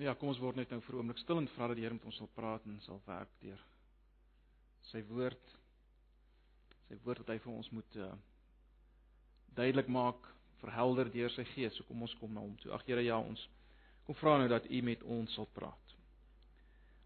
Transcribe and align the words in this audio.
Ja, 0.00 0.14
kom 0.16 0.30
ons 0.32 0.38
word 0.40 0.56
net 0.56 0.70
nou 0.72 0.80
vir 0.80 0.94
'n 0.94 0.98
oomblik 0.98 1.18
stil 1.20 1.38
en 1.38 1.46
vra 1.54 1.66
dat 1.68 1.76
die 1.76 1.84
Here 1.84 1.92
met 1.94 2.04
ons 2.08 2.16
sal 2.16 2.28
praat 2.34 2.64
en 2.64 2.80
sal 2.80 3.02
werk 3.06 3.28
deur 3.42 3.60
sy 4.90 5.02
woord. 5.10 5.50
Sy 6.88 6.96
woord 7.04 7.18
wat 7.18 7.28
hy 7.28 7.38
vir 7.38 7.52
ons 7.52 7.68
moet 7.70 7.96
uh, 7.96 8.12
duidelik 9.54 9.88
maak, 9.88 10.20
verhelder 10.62 11.10
deur 11.12 11.30
sy 11.30 11.44
gees. 11.52 11.76
So 11.76 11.84
kom 11.84 12.02
ons 12.02 12.14
kom 12.14 12.32
na 12.32 12.40
hom 12.40 12.56
toe. 12.56 12.72
Ag 12.72 12.86
Here, 12.86 13.04
ja, 13.04 13.18
ons 13.18 13.48
kom 14.06 14.14
vra 14.14 14.38
nou 14.38 14.48
dat 14.48 14.70
u 14.70 14.80
met 14.82 15.02
ons 15.02 15.34
sal 15.34 15.46
praat. 15.52 15.94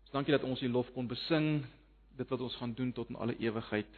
Ons 0.05 0.15
dankie 0.15 0.37
dat 0.37 0.47
ons 0.47 0.63
u 0.63 0.69
lof 0.69 0.93
kon 0.95 1.09
besing, 1.11 1.67
dit 2.17 2.29
wat 2.31 2.41
ons 2.41 2.57
gaan 2.57 2.75
doen 2.75 2.93
tot 2.93 3.11
in 3.11 3.17
alle 3.17 3.35
ewigheid. 3.43 3.91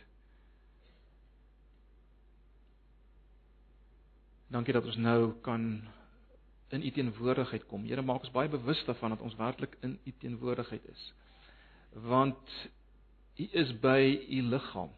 Dankie 4.49 4.73
dat 4.73 4.85
ons 4.89 4.97
nou 4.97 5.35
kan 5.43 5.83
in 6.69 6.83
u 6.83 6.91
teenwoordigheid 6.91 7.67
kom. 7.67 7.85
Here 7.85 8.03
maak 8.03 8.27
ons 8.27 8.35
baie 8.35 8.49
bewus 8.49 8.83
daarvan 8.85 9.15
dat 9.15 9.21
ons 9.21 9.37
werklik 9.39 9.77
in 9.87 9.99
u 10.05 10.13
teenwoordigheid 10.19 10.89
is. 10.91 11.13
Want 11.93 12.55
u 13.37 13.49
is 13.53 13.73
by 13.81 14.27
u 14.29 14.43
liggaam. 14.43 14.91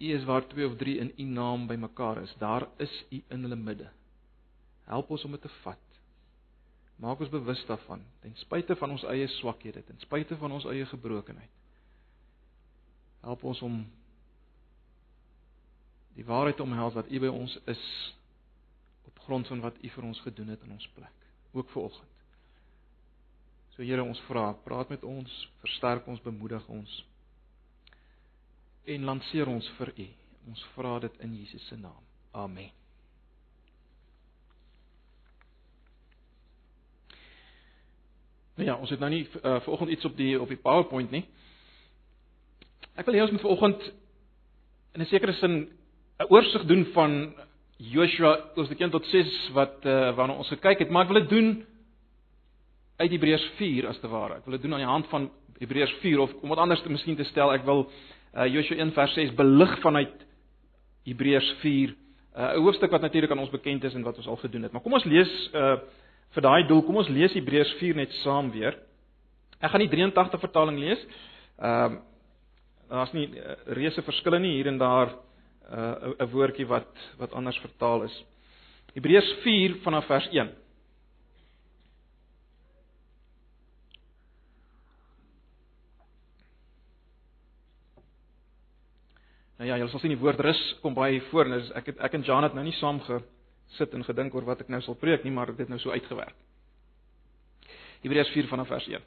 U 0.00 0.12
is 0.16 0.24
waar 0.24 0.46
twee 0.48 0.66
of 0.66 0.76
drie 0.76 0.98
in 0.98 1.12
u 1.16 1.22
naam 1.22 1.66
bymekaar 1.66 2.22
is. 2.22 2.34
Daar 2.38 2.68
is 2.76 3.04
u 3.10 3.22
in 3.28 3.42
hulle 3.42 3.56
midde. 3.56 3.90
Help 4.84 5.10
ons 5.10 5.24
om 5.24 5.30
dit 5.30 5.40
te 5.40 5.48
vat. 5.62 5.78
Maak 7.00 7.20
ons 7.20 7.32
bewus 7.32 7.62
daarvan, 7.66 8.02
ten 8.20 8.34
spyte 8.36 8.76
van 8.76 8.90
ons 8.92 9.04
eie 9.08 9.28
swakhede, 9.38 9.80
ten 9.88 9.96
spyte 10.02 10.36
van 10.36 10.52
ons 10.52 10.66
eie 10.68 10.84
gebrokenheid. 10.84 11.52
Help 13.24 13.44
ons 13.44 13.62
om 13.64 13.78
die 16.16 16.26
waarheid 16.28 16.60
omhels 16.60 16.96
dat 16.98 17.08
U 17.08 17.20
by 17.22 17.30
ons 17.32 17.54
is 17.72 17.84
grond 19.30 19.46
van 19.46 19.60
wat 19.62 19.78
U 19.78 19.88
vir 19.94 20.04
ons 20.04 20.20
gedoen 20.26 20.48
het 20.50 20.62
in 20.66 20.72
ons 20.74 20.88
plek, 20.96 21.28
ook 21.54 21.68
vir 21.70 21.82
oggend. 21.82 22.16
So 23.76 23.86
Here, 23.86 24.02
ons 24.02 24.18
vra, 24.26 24.48
praat 24.66 24.90
met 24.90 25.04
ons, 25.06 25.34
versterk 25.62 26.08
ons, 26.10 26.22
bemoedig 26.26 26.66
ons 26.66 26.96
en 28.90 29.04
lanceer 29.06 29.46
ons 29.46 29.66
vir 29.76 29.92
U. 29.94 30.06
Ons 30.50 30.62
vra 30.74 30.96
dit 31.04 31.18
in 31.22 31.36
Jesus 31.36 31.62
se 31.68 31.76
naam. 31.78 32.00
Amen. 32.34 32.72
Nou 38.56 38.66
ja, 38.66 38.74
ons 38.74 38.90
het 38.90 38.98
nou 38.98 39.12
nie 39.12 39.22
uh, 39.28 39.60
vanoggend 39.62 39.92
iets 39.94 40.08
op 40.08 40.16
die 40.18 40.32
op 40.40 40.50
die 40.50 40.58
PowerPoint 40.58 41.12
nie. 41.14 41.22
Ek 42.98 43.06
wil 43.06 43.14
hê 43.14 43.22
ons 43.22 43.36
moet 43.36 43.46
vanoggend 43.46 43.86
in 44.96 45.04
'n 45.04 45.10
sekere 45.12 45.36
sin 45.38 45.54
'n 46.18 46.28
oorsig 46.34 46.66
doen 46.66 46.84
van 46.96 47.14
Joshua 47.80 48.34
hoofstuk 48.54 48.80
1 48.80 48.90
tot 48.92 49.06
6 49.08 49.36
wat 49.56 49.86
uh, 49.88 50.10
waarna 50.16 50.36
ons 50.36 50.48
gekyk 50.52 50.82
het, 50.84 50.90
maar 50.92 51.06
ek 51.06 51.12
wil 51.12 51.20
dit 51.22 51.30
doen 51.32 51.50
uit 53.00 53.12
Hebreërs 53.14 53.46
4 53.56 53.86
as 53.88 54.00
te 54.02 54.08
ware. 54.12 54.36
Ek 54.36 54.44
wil 54.44 54.58
dit 54.58 54.66
doen 54.66 54.76
aan 54.76 54.84
die 54.84 54.90
hand 54.90 55.08
van 55.08 55.30
Hebreërs 55.62 55.94
4 56.02 56.20
of 56.20 56.34
om 56.42 56.52
wat 56.52 56.60
anders 56.60 56.82
te 56.84 56.92
miskien 56.92 57.16
te 57.16 57.24
stel, 57.30 57.52
ek 57.54 57.64
wil 57.64 57.86
uh, 57.86 58.44
Joshua 58.52 58.76
1 58.84 58.92
vers 58.96 59.14
6 59.16 59.32
belig 59.38 59.72
vanuit 59.80 60.26
Hebreërs 61.08 61.48
4, 61.62 61.94
'n 61.94 61.96
uh, 62.36 62.52
hoofstuk 62.60 62.92
wat 62.92 63.00
natuurlik 63.00 63.32
aan 63.32 63.40
ons 63.46 63.54
bekend 63.54 63.84
is 63.84 63.96
en 63.96 64.04
wat 64.04 64.20
ons 64.20 64.28
al 64.28 64.38
gedoen 64.44 64.68
het. 64.68 64.72
Maar 64.72 64.84
kom 64.84 64.98
ons 65.00 65.08
lees 65.08 65.32
uh, 65.56 65.80
vir 66.36 66.42
daai 66.44 66.66
doel, 66.68 66.84
kom 66.84 67.00
ons 67.00 67.08
lees 67.08 67.32
Hebreërs 67.32 67.72
4 67.80 67.96
net 67.96 68.12
saam 68.20 68.52
weer. 68.52 68.76
Ek 69.60 69.72
gaan 69.72 69.80
nie 69.80 69.88
83 69.88 70.40
vertaling 70.40 70.78
lees. 70.78 71.00
Ehm 71.58 71.96
uh, 71.96 72.06
daar's 72.90 73.12
nie 73.14 73.28
uh, 73.38 73.54
reuse 73.78 74.02
verskille 74.02 74.40
nie 74.42 74.56
hier 74.56 74.66
en 74.66 74.78
daar 74.78 75.12
uh 75.68 76.14
'n 76.18 76.30
woordjie 76.30 76.66
wat 76.66 76.90
wat 77.18 77.32
anders 77.32 77.58
vertaal 77.58 78.02
is. 78.02 78.24
Hebreërs 78.94 79.32
4 79.42 79.76
vanaf 79.84 80.06
vers 80.06 80.28
1. 80.30 80.50
Nou 89.60 89.68
ja, 89.68 89.76
julle 89.76 89.90
sal 89.90 90.00
sien 90.00 90.14
die 90.14 90.20
woord 90.20 90.40
rus 90.40 90.60
kom 90.80 90.94
baie 90.94 91.20
voor 91.28 91.44
en 91.44 91.58
ek 91.76 91.86
het 91.86 91.98
ek 91.98 92.14
en 92.16 92.22
Jan 92.22 92.42
het 92.42 92.54
nou 92.54 92.64
nie 92.64 92.76
saam 92.78 93.00
gesit 93.04 93.94
en 93.94 94.04
gedink 94.04 94.34
oor 94.34 94.44
wat 94.44 94.60
ek 94.60 94.68
nou 94.68 94.80
sal 94.80 94.94
preek 94.94 95.24
nie, 95.24 95.32
maar 95.32 95.52
dit 95.56 95.68
nou 95.68 95.78
so 95.78 95.90
uitgewerk. 95.90 96.34
Hebreërs 98.00 98.32
4 98.32 98.48
vanaf 98.48 98.68
vers 98.68 98.88
1. 98.88 99.02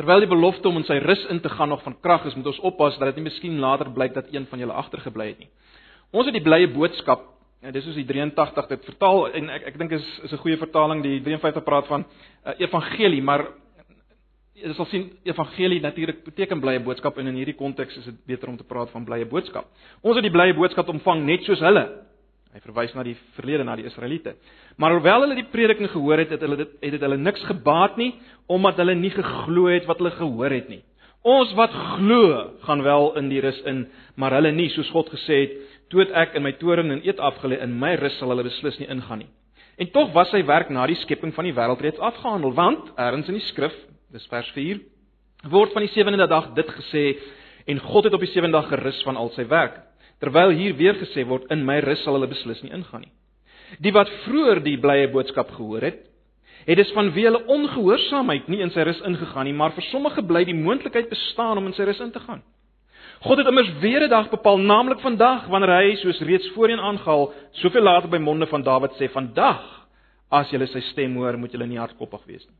Terwyl 0.00 0.22
die 0.24 0.30
belofte 0.30 0.64
om 0.70 0.78
in 0.80 0.86
sy 0.88 0.96
rus 1.04 1.26
in 1.28 1.42
te 1.44 1.50
gaan 1.52 1.68
nog 1.68 1.82
van 1.84 1.98
krag 2.00 2.24
is, 2.24 2.34
moet 2.34 2.46
ons 2.48 2.60
oppas 2.64 2.94
dat 2.96 3.10
dit 3.10 3.18
nie 3.20 3.26
miskien 3.26 3.58
later 3.60 3.90
blyk 3.92 4.14
dat 4.16 4.30
een 4.32 4.46
van 4.48 4.62
julle 4.62 4.72
agtergebly 4.72 5.26
het 5.34 5.42
nie. 5.42 5.50
Ons 6.16 6.30
het 6.30 6.38
die 6.38 6.44
blye 6.46 6.70
boodskap, 6.72 7.26
en 7.60 7.74
dis 7.76 7.84
soos 7.84 7.98
die 7.98 8.06
83 8.08 8.70
dit 8.70 8.86
vertaal 8.88 9.26
en 9.36 9.50
ek 9.52 9.66
ek 9.68 9.76
dink 9.82 9.92
is 9.92 10.06
is 10.24 10.32
'n 10.32 10.40
goeie 10.40 10.56
vertaling 10.56 11.02
die 11.04 11.20
53 11.20 11.64
praat 11.64 11.86
van 11.86 12.06
uh, 12.46 12.54
evangelie, 12.56 13.20
maar 13.22 13.44
jy 14.54 14.72
sal 14.72 14.86
sien 14.86 15.10
evangelie 15.24 15.80
natuurlik 15.80 16.24
beteken 16.24 16.60
blye 16.60 16.80
boodskap 16.80 17.18
en 17.18 17.26
in 17.26 17.36
hierdie 17.36 17.56
konteks 17.56 17.96
is 17.96 18.04
dit 18.04 18.24
beter 18.26 18.48
om 18.48 18.56
te 18.56 18.64
praat 18.64 18.90
van 18.90 19.04
blye 19.04 19.26
boodskap. 19.26 19.66
Ons 20.00 20.16
het 20.16 20.24
die 20.24 20.32
blye 20.32 20.54
boodskap 20.54 20.88
ontvang 20.88 21.24
net 21.24 21.44
soos 21.44 21.60
hulle. 21.60 21.84
Hy 22.50 22.60
verwys 22.64 22.94
na 22.96 23.04
die 23.06 23.14
verlede 23.36 23.62
na 23.62 23.76
die 23.78 23.86
Israeliete. 23.86 24.34
Maar 24.80 24.96
hoewel 24.96 25.22
hulle 25.22 25.36
die 25.38 25.50
prediking 25.52 25.86
gehoor 25.92 26.18
het, 26.18 26.32
het 26.34 26.42
hulle 26.42 26.56
dit 26.58 26.72
het 26.82 26.94
dit 26.96 27.04
hulle 27.06 27.18
niks 27.20 27.44
gebaat 27.46 27.98
nie 28.00 28.12
omdat 28.50 28.80
hulle 28.82 28.96
nie 28.98 29.12
geglo 29.14 29.68
het 29.70 29.86
wat 29.86 30.00
hulle 30.02 30.10
gehoor 30.16 30.50
het 30.50 30.70
nie. 30.72 30.80
Ons 31.22 31.52
wat 31.54 31.70
glo, 31.70 32.22
gaan 32.64 32.82
wel 32.82 33.10
in 33.20 33.28
die 33.28 33.42
rus 33.44 33.58
in, 33.68 33.84
maar 34.16 34.32
hulle 34.34 34.50
nie 34.56 34.70
soos 34.72 34.88
God 34.90 35.10
gesê 35.12 35.42
het, 35.44 35.58
toe 35.92 36.06
ek 36.16 36.34
in 36.38 36.42
my 36.46 36.54
toren 36.58 36.90
en 36.94 37.02
eet 37.04 37.20
afgelê 37.20 37.60
in 37.62 37.76
my 37.78 37.92
rus 38.00 38.16
sal 38.18 38.32
hulle 38.32 38.46
beslis 38.46 38.78
nie 38.80 38.88
ingaan 38.90 39.22
nie. 39.22 39.28
En 39.80 39.90
tog 39.92 40.14
was 40.16 40.32
sy 40.32 40.40
werk 40.48 40.72
na 40.72 40.86
die 40.88 40.98
skepping 41.04 41.34
van 41.36 41.46
die 41.46 41.54
wêreld 41.56 41.82
reeds 41.84 42.00
afgehandel, 42.00 42.54
want 42.56 42.90
ergens 42.96 43.28
in 43.30 43.38
die 43.38 43.46
skrif, 43.50 43.76
dis 44.12 44.26
vers 44.32 44.48
4, 44.56 44.80
word 45.52 45.76
van 45.76 45.84
die 45.84 45.92
sewende 45.92 46.26
dag 46.28 46.50
dit 46.56 46.74
gesê 46.80 47.04
en 47.70 47.78
God 47.84 48.08
het 48.08 48.16
op 48.16 48.24
die 48.24 48.32
sewende 48.32 48.58
dag 48.58 48.68
gerus 48.72 48.98
van 49.06 49.20
al 49.20 49.30
sy 49.36 49.46
werk. 49.48 49.78
Terwyl 50.20 50.52
hier 50.52 50.76
weer 50.76 50.94
gesê 51.00 51.24
word 51.26 51.48
in 51.50 51.64
my 51.64 51.78
rus 51.80 52.02
sal 52.04 52.18
hulle 52.18 52.28
beslis 52.28 52.60
nie 52.62 52.72
ingaan 52.76 53.06
nie. 53.06 53.12
Die 53.80 53.92
wat 53.94 54.10
vroeër 54.26 54.60
die 54.64 54.76
blye 54.80 55.08
boodskap 55.12 55.52
gehoor 55.56 55.84
het, 55.86 56.00
het 56.66 56.76
dus 56.76 56.92
vanweë 56.92 57.30
hulle 57.30 57.42
ongehoorsaamheid 57.54 58.48
nie 58.52 58.60
in 58.64 58.72
sy 58.74 58.84
rus 58.84 59.00
ingegaan 59.06 59.48
nie, 59.48 59.56
maar 59.56 59.72
vir 59.76 59.86
sommige 59.88 60.24
bly 60.26 60.44
die 60.44 60.56
moontlikheid 60.56 61.08
bestaan 61.08 61.60
om 61.60 61.70
in 61.70 61.76
sy 61.76 61.86
rus 61.88 62.02
in 62.04 62.12
te 62.12 62.20
gaan. 62.26 62.42
God 63.24 63.40
het 63.40 63.48
immers 63.48 63.70
weer 63.80 64.02
'n 64.04 64.10
dag 64.10 64.30
bepaal, 64.30 64.58
naamlik 64.58 65.00
vandag, 65.00 65.46
wanneer 65.48 65.76
hy 65.76 65.96
soos 65.96 66.20
reeds 66.20 66.48
voorheen 66.54 66.80
aangehaal, 66.80 67.32
soveel 67.52 67.82
later 67.82 68.08
by 68.08 68.18
monde 68.18 68.46
van 68.46 68.62
Dawid 68.62 68.92
sê: 68.92 69.08
"Vandag, 69.08 69.88
as 70.30 70.50
julle 70.50 70.66
sy 70.66 70.80
stem 70.80 71.16
hoor, 71.16 71.36
moet 71.38 71.52
julle 71.52 71.66
nie 71.66 71.78
hardkoppig 71.78 72.24
wees 72.26 72.46
nie." 72.48 72.56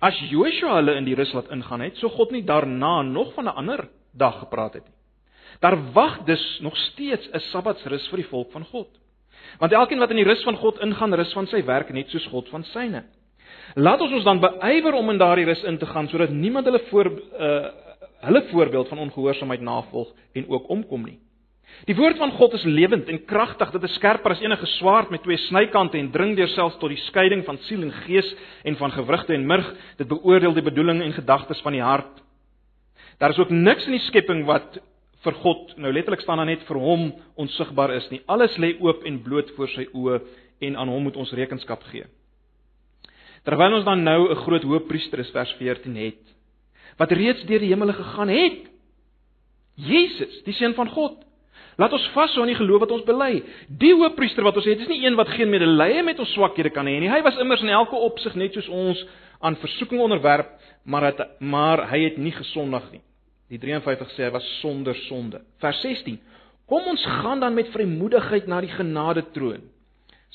As 0.00 0.14
Joshua 0.30 0.74
hulle 0.74 0.96
in 0.96 1.04
die 1.04 1.14
rus 1.14 1.32
laat 1.32 1.50
ingaan 1.50 1.80
het, 1.80 1.96
so 1.96 2.08
God 2.08 2.30
nie 2.32 2.42
daarna 2.42 3.02
nog 3.02 3.34
van 3.34 3.44
'n 3.44 3.56
ander 3.56 3.88
dag 4.12 4.38
gepraat 4.38 4.74
het 4.74 4.84
nie. 4.84 4.94
Daar 5.60 5.92
wag 5.92 6.18
dus 6.24 6.58
nog 6.60 6.76
steeds 6.76 7.28
'n 7.32 7.38
Sabbatsrus 7.38 8.08
vir 8.08 8.16
die 8.16 8.28
volk 8.28 8.50
van 8.52 8.64
God. 8.64 8.88
Want 9.58 9.72
elkeen 9.72 9.98
wat 9.98 10.10
in 10.10 10.16
die 10.16 10.24
rus 10.24 10.42
van 10.42 10.56
God 10.56 10.80
ingaan, 10.80 11.14
rus 11.14 11.32
van 11.32 11.46
sy 11.46 11.64
werk 11.64 11.92
net 11.92 12.08
soos 12.08 12.26
God 12.26 12.48
van 12.48 12.64
syne. 12.64 13.04
Laat 13.74 14.00
ons 14.00 14.12
ons 14.12 14.24
dan 14.24 14.40
beywer 14.40 14.94
om 14.94 15.10
in 15.10 15.18
daardie 15.18 15.46
rus 15.46 15.62
in 15.64 15.78
te 15.78 15.86
gaan 15.86 16.08
sodat 16.08 16.30
niemand 16.30 16.64
hulle 16.64 16.82
voor 16.90 17.12
uh 17.40 17.66
hulle 18.26 18.42
voorbeeld 18.48 18.88
van 18.88 18.98
ongehoorsaamheid 18.98 19.60
navolg 19.60 20.08
en 20.32 20.48
ook 20.48 20.68
omkom 20.68 21.04
nie. 21.04 21.18
Die 21.84 21.94
woord 21.94 22.16
van 22.16 22.32
God 22.38 22.54
is 22.56 22.64
lewend 22.64 23.08
en 23.12 23.24
kragtig, 23.28 23.70
dit 23.70 23.82
is 23.82 23.94
skerper 23.98 24.32
as 24.32 24.40
enige 24.40 24.66
swaard 24.78 25.10
met 25.12 25.22
twee 25.22 25.36
snykante 25.36 25.98
en 25.98 26.10
dring 26.10 26.32
deur 26.38 26.48
selfs 26.48 26.78
tot 26.80 26.92
die 26.92 27.02
skeiding 27.04 27.44
van 27.44 27.58
siel 27.68 27.84
en 27.84 27.92
gees 28.06 28.28
en 28.64 28.78
van 28.80 28.94
gewrigte 28.94 29.34
en 29.36 29.46
murg. 29.46 29.68
Dit 30.00 30.08
beoordeel 30.08 30.56
die 30.56 30.64
bedoeling 30.64 31.02
en 31.04 31.12
gedagtes 31.12 31.60
van 31.60 31.76
die 31.76 31.84
hart. 31.84 32.22
Daar 33.20 33.30
is 33.30 33.38
ook 33.38 33.50
niks 33.50 33.86
in 33.86 33.98
die 33.98 34.06
skepping 34.08 34.44
wat 34.48 34.80
vir 35.26 35.38
God 35.42 35.74
nou 35.82 35.92
letterlik 35.92 36.22
staan 36.22 36.38
daar 36.40 36.48
net 36.48 36.62
vir 36.68 36.78
hom 36.80 37.08
onsigbaar 37.42 37.96
is 37.96 38.06
nie. 38.12 38.22
Alles 38.30 38.54
lê 38.62 38.76
oop 38.80 39.04
en 39.06 39.22
bloot 39.24 39.50
voor 39.56 39.72
sy 39.74 39.88
oë 39.92 40.20
en 40.66 40.78
aan 40.78 40.92
hom 40.92 41.08
moet 41.08 41.18
ons 41.18 41.34
rekenskap 41.36 41.82
gee. 41.90 42.06
Terwyl 43.46 43.78
ons 43.78 43.86
dan 43.86 44.02
nou 44.02 44.30
'n 44.30 44.42
groot 44.44 44.62
hoëpriester 44.62 45.20
is 45.20 45.30
vers 45.30 45.52
14 45.58 45.96
het 45.96 46.22
wat 46.98 47.12
reeds 47.12 47.44
deur 47.44 47.60
die 47.60 47.68
hemele 47.68 47.92
gegaan 47.92 48.28
het. 48.28 48.66
Jesus, 49.76 50.42
die 50.46 50.54
seun 50.56 50.74
van 50.74 50.88
God. 50.88 51.18
Laat 51.76 51.92
ons 51.92 52.06
vashou 52.14 52.40
aan 52.40 52.48
die 52.48 52.56
geloof 52.56 52.86
wat 52.86 52.94
ons 52.96 53.04
bely. 53.04 53.42
Die 53.68 53.92
hoëpriester 53.92 54.44
wat 54.46 54.56
ons 54.56 54.64
het, 54.64 54.80
is 54.80 54.88
nie 54.88 55.02
een 55.04 55.16
wat 55.18 55.28
geen 55.28 55.50
medelee 55.52 56.02
met 56.02 56.18
ons 56.18 56.32
swakhede 56.32 56.72
kan 56.72 56.88
hê 56.88 56.96
nie. 57.00 57.10
Hy 57.12 57.20
was 57.26 57.36
immers 57.36 57.64
in 57.64 57.68
elke 57.68 57.96
opsig 57.96 58.34
net 58.34 58.56
soos 58.56 58.68
ons 58.72 59.02
aan 59.44 59.58
versoeking 59.60 60.00
onderwerp, 60.00 60.54
maar 60.84 61.10
het, 61.10 61.20
maar 61.44 61.84
hy 61.90 62.00
het 62.06 62.16
nie 62.16 62.32
gesondig 62.32 62.88
nie. 62.94 63.02
Die 63.52 63.60
53 63.62 64.14
sê 64.16 64.26
hy 64.26 64.32
was 64.34 64.46
sonder 64.60 64.96
sonde. 65.06 65.40
Vers 65.62 65.80
16. 65.84 66.18
Kom 66.66 66.86
ons 66.90 67.04
gaan 67.20 67.40
dan 67.40 67.54
met 67.54 67.70
vrymoedigheid 67.74 68.48
na 68.50 68.60
die 68.64 68.72
genade 68.74 69.22
troon 69.34 69.64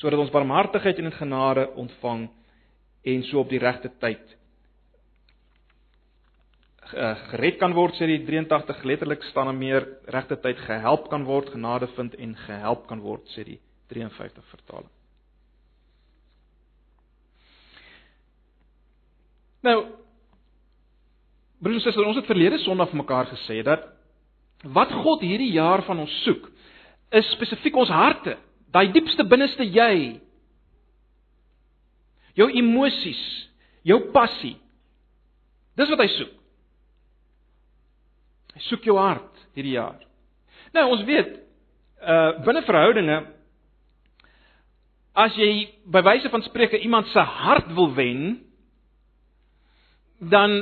sodat 0.01 0.21
ons 0.23 0.31
barmhartigheid 0.33 0.99
en 1.01 1.11
genade 1.13 1.67
ontvang 1.77 2.29
en 3.11 3.23
so 3.27 3.41
op 3.41 3.49
die 3.51 3.59
regte 3.61 3.91
tyd 4.01 4.23
eh, 6.95 7.17
gered 7.33 7.59
kan 7.61 7.75
word 7.77 7.97
sê 7.99 8.07
die 8.09 8.21
83 8.25 8.81
letterlik 8.87 9.27
staan 9.29 9.51
daar 9.51 9.59
meer 9.59 9.87
regte 10.15 10.39
tyd 10.41 10.63
gehelp 10.65 11.09
kan 11.11 11.27
word 11.27 11.51
genade 11.53 11.91
vind 11.97 12.17
en 12.17 12.33
gehelp 12.47 12.87
kan 12.89 13.03
word 13.03 13.27
sê 13.35 13.45
die 13.47 13.59
53 13.93 14.49
vertaling 14.55 14.97
Nou 19.61 19.77
broers 21.61 21.77
en 21.77 21.85
susters, 21.85 22.07
ons 22.09 22.17
het 22.17 22.29
verlede 22.29 22.59
Sondag 22.63 22.93
mekaar 22.97 23.29
gesê 23.29 23.61
dat 23.65 23.85
wat 24.61 24.91
God 25.03 25.23
hierdie 25.25 25.53
jaar 25.55 25.81
van 25.85 26.03
ons 26.03 26.13
soek, 26.25 26.47
is 27.17 27.31
spesifiek 27.35 27.75
ons 27.75 27.89
harte, 27.91 28.37
daai 28.71 28.91
diepste 28.93 29.25
binneste 29.27 29.65
jy. 29.65 30.19
Jou 32.37 32.47
emosies, 32.55 33.21
jou 33.83 33.97
passie. 34.13 34.55
Dis 35.77 35.89
wat 35.91 36.03
hy 36.03 36.07
soek. 36.13 36.37
Hy 38.55 38.63
soek 38.67 38.87
jou 38.87 38.97
hart 38.99 39.45
hierdie 39.57 39.75
jaar. 39.75 39.99
Nou 40.75 40.87
ons 40.95 41.05
weet 41.07 41.37
uh 42.01 42.41
binne 42.41 42.63
verhoudinge 42.65 43.17
as 45.21 45.35
jy 45.37 45.67
by 45.91 46.01
wyse 46.07 46.29
van 46.33 46.41
spreuke 46.45 46.79
iemand 46.81 47.09
se 47.11 47.19
hart 47.19 47.67
wil 47.75 47.91
wen, 47.93 48.39
dan 50.17 50.55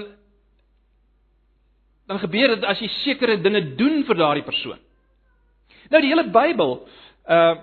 dan 2.10 2.20
gebeur 2.20 2.56
dit 2.56 2.66
as 2.66 2.80
jy 2.82 2.90
sekere 3.04 3.38
dinge 3.38 3.62
doen 3.78 4.02
vir 4.08 4.18
daardie 4.18 4.46
persoon. 4.46 4.80
Nou 5.94 6.02
die 6.02 6.10
hele 6.10 6.30
Bybel 6.34 6.80
uh 7.30 7.56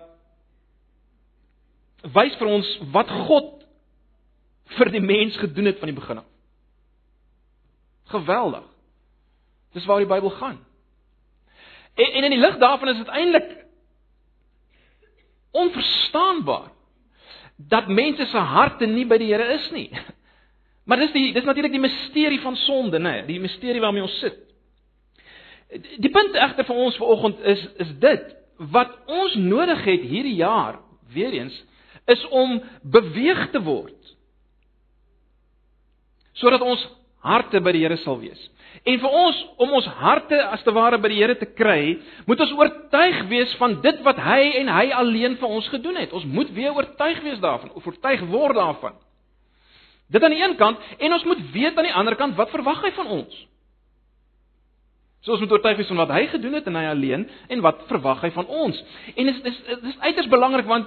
wys 2.15 2.37
vir 2.39 2.47
ons 2.47 2.69
wat 2.95 3.09
God 3.27 3.65
vir 4.77 4.91
die 4.95 5.03
mens 5.03 5.35
gedoen 5.43 5.67
het 5.73 5.81
van 5.81 5.91
die 5.91 5.97
begin 5.97 6.21
af. 6.21 6.29
Geweldig. 8.13 8.69
Dis 9.75 9.89
waar 9.91 10.05
die 10.05 10.11
Bybel 10.13 10.31
gaan. 10.37 10.61
En, 11.97 12.13
en 12.13 12.29
in 12.29 12.37
die 12.37 12.39
lig 12.39 12.61
daarvan 12.63 12.93
is 12.93 13.01
dit 13.03 13.11
eintlik 13.11 13.51
onverstaanbaar 15.57 16.71
dat 17.57 17.89
mense 17.89 18.29
se 18.31 18.39
harte 18.55 18.87
nie 18.87 19.09
by 19.09 19.19
die 19.19 19.33
Here 19.33 19.49
is 19.57 19.67
nie. 19.75 19.89
Maar 20.87 21.03
dis 21.03 21.13
die 21.13 21.33
dis 21.35 21.45
natuurlik 21.45 21.75
die 21.75 21.83
misterie 21.83 22.41
van 22.41 22.57
sonde, 22.63 22.99
nê, 23.03 23.21
die 23.27 23.41
misterie 23.43 23.83
waarmee 23.83 24.07
ons 24.07 24.19
sit. 24.23 24.39
Die 25.99 26.13
punt 26.15 26.37
egter 26.39 26.67
vir 26.69 26.83
ons 26.87 26.99
vanoggend 27.01 27.41
is 27.55 27.63
is 27.83 27.95
dit 28.03 28.35
wat 28.73 28.93
ons 29.11 29.35
nodig 29.35 29.83
het 29.85 30.05
hierdie 30.07 30.39
jaar, 30.39 30.79
weer 31.13 31.35
eens, 31.35 31.57
is 32.07 32.23
om 32.31 32.61
beweeg 32.83 33.51
te 33.53 33.61
word 33.63 34.15
sodat 36.37 36.61
ons 36.61 36.83
harte 37.25 37.63
by 37.65 37.73
die 37.73 37.81
Here 37.81 37.97
sal 38.03 38.19
wees. 38.21 38.41
En 38.85 38.99
vir 39.01 39.15
ons 39.23 39.39
om 39.65 39.71
ons 39.79 39.87
harte 40.03 40.37
as 40.53 40.61
te 40.67 40.73
ware 40.77 40.99
by 41.01 41.09
die 41.09 41.19
Here 41.23 41.37
te 41.41 41.49
kry, 41.49 41.97
moet 42.29 42.43
ons 42.45 42.53
oortuig 42.59 43.23
wees 43.31 43.55
van 43.61 43.79
dit 43.81 44.03
wat 44.05 44.21
hy 44.21 44.41
en 44.61 44.69
hy 44.69 44.85
alleen 45.01 45.39
vir 45.41 45.55
ons 45.59 45.71
gedoen 45.73 45.97
het. 45.97 46.13
Ons 46.13 46.29
moet 46.29 46.53
weer 46.55 46.77
oortuig 46.77 47.23
wees 47.25 47.41
daarvan, 47.43 47.73
of 47.73 47.89
oortuig 47.89 48.27
word 48.31 48.61
daarvan. 48.61 49.01
Dit 50.13 50.23
aan 50.23 50.35
die 50.35 50.43
een 50.43 50.57
kant 50.57 50.79
en 50.99 51.13
ons 51.13 51.25
moet 51.25 51.43
weet 51.53 51.77
aan 51.77 51.89
die 51.89 51.95
ander 51.95 52.17
kant 52.17 52.37
wat 52.39 52.51
verwag 52.55 52.83
hy 52.87 52.93
van 52.95 53.07
ons? 53.07 53.47
So 55.27 55.35
ons 55.35 55.43
moet 55.43 55.57
oortuig 55.57 55.81
wees 55.81 55.91
van 55.91 56.05
wat 56.05 56.13
hy 56.15 56.27
gedoen 56.31 56.55
het 56.55 56.67
en 56.71 56.79
hy 56.79 56.85
alleen 56.87 57.25
en 57.51 57.63
wat 57.65 57.83
verwag 57.91 58.23
hy 58.23 58.31
van 58.37 58.47
ons? 58.47 58.79
En 59.17 59.27
dit 59.27 59.49
is 59.51 59.57
dit 59.67 59.89
is 59.91 59.99
uiters 60.05 60.31
belangrik 60.31 60.69
want 60.71 60.87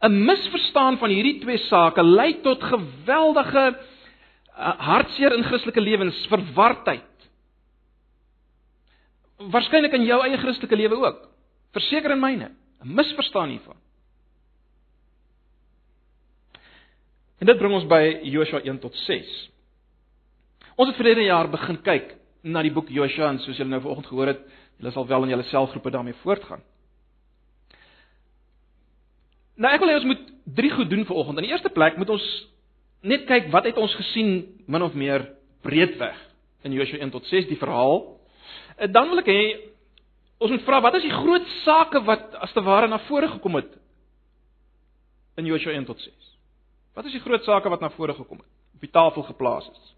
'n 0.00 0.24
misverstaan 0.24 0.98
van 0.98 1.10
hierdie 1.10 1.40
twee 1.40 1.58
sake 1.66 2.02
lei 2.02 2.40
tot 2.40 2.62
geweldige 2.62 3.64
uh, 3.74 4.74
hartseer 4.78 5.34
in 5.36 5.44
Christelike 5.44 5.80
lewens, 5.80 6.26
verwardheid. 6.28 7.28
Waarskynlik 9.36 9.92
in 9.92 10.04
jou 10.04 10.22
eie 10.24 10.38
Christelike 10.38 10.76
lewe 10.76 10.96
ook. 10.96 11.28
Verseker 11.72 12.10
in 12.10 12.20
myne, 12.20 12.50
'n 12.84 12.94
misverstaan 12.94 13.48
hiervan. 13.48 13.76
En 17.40 17.48
dit 17.48 17.56
bring 17.56 17.72
ons 17.72 17.86
by 17.88 18.02
Joshua 18.28 18.60
1 18.68 18.78
tot 18.82 18.96
6. 19.06 19.28
Ons 20.76 20.90
het 20.90 20.98
verlede 20.98 21.24
jaar 21.24 21.48
begin 21.52 21.78
kyk 21.84 22.12
na 22.44 22.62
die 22.64 22.72
boek 22.72 22.90
Joshua 22.92 23.30
en 23.32 23.40
soos 23.40 23.56
julle 23.56 23.72
nou 23.72 23.80
vanoggend 23.84 24.08
gehoor 24.10 24.32
het, 24.34 24.42
julle 24.80 24.92
sal 24.92 25.08
wel 25.08 25.24
in 25.24 25.34
julle 25.34 25.46
selfgroepe 25.48 25.92
daarmee 25.92 26.16
voortgaan. 26.20 26.60
Nou 29.60 29.72
ek 29.72 29.80
wil 29.82 29.92
hê 29.92 29.98
ons 29.98 30.08
moet 30.08 30.22
drie 30.56 30.70
goed 30.72 30.88
doen 30.92 31.04
vanoggend. 31.08 31.40
In 31.40 31.48
die 31.48 31.52
eerste 31.52 31.72
plek 31.72 31.96
moet 32.00 32.12
ons 32.12 32.26
net 33.04 33.26
kyk 33.28 33.48
wat 33.52 33.68
het 33.68 33.80
ons 33.80 33.96
gesien 33.96 34.32
min 34.68 34.84
of 34.84 34.96
meer 34.96 35.24
breedweg 35.64 36.16
in 36.64 36.76
Joshua 36.76 37.00
1 37.00 37.12
tot 37.12 37.28
6 37.28 37.48
die 37.48 37.60
verhaal. 37.60 38.02
Dan 38.92 39.12
wil 39.12 39.20
ek 39.24 39.32
hê 39.32 39.42
ons 40.40 40.52
moet 40.52 40.64
vra 40.64 40.80
wat 40.84 40.96
is 41.00 41.08
die 41.08 41.16
groot 41.16 41.48
sake 41.64 42.04
wat 42.08 42.36
as 42.40 42.52
te 42.56 42.64
ware 42.64 42.88
na 42.88 43.00
vore 43.08 43.28
gekom 43.32 43.60
het 43.60 43.72
in 45.40 45.48
Joshua 45.48 45.76
1 45.76 45.88
tot 45.88 46.00
6. 46.04 46.29
Wat 46.94 47.06
is 47.06 47.14
die 47.16 47.22
groot 47.22 47.44
sake 47.44 47.70
wat 47.70 47.80
na 47.80 47.90
vore 47.94 48.14
gekom 48.14 48.42
het? 48.42 48.50
Op 48.74 48.80
die 48.80 48.90
tafel 48.90 49.22
geplaas 49.22 49.68
is. 49.70 49.94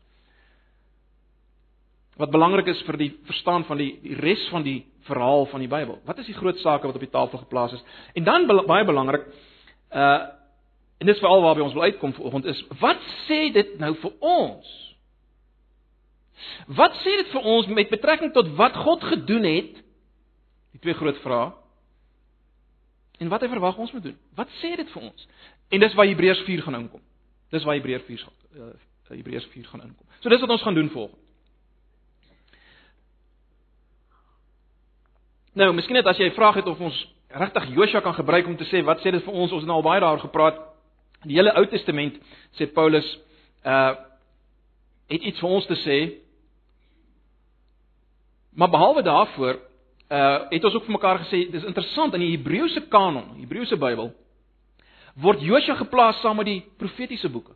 Wat 2.21 2.31
belangrik 2.31 2.69
is 2.69 2.83
vir 2.87 2.99
die 3.01 3.13
verstaan 3.25 3.65
van 3.65 3.81
die 3.81 3.95
die 4.03 4.19
res 4.21 4.43
van 4.53 4.63
die 4.67 4.83
verhaal 5.09 5.47
van 5.51 5.65
die 5.65 5.71
Bybel. 5.71 5.99
Wat 6.05 6.19
is 6.19 6.29
die 6.29 6.37
groot 6.37 6.61
sake 6.61 6.87
wat 6.87 6.95
op 6.95 7.03
die 7.03 7.11
tafel 7.11 7.41
geplaas 7.41 7.73
is? 7.73 7.83
En 8.15 8.25
dan 8.25 8.47
baie 8.47 8.85
belangrik 8.85 9.27
uh 9.91 10.41
En 11.03 11.09
dis 11.09 11.19
veral 11.19 11.41
waarby 11.43 11.65
ons 11.65 11.73
wil 11.75 11.83
uitkom 11.83 12.13
vanoggend 12.15 12.45
is, 12.45 12.59
wat 12.79 13.01
sê 13.27 13.49
dit 13.51 13.71
nou 13.83 13.91
vir 13.99 14.13
ons? 14.23 14.69
Wat 16.79 16.95
sê 17.03 17.17
dit 17.19 17.33
vir 17.33 17.49
ons 17.55 17.67
met 17.75 17.91
betrekking 17.91 18.31
tot 18.37 18.53
wat 18.55 18.77
God 18.85 19.03
gedoen 19.11 19.49
het? 19.49 19.81
Die 20.77 20.83
twee 20.85 20.95
groot 20.95 21.19
vrae. 21.25 21.49
En 23.19 23.33
wat 23.35 23.43
hy 23.43 23.51
verwag 23.51 23.81
ons 23.83 23.91
moet 23.97 24.07
doen? 24.07 24.15
Wat 24.39 24.55
sê 24.61 24.77
dit 24.79 24.95
vir 24.95 25.09
ons? 25.09 25.27
En 25.73 25.81
dis 25.81 25.95
waar 25.95 26.07
Hebreërs 26.07 26.43
4 26.45 26.63
gaan 26.63 26.75
inkom. 26.75 27.01
Dis 27.49 27.65
waar 27.65 27.75
Hebreërs 27.75 28.03
4 28.05 28.27
uh, 28.57 28.67
Hebreërs 29.09 29.47
4 29.53 29.65
gaan 29.65 29.83
inkom. 29.83 30.07
So 30.21 30.29
dis 30.29 30.41
wat 30.41 30.51
ons 30.51 30.63
gaan 30.63 30.75
doen 30.75 30.91
volgens. 30.91 31.21
Nou, 35.53 35.73
miskien 35.77 35.97
net 35.97 36.07
as 36.07 36.17
jy 36.17 36.29
'n 36.29 36.37
vraag 36.37 36.55
het 36.55 36.67
of 36.67 36.81
ons 36.81 37.15
regtig 37.29 37.75
Joshua 37.75 38.01
kan 38.01 38.15
gebruik 38.15 38.47
om 38.47 38.57
te 38.57 38.65
sê 38.65 38.85
wat 38.85 39.01
sê 39.01 39.11
dit 39.11 39.25
vir 39.25 39.33
ons? 39.33 39.53
Ons 39.53 39.61
het 39.61 39.67
nou 39.69 39.77
al 39.77 39.83
baie 39.83 40.01
daaroor 40.01 40.21
gepraat. 40.21 40.61
Die 41.25 41.37
hele 41.37 41.53
Ou 41.57 41.67
Testament 41.67 42.21
sê 42.53 42.73
Paulus 42.73 43.19
uh 43.65 43.95
het 45.09 45.23
iets 45.23 45.41
vir 45.41 45.49
ons 45.49 45.67
te 45.67 45.75
sê. 45.75 46.13
Maar 48.55 48.71
behalwe 48.71 49.03
daarvoor 49.03 49.61
uh 50.11 50.49
het 50.51 50.65
ons 50.65 50.75
ook 50.75 50.85
vir 50.85 50.93
mekaar 50.93 51.19
gesê 51.19 51.51
dis 51.51 51.65
interessant 51.65 52.15
in 52.15 52.21
die 52.21 52.37
Hebreëse 52.37 52.89
kanon, 52.89 53.39
Hebreëse 53.41 53.77
Bybel 53.77 54.13
word 55.21 55.43
Josua 55.45 55.77
geplaas 55.77 56.21
saam 56.23 56.37
met 56.41 56.49
die 56.49 56.61
profetiese 56.81 57.29
boeke. 57.29 57.53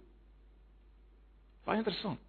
Baie 1.66 1.80
interessant. 1.80 2.20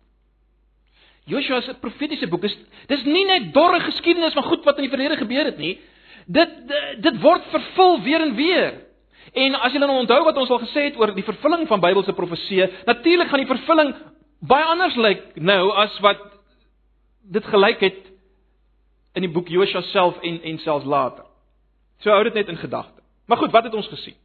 Joshua 1.28 1.60
se 1.62 1.75
profetiese 1.82 2.28
boek 2.32 2.46
is 2.48 2.56
dis 2.88 3.04
nie 3.06 3.25
net 3.28 3.51
dorre 3.56 3.82
geskiedenis 3.84 4.36
van 4.38 4.46
goed 4.48 4.66
wat 4.66 4.78
in 4.80 4.88
die 4.88 4.94
verlede 4.94 5.18
gebeur 5.20 5.50
het 5.50 5.58
nie. 5.60 5.75
Dit 6.25 6.54
dit, 6.70 7.01
dit 7.04 7.20
word 7.22 7.44
vervul 7.51 8.00
weer 8.06 8.24
en 8.24 8.36
weer. 8.36 8.78
En 9.36 9.58
as 9.60 9.75
julle 9.75 9.90
nou 9.90 10.00
onthou 10.06 10.22
wat 10.24 10.40
ons 10.40 10.51
al 10.56 10.62
gesê 10.63 10.88
het 10.88 11.00
oor 11.00 11.12
die 11.16 11.25
vervulling 11.28 11.68
van 11.68 11.84
Bybelse 11.84 12.16
profeseë, 12.16 12.70
natuurlik 12.88 13.28
gaan 13.28 13.44
die 13.44 13.50
vervulling 13.50 13.92
baie 14.40 14.66
anders 14.72 14.96
lyk 14.96 15.36
nou 15.36 15.74
as 15.84 15.98
wat 16.06 16.22
dit 17.28 17.51
gelyk 17.51 17.84
het 17.84 18.04
in 19.20 19.25
die 19.25 19.34
boek 19.34 19.51
Josua 19.51 19.84
self 19.92 20.22
en 20.24 20.40
en 20.48 20.62
selfs 20.63 20.88
later. 20.88 21.28
So 22.00 22.13
hou 22.13 22.24
dit 22.24 22.40
net 22.40 22.48
in 22.54 22.62
gedagte. 22.62 23.04
Maar 23.28 23.44
goed, 23.44 23.51
wat 23.51 23.68
het 23.68 23.75
ons 23.75 23.92
gesien? 23.92 24.16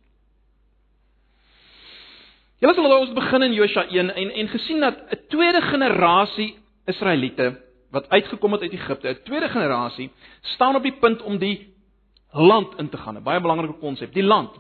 Julle 2.63 2.77
sal 2.79 2.93
ons 2.95 3.15
begin 3.17 3.43
in 3.43 3.55
Josua 3.57 3.89
1 3.91 4.13
en 4.15 4.29
en 4.39 4.49
gesien 4.49 4.81
dat 4.81 4.99
'n 5.11 5.19
tweede 5.29 5.61
generasie 5.61 6.59
Israeliete 6.87 7.59
wat 7.91 8.09
uitgekom 8.09 8.53
het 8.53 8.63
uit 8.63 8.73
Egipte, 8.73 9.09
'n 9.09 9.23
tweede 9.25 9.49
generasie 9.49 10.11
staan 10.41 10.77
op 10.77 10.83
die 10.83 10.97
punt 11.01 11.23
om 11.23 11.39
die 11.39 11.75
land 12.31 12.79
in 12.79 12.89
te 12.89 12.97
gaan. 12.97 13.17
'n 13.17 13.23
Baie 13.23 13.41
belangrike 13.41 13.79
konsep, 13.79 14.13
die 14.13 14.23
land. 14.23 14.51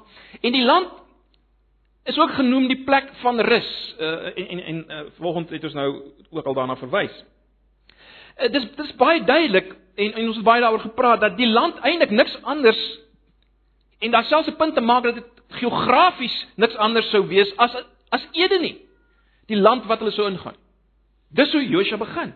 En 0.41 0.53
die 0.53 0.65
land 0.65 0.89
is 2.05 2.19
ook 2.19 2.31
genoem 2.31 2.67
die 2.67 2.85
plek 2.85 3.11
van 3.15 3.41
rus. 3.41 3.95
Uh, 4.01 4.39
en 4.39 4.49
en 4.49 4.65
en 4.65 4.85
uh, 4.89 5.01
volgens 5.19 5.51
het 5.51 5.65
ons 5.65 5.75
nou 5.75 6.03
ook 6.31 6.47
al 6.47 6.55
daarna 6.55 6.77
verwys. 6.77 7.25
Uh, 8.39 8.51
dis 8.53 8.67
dis 8.77 8.95
baie 8.95 9.25
duidelik 9.25 9.77
en 9.95 10.13
en 10.13 10.27
ons 10.27 10.37
het 10.37 10.45
baie 10.45 10.61
daaroor 10.61 10.81
gepraat 10.81 11.21
dat 11.21 11.37
die 11.37 11.49
land 11.49 11.79
eintlik 11.79 12.11
niks 12.11 12.43
anders 12.43 12.99
en 13.99 14.11
daar 14.11 14.25
selfs 14.25 14.49
'n 14.49 14.57
punt 14.57 14.75
te 14.75 14.81
maak 14.81 15.03
dat 15.03 15.15
dit 15.15 15.31
geografies 15.49 16.47
niks 16.57 16.77
anders 16.77 17.11
sou 17.11 17.27
wees 17.27 17.57
as 17.57 17.75
as 18.13 18.25
Ede 18.37 18.61
nie. 18.61 18.77
Die 19.51 19.59
land 19.59 19.89
wat 19.91 20.03
hulle 20.03 20.15
sou 20.15 20.29
ingaan. 20.31 20.57
Dis 21.33 21.53
hoe 21.53 21.65
Josua 21.65 21.99
begin. 22.01 22.35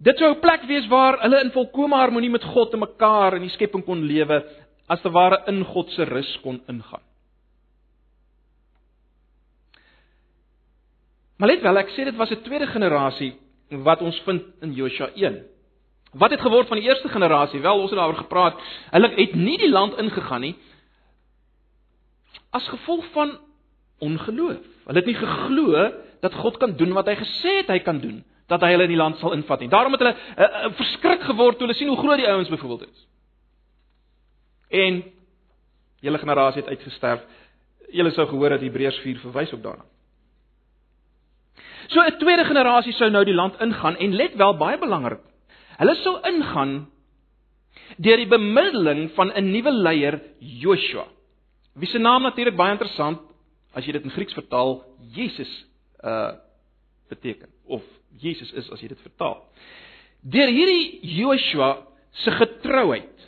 Dit 0.00 0.18
sou 0.18 0.30
'n 0.30 0.40
plek 0.40 0.62
wees 0.66 0.86
waar 0.88 1.20
hulle 1.20 1.40
in 1.44 1.52
volkomme 1.52 1.96
harmonie 1.96 2.30
met 2.30 2.44
God 2.44 2.72
en 2.72 2.78
mekaar 2.78 3.34
in 3.34 3.42
die 3.42 3.50
skepping 3.50 3.84
kon 3.84 4.02
lewe 4.02 4.44
as 4.88 5.00
te 5.02 5.10
ware 5.10 5.42
in 5.46 5.64
God 5.64 5.90
se 5.90 6.04
rus 6.04 6.38
kon 6.42 6.62
ingaan. 6.68 7.02
Maar 11.36 11.48
let 11.48 11.62
wel, 11.62 11.76
ek 11.76 11.90
sê 11.90 12.04
dit 12.04 12.16
was 12.16 12.30
'n 12.30 12.42
tweede 12.42 12.66
generasie 12.66 13.34
wat 13.70 14.00
ons 14.00 14.20
vind 14.20 14.42
in 14.60 14.72
Josua 14.72 15.10
1. 15.14 15.44
Wat 16.12 16.30
het 16.30 16.40
geword 16.40 16.68
van 16.68 16.76
die 16.76 16.88
eerste 16.88 17.08
generasie? 17.08 17.60
Wel, 17.60 17.80
ons 17.80 17.90
het 17.90 17.98
daaroor 17.98 18.16
gepraat. 18.16 18.60
Hulle 18.90 19.08
het 19.08 19.34
nie 19.34 19.58
die 19.58 19.70
land 19.70 19.98
ingegaan 19.98 20.40
nie 20.40 20.56
as 22.50 22.66
gevolg 22.68 23.06
van 23.14 23.36
ongeloof. 24.00 24.64
Hulle 24.86 24.98
het 24.98 25.06
nie 25.06 25.18
geglo 25.18 25.84
dat 26.20 26.34
God 26.34 26.58
kan 26.60 26.74
doen 26.76 26.92
wat 26.96 27.08
hy 27.08 27.16
gesê 27.20 27.60
het 27.60 27.70
hy 27.72 27.78
kan 27.84 28.00
doen, 28.00 28.20
dat 28.50 28.64
hy 28.64 28.72
hulle 28.74 28.88
in 28.88 28.94
die 28.94 29.00
land 29.00 29.20
sal 29.20 29.32
invat 29.36 29.62
nie. 29.62 29.70
Daarom 29.72 29.94
het 29.96 30.02
hulle 30.04 30.16
uh, 30.16 30.48
uh, 30.48 30.72
verskrik 30.78 31.22
geword 31.28 31.58
toe 31.58 31.68
hulle 31.68 31.78
sien 31.78 31.88
hoe 31.88 32.00
groot 32.00 32.20
die 32.20 32.28
ouens 32.28 32.50
byvoorbeeld 32.52 32.88
is. 32.88 33.06
En 34.70 35.00
hele 36.00 36.18
generasie 36.18 36.62
het 36.62 36.70
uitgesterf. 36.70 37.24
Julle 37.90 38.12
sou 38.14 38.26
gehoor 38.28 38.56
dat 38.56 38.64
Hebreërs 38.64 39.00
4 39.04 39.18
verwys 39.24 39.54
ook 39.54 39.62
daarna. 39.62 39.86
So 41.90 42.00
'n 42.00 42.18
tweede 42.18 42.44
generasie 42.44 42.92
sou 42.92 43.10
nou 43.10 43.24
die 43.24 43.34
land 43.34 43.60
ingaan 43.60 43.96
en 43.96 44.14
let 44.14 44.34
wel 44.34 44.56
baie 44.56 44.78
belangrik. 44.78 45.20
Hulle 45.78 45.94
sou 45.94 46.18
ingaan 46.22 46.88
deur 47.96 48.16
die 48.16 48.28
bemiddeling 48.28 49.10
van 49.14 49.32
'n 49.34 49.50
nuwe 49.50 49.72
leier, 49.72 50.20
Joshua. 50.38 51.04
Wie 51.74 51.88
se 51.88 51.98
naam 51.98 52.22
natuurlik 52.22 52.56
baie 52.56 52.70
interessant 52.70 53.18
as 53.74 53.86
jy 53.86 53.92
dit 53.92 54.06
in 54.06 54.14
Grieks 54.14 54.34
vertaal, 54.34 54.80
Jesus 55.14 55.50
uh 56.04 56.32
beteken 57.10 57.50
of 57.66 57.82
Jesus 58.22 58.52
is 58.54 58.68
as 58.70 58.78
jy 58.82 58.88
dit 58.92 59.00
vertaal. 59.02 59.40
Deur 60.22 60.50
hierdie 60.52 61.00
Joshua 61.18 61.72
se 62.22 62.30
getrouheid 62.38 63.24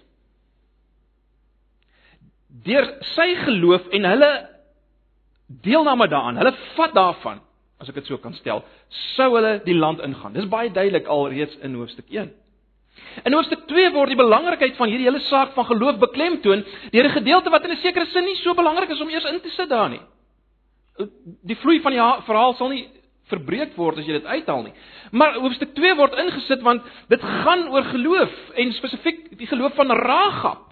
deur 2.63 2.87
sy 3.15 3.27
geloof 3.43 3.89
en 3.97 4.07
hulle 4.07 4.31
deelname 5.67 6.07
daaraan, 6.09 6.39
hulle 6.39 6.53
vat 6.77 6.95
daarvan 6.95 7.43
as 7.83 7.91
ek 7.91 7.99
dit 7.99 8.13
so 8.13 8.21
kan 8.23 8.35
stel, 8.39 8.63
sou 9.17 9.33
hulle 9.35 9.57
die 9.67 9.75
land 9.75 9.99
ingaan. 10.07 10.37
Dis 10.37 10.47
baie 10.47 10.71
duidelik 10.71 11.09
alreeds 11.11 11.57
in 11.67 11.75
hoofstuk 11.75 12.07
1. 12.15 12.31
In 13.27 13.35
hoofstuk 13.35 13.65
2 13.67 13.89
word 13.97 14.13
die 14.13 14.21
belangrikheid 14.21 14.79
van 14.79 14.93
hierdie 14.93 15.09
hele 15.09 15.23
saak 15.27 15.57
van 15.57 15.67
geloof 15.67 15.99
beklemtoon 15.99 16.63
deur 16.95 17.09
'n 17.09 17.17
gedeelte 17.19 17.51
wat 17.51 17.65
in 17.65 17.73
'n 17.73 17.83
sekere 17.83 18.07
sin 18.07 18.25
nie 18.25 18.37
so 18.37 18.55
belangrik 18.55 18.91
is 18.91 19.01
om 19.01 19.09
eers 19.11 19.25
in 19.25 19.41
te 19.41 19.51
sit 19.51 19.69
daar 19.69 19.91
nie. 19.91 20.01
Die 21.43 21.57
vloei 21.57 21.81
van 21.81 21.95
die 21.95 22.03
verhaal 22.27 22.57
sal 22.59 22.73
nie 22.73 22.85
verbreek 23.31 23.77
word 23.79 24.01
as 24.01 24.09
jy 24.09 24.19
dit 24.19 24.29
uithaal 24.29 24.67
nie. 24.67 24.75
Maar 25.17 25.39
hoofstuk 25.41 25.73
2 25.77 25.95
word 25.97 26.19
ingesit 26.21 26.63
want 26.67 26.85
dit 27.13 27.25
gaan 27.45 27.69
oor 27.73 27.87
geloof 27.93 28.35
en 28.61 28.75
spesifiek 28.77 29.25
die 29.41 29.49
geloof 29.49 29.75
van 29.79 29.95
Ragab. 29.97 30.69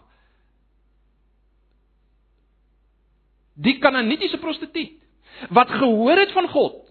Die 3.60 3.78
Kanaanitiese 3.80 4.40
prostituut 4.40 4.96
wat 5.56 5.70
gehoor 5.72 6.18
het 6.20 6.32
van 6.36 6.48
God 6.52 6.90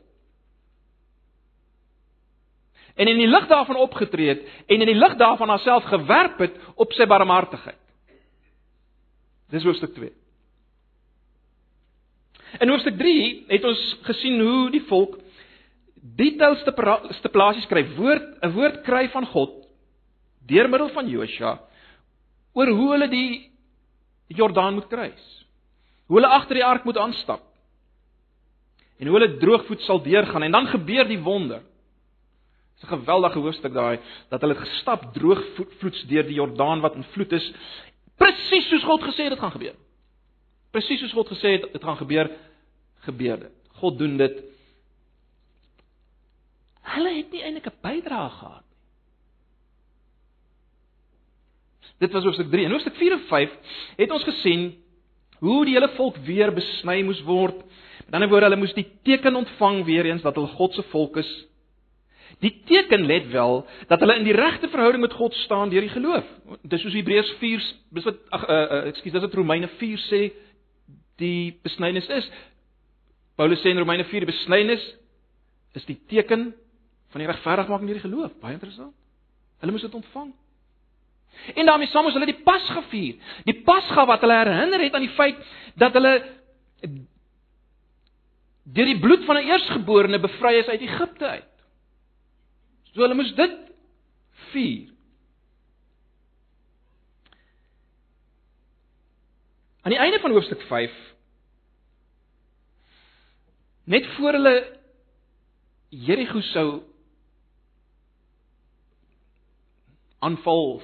en 3.00 3.08
in 3.08 3.20
die 3.22 3.28
lig 3.30 3.46
daarvan 3.48 3.78
opgetree 3.80 4.28
het 4.34 4.42
en 4.68 4.82
in 4.82 4.90
die 4.90 4.98
lig 4.98 5.16
daarvan 5.20 5.52
haarself 5.54 5.86
gewerp 5.88 6.40
het 6.44 6.56
op 6.76 6.92
sy 6.98 7.06
barmhartigheid. 7.08 7.78
Dis 9.54 9.64
hoofstuk 9.64 9.94
2. 9.96 10.12
In 12.58 12.70
hoofstuk 12.70 12.98
3 12.98 13.46
het 13.48 13.66
ons 13.70 13.82
gesien 14.08 14.40
hoe 14.42 14.70
die 14.74 14.84
volk 14.90 15.20
details 16.18 16.64
te 16.66 17.30
plasies 17.32 17.68
skryf, 17.68 17.96
woord 17.96 18.42
'n 18.42 18.54
woord 18.56 18.82
kry 18.84 19.08
van 19.10 19.26
God 19.26 19.54
deur 20.48 20.70
middel 20.70 20.90
van 20.90 21.10
Josua 21.10 21.60
oor 22.54 22.68
hoe 22.68 22.92
hulle 22.92 23.10
die 23.10 23.52
Jordaan 24.28 24.74
moet 24.74 24.88
kruis. 24.88 25.46
Hoe 26.06 26.20
hulle 26.20 26.34
agter 26.34 26.60
die 26.60 26.66
ark 26.66 26.84
moet 26.86 26.98
aanstap. 26.98 27.42
En 29.00 29.08
hoe 29.08 29.18
hulle 29.18 29.38
droogvoet 29.42 29.82
sal 29.82 30.02
deurgaan 30.04 30.44
en 30.44 30.52
dan 30.52 30.68
gebeur 30.68 31.08
die 31.08 31.22
wonder. 31.22 31.62
Dis 32.76 32.84
'n 32.84 32.94
geweldige 32.96 33.40
hoofstuk 33.40 33.74
daai 33.74 34.00
dat 34.30 34.42
hulle 34.42 34.56
gestap 34.56 35.14
droog 35.14 35.42
vloeds 35.80 36.04
deur 36.08 36.24
die 36.24 36.40
Jordaan 36.42 36.82
wat 36.82 36.96
in 36.96 37.04
vloed 37.04 37.32
is, 37.32 37.54
presies 38.18 38.70
soos 38.70 38.84
God 38.84 39.02
gesê 39.02 39.24
het 39.24 39.30
dit 39.30 39.40
gaan 39.40 39.52
gebeur. 39.52 39.76
Presies 40.72 41.02
soos 41.02 41.16
God 41.18 41.32
gesê 41.34 41.56
het 41.58 41.68
dit 41.74 41.84
gaan 41.84 41.98
gebeur, 41.98 42.30
gebeur 43.08 43.40
dit. 43.46 43.56
God 43.82 43.98
doen 43.98 44.18
dit. 44.20 44.42
Hulle 46.90 47.14
het 47.16 47.32
nie 47.32 47.44
eintlik 47.44 47.70
'n 47.70 47.82
bydrae 47.82 48.30
gehad 48.30 48.66
nie. 48.70 48.78
Dit 52.00 52.12
was 52.12 52.24
hoofstuk 52.24 52.50
3 52.52 52.66
en 52.66 52.72
hoofstuk 52.72 52.96
4 52.96 53.12
en 53.12 53.26
5 53.28 53.52
het 53.98 54.12
ons 54.12 54.24
gesien 54.24 54.76
hoe 55.40 55.66
die 55.66 55.74
hele 55.74 55.90
volk 55.96 56.18
weer 56.18 56.52
besny 56.52 57.02
moes 57.04 57.22
word. 57.24 57.56
Met 58.06 58.14
ander 58.14 58.30
woorde, 58.30 58.46
hulle 58.46 58.60
moes 58.60 58.74
die 58.74 58.92
teken 59.04 59.36
ontvang 59.36 59.86
weer 59.86 60.06
eens 60.06 60.22
dat 60.22 60.36
hulle 60.36 60.48
God 60.48 60.74
se 60.74 60.84
volk 60.84 61.18
is 61.18 61.50
Die 62.40 62.62
teken 62.66 63.06
let 63.06 63.28
wel 63.32 63.66
dat 63.88 64.00
hulle 64.00 64.16
in 64.16 64.24
die 64.24 64.36
regte 64.36 64.70
verhouding 64.70 65.02
met 65.04 65.14
God 65.14 65.34
staan 65.34 65.70
deur 65.70 65.84
die 65.84 65.92
geloof. 65.92 66.28
Dis 66.62 66.82
soos 66.82 66.96
Hebreërs 66.96 67.32
4, 67.42 67.66
dis 67.98 68.06
wat 68.08 68.22
ag 68.38 68.46
uh, 68.46 68.60
uh, 68.60 68.84
ekskuus, 68.92 69.16
dis 69.16 69.26
wat 69.26 69.36
Romeine 69.36 69.68
4 69.82 70.06
sê 70.08 70.22
die 71.20 71.60
besnydenis 71.64 72.10
is. 72.20 72.30
Paulus 73.40 73.62
sê 73.64 73.72
in 73.72 73.80
Romeine 73.80 74.06
4 74.10 74.26
die 74.26 74.32
besnydenis 74.32 74.86
is 75.78 75.86
die 75.88 75.98
teken 76.10 76.50
van 77.14 77.24
die 77.24 77.30
regverdigmaking 77.30 77.90
deur 77.90 78.00
die 78.00 78.08
geloof. 78.08 78.36
Baie 78.42 78.58
interessant. 78.58 78.96
Hulle 79.60 79.76
moes 79.76 79.86
dit 79.86 79.96
ontvang. 80.00 80.34
En 81.56 81.70
daarmee 81.70 81.88
saam 81.92 82.08
moes 82.08 82.18
hulle 82.18 82.30
die 82.30 82.42
Pasga 82.46 82.84
vier. 82.92 83.18
Die 83.48 83.58
Pasga 83.68 84.06
wat 84.10 84.24
hulle 84.26 84.38
herinner 84.42 84.84
het 84.84 84.96
aan 84.96 85.06
die 85.06 85.16
feit 85.18 85.40
dat 85.80 85.96
hulle 85.98 86.14
deur 88.70 88.86
die 88.92 89.00
bloed 89.02 89.26
van 89.26 89.38
'n 89.38 89.50
eersgeborene 89.50 90.20
bevry 90.20 90.54
is 90.60 90.68
uit 90.68 90.82
Egipte 90.82 91.28
uit. 91.28 91.52
So 92.94 93.02
hulle 93.02 93.16
moes 93.16 93.34
dit 93.36 93.58
vier. 94.52 94.90
Aan 99.82 99.96
die 99.96 100.00
einde 100.00 100.20
van 100.20 100.32
hoofstuk 100.32 100.62
5 100.62 101.09
net 103.90 104.06
voor 104.16 104.38
hulle 104.38 104.56
Jerigo 105.90 106.42
sou 106.54 106.70
aanval 110.20 110.82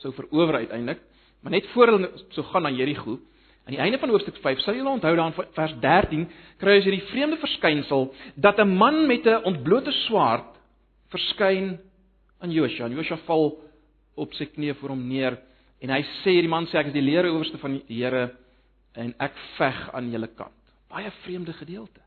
sou 0.00 0.12
verower 0.16 0.62
uiteindelik, 0.64 1.00
maar 1.40 1.52
net 1.52 1.66
voor 1.72 1.92
hulle 1.92 2.10
sou 2.36 2.44
gaan 2.52 2.64
na 2.64 2.72
Jerigo, 2.72 3.18
Aan 3.70 3.76
die 3.76 3.84
einde 3.84 3.98
van 3.98 4.10
hoofstuk 4.10 4.38
5 4.42 4.62
sal 4.64 4.74
julle 4.74 4.90
onthou 4.90 5.12
dan 5.14 5.34
vers 5.36 5.74
13 5.82 6.24
kry 6.58 6.78
ons 6.80 6.86
hierdie 6.88 7.04
vreemde 7.12 7.36
verskynsel 7.38 8.08
dat 8.34 8.58
'n 8.58 8.76
man 8.76 9.06
met 9.06 9.26
'n 9.26 9.44
ontblote 9.44 9.92
swaard 9.92 10.56
verskyn 11.10 11.78
aan 12.40 12.50
Josua. 12.50 12.88
Josua 12.88 13.16
val 13.26 13.60
op 14.16 14.34
sy 14.34 14.44
knieë 14.44 14.74
voor 14.74 14.88
hom 14.88 15.08
neer 15.08 15.38
en 15.80 15.90
hy 15.90 16.02
sê 16.02 16.30
hierdie 16.30 16.48
man 16.48 16.66
sê 16.66 16.78
ek 16.78 16.86
is 16.86 16.92
die 16.92 17.02
leeroowerste 17.02 17.58
van 17.58 17.82
die 17.86 18.02
Here 18.02 18.30
en 18.92 19.14
ek 19.18 19.36
veg 19.56 19.90
aan 19.94 20.10
julle 20.10 20.28
kant. 20.36 20.56
Baie 20.90 21.10
vreemde 21.22 21.52
gedeelte. 21.52 22.00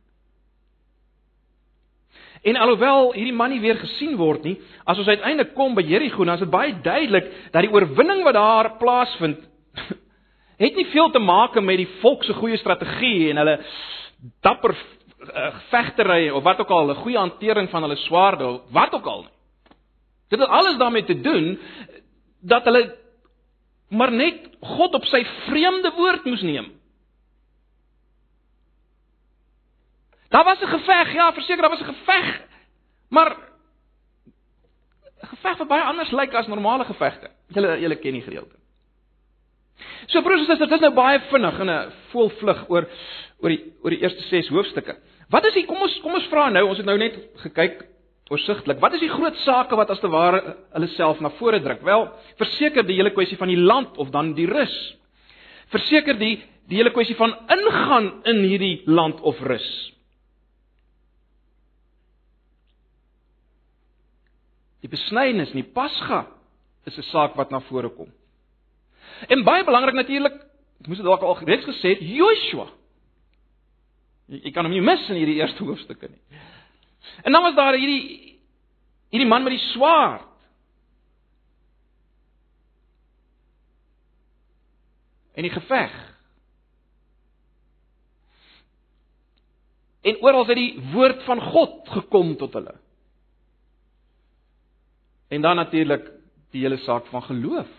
En 2.43 2.59
alhoewel 2.59 3.13
hierdie 3.15 3.35
man 3.35 3.53
nie 3.53 3.61
weer 3.63 3.77
gesien 3.79 4.17
word 4.19 4.43
nie, 4.43 4.57
as 4.83 4.99
ons 4.99 5.07
uiteindelik 5.07 5.53
kom 5.55 5.75
by 5.77 5.83
Jerigo, 5.87 6.25
dan 6.25 6.35
is 6.35 6.43
dit 6.43 6.51
baie 6.51 6.73
duidelik 6.83 7.29
dat 7.53 7.63
die 7.63 7.71
oorwinning 7.71 8.23
wat 8.27 8.35
daar 8.35 8.73
plaasvind 8.81 9.45
het 10.63 10.75
nie 10.75 10.89
veel 10.91 11.11
te 11.11 11.21
maak 11.23 11.55
met 11.61 11.79
die 11.79 11.89
volk 12.01 12.25
se 12.27 12.35
goeie 12.35 12.59
strategie 12.59 13.29
en 13.31 13.39
hulle 13.41 13.55
dapper 14.43 14.75
uh, 14.75 15.53
vegtery 15.71 16.27
of 16.35 16.43
wat 16.43 16.59
ook 16.59 16.69
al, 16.69 16.91
'n 16.91 17.01
goeie 17.03 17.17
hantering 17.17 17.69
van 17.69 17.87
hulle 17.87 17.99
swaarde 18.03 18.45
of 18.47 18.61
wat 18.71 18.93
ook 18.93 19.07
al 19.07 19.23
nie. 19.23 19.33
Dit 20.29 20.39
het 20.39 20.49
alles 20.49 20.77
daarmee 20.77 21.03
te 21.03 21.21
doen 21.21 21.59
dat 22.41 22.63
hulle 22.63 23.02
maar 23.93 24.11
net 24.11 24.49
God 24.59 24.95
op 24.97 25.05
sy 25.05 25.21
vreemde 25.45 25.91
woord 25.97 26.25
moes 26.25 26.41
neem. 26.41 26.71
Daar 30.33 30.43
was 30.43 30.61
'n 30.61 30.67
geveg, 30.67 31.13
ja, 31.13 31.33
verseker 31.33 31.61
daar 31.61 31.69
was 31.77 31.81
'n 31.81 31.93
geveg. 31.93 32.41
Maar 33.09 33.37
geveg 35.17 35.57
wat 35.57 35.67
baie 35.67 35.83
anders 35.83 36.11
lyk 36.11 36.33
as 36.33 36.47
normale 36.47 36.85
gevegte. 36.85 37.29
Julle 37.47 37.79
julle 37.79 37.95
ken 37.95 38.13
die 38.13 38.21
gedeelte. 38.21 38.55
So 40.05 40.21
broers 40.21 40.39
en 40.39 40.45
susters, 40.45 40.69
dit 40.69 40.79
is 40.79 40.85
nou 40.85 40.93
baie 40.93 41.19
vinnig 41.19 41.59
in 41.59 41.69
'n 41.69 41.91
volvlug 42.11 42.69
oor 42.69 42.89
oor 43.39 43.49
die 43.49 43.73
oor 43.83 43.89
die 43.89 44.01
eerste 44.01 44.21
6 44.21 44.47
hoofstukke. 44.47 44.95
Wat 45.29 45.45
is 45.45 45.53
die 45.53 45.65
kom 45.65 45.81
ons 45.81 45.99
kom 46.01 46.13
ons 46.13 46.27
vra 46.27 46.49
nou, 46.49 46.67
ons 46.67 46.77
het 46.77 46.85
nou 46.85 46.97
net 46.97 47.17
gekyk 47.35 47.85
oorsigtelik. 48.31 48.79
Wat 48.79 48.93
is 48.93 49.03
die 49.03 49.11
groot 49.11 49.35
sake 49.43 49.75
wat 49.75 49.89
as 49.91 49.99
te 49.99 50.09
ware 50.11 50.41
hulle 50.73 50.89
self 50.95 51.19
na 51.21 51.31
vore 51.39 51.59
druk? 51.63 51.83
Wel, 51.83 52.07
verseker 52.39 52.85
die 52.87 52.97
hele 52.99 53.11
kwessie 53.15 53.37
van 53.37 53.51
die 53.51 53.59
land 53.59 53.97
of 53.97 54.13
dan 54.13 54.33
die 54.37 54.47
rus. 54.49 54.75
Verseker 55.73 56.17
die 56.19 56.37
die 56.71 56.79
hele 56.79 56.93
kwessie 56.95 57.17
van 57.19 57.33
ingaan 57.51 58.05
in 58.31 58.37
hierdie 58.47 58.83
land 58.87 59.19
of 59.27 59.39
rus. 59.43 59.67
Die 64.83 64.91
besnydenis, 64.91 65.51
die 65.51 65.63
Pasga 65.63 66.25
is 66.85 66.97
'n 66.97 67.03
saak 67.11 67.35
wat 67.35 67.51
na 67.51 67.59
vore 67.59 67.89
kom. 67.89 68.11
En 69.27 69.43
baie 69.43 69.63
belangrik 69.63 69.95
natuurlik, 69.95 70.33
ek 70.81 70.87
moes 70.87 70.97
dit 70.97 71.05
dalk 71.05 71.21
al 71.21 71.37
reeds 71.43 71.65
gesê 71.65 71.95
het, 71.95 72.01
Joshua. 72.01 72.67
Jy, 74.27 74.41
jy 74.43 74.51
kan 74.51 74.65
hom 74.65 74.73
nie 74.73 74.81
mis 74.81 75.09
in 75.09 75.15
hierdie 75.15 75.39
eerste 75.39 75.63
hoofstukke 75.63 76.09
nie. 76.09 76.39
En 77.23 77.31
dan 77.31 77.41
was 77.41 77.55
daar 77.55 77.77
hierdie 77.77 78.39
hierdie 79.13 79.29
man 79.29 79.43
met 79.43 79.53
die 79.53 79.67
swaard. 79.73 80.29
En 85.33 85.45
die 85.45 85.51
geveg. 85.53 85.93
En 90.03 90.19
oral 90.21 90.45
het 90.45 90.57
die 90.59 90.81
woord 90.91 91.23
van 91.23 91.41
God 91.41 91.89
gekom 91.89 92.35
tot 92.37 92.53
hulle. 92.53 92.75
En 95.27 95.41
dan 95.41 95.55
natuurlik 95.55 96.09
die 96.51 96.61
hele 96.61 96.77
saak 96.77 97.07
van 97.09 97.23
geloof 97.23 97.69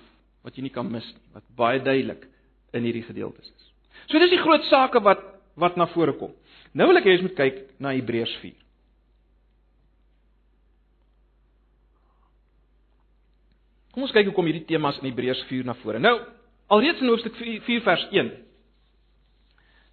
wat 0.44 0.56
jy 0.56 0.66
nie 0.66 0.72
kan 0.72 0.88
mis 0.90 1.06
nie, 1.06 1.28
wat 1.32 1.44
baie 1.56 1.80
duidelik 1.82 2.26
in 2.74 2.84
hierdie 2.84 3.04
gedeeltes 3.06 3.46
is. 3.48 3.68
So 4.10 4.18
dis 4.18 4.32
die 4.34 4.42
groot 4.42 4.66
sake 4.70 5.00
wat 5.04 5.22
wat 5.54 5.76
na 5.78 5.86
vore 5.92 6.16
kom. 6.18 6.32
Nou 6.74 6.88
wil 6.90 6.98
ek 6.98 7.06
hê 7.06 7.14
jy 7.14 7.22
moet 7.28 7.36
kyk 7.38 7.58
na 7.78 7.92
Hebreërs 7.94 8.32
4. 8.42 8.56
Kom 13.94 14.02
ons 14.02 14.14
kyk 14.14 14.26
hoe 14.26 14.34
kom 14.34 14.48
hierdie 14.50 14.66
temas 14.66 14.96
in 14.98 15.06
Hebreërs 15.06 15.44
4 15.46 15.68
na 15.68 15.76
vore. 15.78 16.00
Nou, 16.02 16.16
alreeds 16.74 17.02
in 17.02 17.12
hoofstuk 17.12 17.36
4, 17.38 17.60
4 17.62 17.84
vers 17.86 18.08
1. 18.10 18.32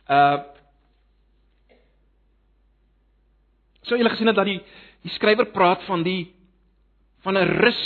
Uh 0.09 0.39
So 3.81 3.97
julle 3.97 4.11
gesien 4.13 4.29
het 4.29 4.37
dat 4.37 4.45
die 4.45 4.59
die 5.01 5.11
skrywer 5.15 5.47
praat 5.51 5.81
van 5.87 6.03
die 6.05 6.29
van 7.25 7.33
'n 7.37 7.49
rus 7.65 7.81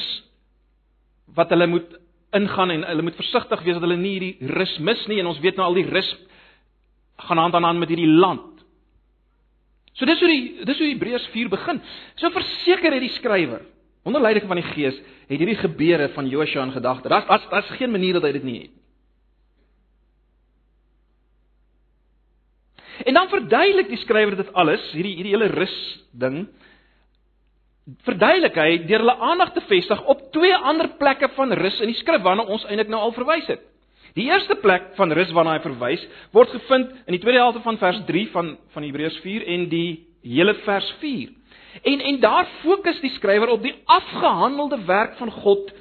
wat 1.34 1.50
hulle 1.50 1.68
moet 1.68 1.96
ingaan 2.36 2.72
en 2.72 2.84
hulle 2.84 3.02
moet 3.02 3.16
versigtig 3.16 3.64
wees 3.64 3.74
dat 3.80 3.82
hulle 3.82 3.98
nie 3.98 4.20
hierdie 4.20 4.50
rus 4.52 4.78
mis 4.80 5.08
nie 5.08 5.20
en 5.20 5.26
ons 5.32 5.40
weet 5.40 5.56
nou 5.56 5.66
al 5.66 5.74
die 5.80 5.88
rus 5.88 6.10
gaan 7.18 7.38
hand 7.38 7.56
aan 7.56 7.64
hand 7.64 7.80
met 7.80 7.90
hierdie 7.90 8.12
land. 8.12 8.60
So 9.94 10.06
dis 10.06 10.20
hoe 10.20 10.28
die 10.28 10.66
dis 10.66 10.78
hoe 10.78 10.88
Hebreërs 10.88 11.28
4 11.32 11.50
begin. 11.50 11.82
So 12.16 12.30
verseker 12.30 12.92
het 12.92 13.02
die 13.02 13.16
skrywer 13.16 13.64
onder 14.06 14.22
leiding 14.22 14.48
van 14.48 14.62
die 14.62 14.70
Gees 14.72 14.98
het 15.26 15.40
hierdie 15.40 15.58
gebeure 15.58 16.12
van 16.14 16.30
Joshua 16.30 16.64
in 16.64 16.76
gedagte. 16.78 17.10
Daar's 17.10 17.28
daar's 17.28 17.50
daar's 17.50 17.78
geen 17.80 17.92
manier 17.92 18.14
dat 18.14 18.24
hy 18.24 18.32
dit 18.38 18.44
nie 18.44 18.60
het 18.62 18.72
nie. 18.72 18.86
En 23.04 23.14
dan 23.14 23.30
verduidelik 23.30 23.90
die 23.92 24.00
skrywer 24.00 24.38
dit 24.38 24.54
alles, 24.54 24.84
hierdie 24.96 25.16
hierdie 25.18 25.34
hele 25.36 25.52
rus 25.52 25.76
ding. 26.12 26.46
Verduidelik 28.08 28.56
hy 28.58 28.70
deur 28.88 29.04
hulle 29.04 29.18
aandag 29.30 29.52
te 29.54 29.64
vestig 29.68 30.02
op 30.10 30.24
twee 30.34 30.56
ander 30.56 30.90
plekke 31.00 31.30
van 31.36 31.54
rus 31.60 31.82
in 31.84 31.92
die 31.92 32.00
skrif 32.00 32.24
waarna 32.26 32.48
ons 32.48 32.66
eintlik 32.70 32.90
nou 32.90 33.02
al 33.04 33.16
verwys 33.18 33.50
het. 33.52 33.62
Die 34.16 34.30
eerste 34.30 34.56
plek 34.62 34.94
van 34.96 35.12
rus 35.12 35.34
waarna 35.36 35.58
hy 35.58 35.64
verwys, 35.66 36.04
word 36.32 36.54
gevind 36.56 36.94
in 37.04 37.18
die 37.18 37.22
tweede 37.22 37.44
helfte 37.44 37.62
van 37.66 37.78
vers 37.82 38.00
3 38.08 38.28
van 38.32 38.54
van 38.74 38.88
Hebreërs 38.88 39.20
4 39.26 39.48
en 39.58 39.68
die 39.70 39.90
hele 40.24 40.56
vers 40.64 40.88
4. 41.02 41.34
En 41.84 42.00
en 42.00 42.20
daar 42.20 42.48
fokus 42.62 43.00
die 43.02 43.12
skrywer 43.18 43.50
op 43.50 43.62
die 43.62 43.76
afgehandelde 43.86 44.86
werk 44.86 45.18
van 45.18 45.32
God 45.32 45.74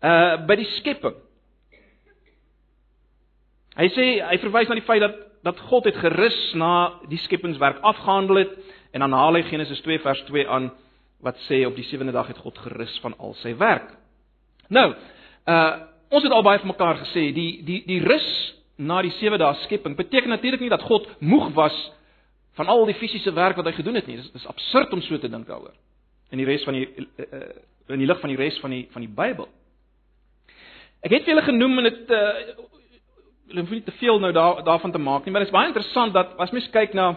uh 0.00 0.46
by 0.46 0.56
die 0.56 0.68
skepping. 0.78 1.16
Hy 3.76 3.88
sê 3.94 4.06
hy 4.26 4.38
verwys 4.42 4.68
na 4.68 4.78
die 4.78 4.86
feit 4.86 5.02
dat 5.04 5.18
dat 5.42 5.60
God 5.70 5.86
het 5.88 5.96
gerus 5.96 6.38
na 6.54 7.00
die 7.08 7.18
skepingswerk 7.18 7.78
afgehandel 7.80 8.42
het 8.42 8.50
en 8.92 9.00
dan 9.00 9.12
haal 9.16 9.38
hy 9.38 9.42
Genesis 9.48 9.80
2 9.80 10.02
vers 10.04 10.20
2 10.28 10.48
aan 10.48 10.70
wat 11.24 11.38
sê 11.48 11.62
op 11.66 11.76
die 11.76 11.84
sewende 11.88 12.12
dag 12.12 12.28
het 12.28 12.40
God 12.40 12.58
gerus 12.58 12.92
van 13.00 13.14
al 13.18 13.32
sy 13.40 13.54
werk. 13.56 13.94
Nou, 14.68 14.90
uh 15.46 15.72
ons 16.10 16.24
het 16.26 16.32
al 16.34 16.42
baie 16.42 16.58
vir 16.58 16.66
mekaar 16.66 16.96
gesê, 17.04 17.28
die 17.30 17.62
die 17.62 17.84
die 17.86 18.00
rus 18.02 18.26
na 18.82 18.96
die 19.04 19.12
sewe 19.20 19.38
dae 19.38 19.54
skepping 19.62 19.94
beteken 19.96 20.32
natuurlik 20.32 20.60
nie 20.64 20.72
dat 20.72 20.82
God 20.82 21.06
moeg 21.22 21.52
was 21.54 21.76
van 22.60 22.68
al 22.68 22.84
die 22.88 22.98
fisiese 23.00 23.32
werk 23.32 23.56
wat 23.56 23.70
hy 23.70 23.72
gedoen 23.78 23.96
het 23.96 24.08
nie. 24.08 24.18
Dis 24.20 24.32
dis 24.34 24.48
absurd 24.50 24.92
om 24.92 25.00
so 25.04 25.18
te 25.18 25.30
dink 25.32 25.48
daaroor. 25.48 25.72
In 26.30 26.42
die 26.42 26.48
res 26.48 26.66
van 26.68 26.76
die 26.76 26.84
uh, 26.92 27.40
in 27.90 28.02
die 28.02 28.08
lig 28.10 28.20
van 28.20 28.30
die 28.30 28.38
res 28.38 28.58
van 28.62 28.74
die 28.74 28.84
van 28.92 29.04
die 29.06 29.12
Bybel. 29.20 29.48
Ek 31.00 31.14
het 31.16 31.30
julle 31.30 31.46
genoem 31.46 31.80
en 31.80 31.90
dit 31.90 32.12
uh 32.16 32.26
hulle 33.50 33.64
hoef 33.64 33.72
nie 33.74 33.82
te 33.82 33.96
veel 33.98 34.20
nou 34.22 34.28
daar 34.30 34.60
daarvan 34.62 34.92
te 34.94 35.00
maak 35.02 35.24
nie, 35.24 35.32
maar 35.34 35.42
dit 35.42 35.48
is 35.50 35.54
baie 35.56 35.66
interessant 35.66 36.12
dat 36.14 36.36
as 36.38 36.52
mens 36.54 36.68
kyk 36.70 36.92
na 36.94 37.08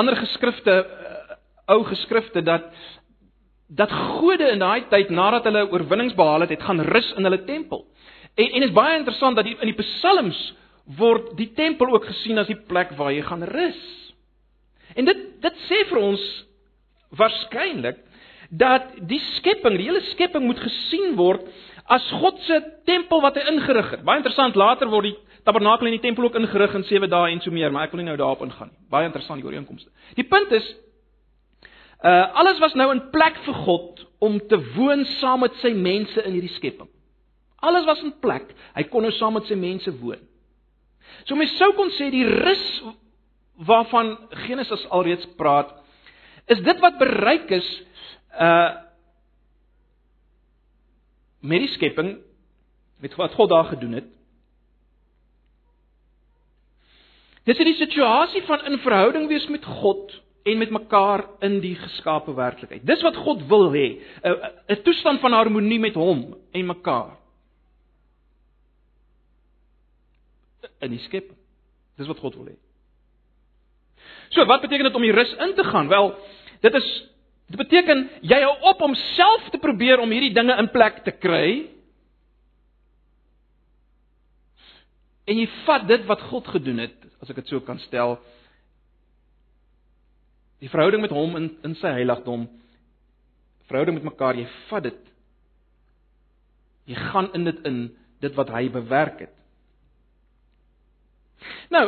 ander 0.00 0.16
geskrifte 0.16 0.76
uh, 0.80 1.34
ou 1.74 1.82
geskrifte 1.90 2.40
dat 2.46 2.70
dat 3.68 3.92
gode 3.92 4.48
in 4.54 4.62
daai 4.62 4.86
tyd 4.88 5.12
nadat 5.12 5.44
hulle 5.44 5.66
oorwinnings 5.68 6.16
behaal 6.16 6.46
het, 6.46 6.54
het 6.54 6.64
gaan 6.64 6.80
rus 6.80 7.12
in 7.18 7.28
hulle 7.28 7.44
tempel. 7.44 7.84
En 8.34 8.56
en 8.56 8.66
is 8.66 8.72
baie 8.72 8.96
interessant 8.98 9.36
dat 9.36 9.44
die, 9.44 9.58
in 9.60 9.74
die 9.74 9.82
psalms 9.82 10.40
word 10.96 11.34
die 11.38 11.52
tempel 11.54 11.92
ook 11.92 12.08
gesien 12.08 12.40
as 12.40 12.48
die 12.48 12.58
plek 12.70 12.96
waar 12.96 13.12
jy 13.12 13.26
gaan 13.26 13.44
rus. 13.44 13.99
En 14.96 15.08
dit 15.10 15.26
dit 15.40 15.60
sê 15.68 15.82
vir 15.88 16.00
ons 16.02 16.24
waarskynlik 17.16 18.00
dat 18.50 18.90
die 19.08 19.20
skepping, 19.38 19.78
die 19.78 19.86
hele 19.88 20.02
skepping 20.10 20.44
moet 20.44 20.60
gesien 20.60 21.14
word 21.18 21.46
as 21.90 22.04
God 22.20 22.38
se 22.46 22.58
tempel 22.86 23.22
wat 23.22 23.38
hy 23.38 23.46
ingerig 23.50 23.94
het. 23.94 24.04
Baie 24.06 24.20
interessant, 24.20 24.58
later 24.58 24.90
word 24.90 25.10
die 25.10 25.16
tabernakel 25.46 25.88
en 25.88 25.96
die 25.96 26.02
tempel 26.02 26.28
ook 26.28 26.38
ingerig 26.38 26.74
in 26.76 26.84
7 26.84 27.10
dae 27.10 27.32
en 27.32 27.40
so 27.42 27.54
meer, 27.54 27.72
maar 27.72 27.88
ek 27.88 27.94
wil 27.94 28.02
nie 28.02 28.10
nou 28.10 28.18
daarop 28.20 28.44
ingaan 28.46 28.70
nie. 28.70 28.78
Baie 28.92 29.08
interessant 29.08 29.40
die 29.40 29.48
ooreenkomste. 29.48 29.90
Die 30.18 30.26
punt 30.28 30.52
is 30.54 30.68
Uh 32.00 32.32
alles 32.32 32.58
was 32.58 32.72
nou 32.74 32.88
in 32.94 33.02
plek 33.12 33.36
vir 33.44 33.54
God 33.54 34.06
om 34.24 34.38
te 34.48 34.56
woon 34.72 35.04
saam 35.20 35.42
met 35.44 35.56
sy 35.60 35.74
mense 35.76 36.22
in 36.24 36.32
hierdie 36.32 36.54
skepping. 36.54 36.88
Alles 37.60 37.84
was 37.84 38.00
in 38.00 38.14
plek. 38.24 38.54
Hy 38.72 38.86
kon 38.88 39.04
nou 39.04 39.12
saam 39.12 39.36
met 39.36 39.48
sy 39.50 39.56
mense 39.60 39.92
woon. 40.00 40.22
So 41.28 41.36
mens 41.36 41.52
sou 41.60 41.74
kon 41.76 41.92
sê 41.98 42.08
die 42.12 42.24
rus 42.24 42.64
waarvan 43.66 44.18
Genesis 44.46 44.88
alreeds 44.88 45.26
praat, 45.36 45.74
is 46.46 46.62
dit 46.64 46.80
wat 46.80 46.98
bereik 46.98 47.50
is 47.50 47.68
uh 48.40 48.88
met 51.40 51.62
die 51.62 51.72
skepping 51.72 52.18
met 53.00 53.14
wat 53.16 53.32
God 53.32 53.48
daar 53.48 53.64
gedoen 53.64 53.92
het. 53.96 54.08
Dis 57.48 57.58
'n 57.58 57.72
situasie 57.72 58.42
van 58.42 58.64
in 58.64 58.78
verhouding 58.78 59.28
wees 59.28 59.46
met 59.48 59.64
God 59.64 60.22
en 60.42 60.58
met 60.58 60.70
mekaar 60.70 61.24
in 61.38 61.60
die 61.60 61.74
geskape 61.74 62.34
werklikheid. 62.34 62.86
Dis 62.86 63.02
wat 63.02 63.16
God 63.16 63.46
wil 63.46 63.72
hê, 63.72 64.00
'n 64.22 64.36
'n 64.68 64.82
toestand 64.82 65.20
van 65.20 65.32
harmonie 65.32 65.78
met 65.78 65.94
hom 65.94 66.36
en 66.50 66.66
mekaar. 66.66 67.16
In 70.78 70.90
die 70.90 70.98
skep. 70.98 71.30
Dis 71.96 72.06
wat 72.06 72.18
God 72.18 72.34
wil 72.34 72.46
hê. 72.46 72.69
So, 74.30 74.46
wat 74.46 74.62
beteken 74.62 74.86
dit 74.86 74.94
om 74.98 75.04
die 75.04 75.14
rus 75.14 75.32
in 75.42 75.54
te 75.58 75.64
gaan? 75.66 75.88
Wel, 75.90 76.12
dit 76.62 76.74
is 76.74 76.90
dit 77.50 77.58
beteken 77.58 78.04
jy 78.22 78.36
hou 78.44 78.52
op 78.70 78.82
om 78.86 78.94
self 78.94 79.48
te 79.50 79.58
probeer 79.58 79.98
om 79.98 80.12
hierdie 80.14 80.34
dinge 80.34 80.54
in 80.62 80.68
plek 80.70 81.00
te 81.06 81.10
kry. 81.10 81.66
En 85.26 85.38
jy 85.38 85.48
vat 85.64 85.88
dit 85.88 86.04
wat 86.06 86.22
God 86.30 86.46
gedoen 86.46 86.78
het, 86.86 86.94
as 87.22 87.30
ek 87.30 87.42
dit 87.42 87.50
so 87.50 87.62
kan 87.66 87.78
stel, 87.82 88.20
Die 90.60 90.68
verhouding 90.68 91.00
met 91.02 91.12
hom 91.14 91.36
in 91.38 91.48
in 91.64 91.74
sy 91.80 91.92
heiligdom. 91.96 92.44
Verhouding 93.70 93.96
met 93.96 94.10
mekaar, 94.10 94.36
jy 94.36 94.46
vat 94.68 94.84
dit. 94.90 94.98
Jy 96.90 96.98
gaan 97.10 97.30
in 97.36 97.46
dit 97.48 97.60
in, 97.68 97.78
dit 98.20 98.34
wat 98.36 98.50
hy 98.52 98.66
bewerk 98.72 99.22
het. 99.24 99.36
Nou 101.72 101.86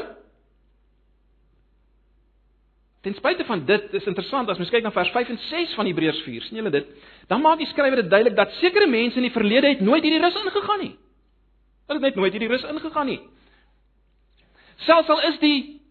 Ten 3.02 3.14
spyte 3.18 3.44
van 3.44 3.64
dit, 3.66 3.92
is 3.98 4.06
interessant 4.06 4.48
as 4.48 4.60
mens 4.60 4.70
kyk 4.70 4.84
na 4.86 4.92
vers 4.94 5.10
5 5.10 5.30
en 5.34 5.38
6 5.48 5.74
van 5.74 5.88
Hebreërs 5.90 6.20
4, 6.22 6.44
sien 6.46 6.60
julle 6.60 6.70
dit? 6.70 6.90
Dan 7.30 7.42
maak 7.42 7.58
die 7.58 7.66
skrywer 7.66 7.98
dit 7.98 8.10
duidelik 8.10 8.36
dat 8.38 8.54
sekere 8.60 8.86
mense 8.86 9.18
in 9.18 9.26
die 9.26 9.34
verlede 9.34 9.72
het 9.72 9.82
nooit 9.82 10.04
hierdie 10.06 10.22
rus 10.22 10.38
ingegaan 10.38 10.84
nie. 10.84 10.92
Hulle 11.90 11.98
het 11.98 12.12
net 12.12 12.20
nooit 12.20 12.36
hierdie 12.36 12.50
rus 12.52 12.66
ingegaan 12.70 13.10
nie. 13.10 13.18
Selfs 14.86 15.10
al 15.10 15.22
is 15.32 15.38
die 15.42 15.82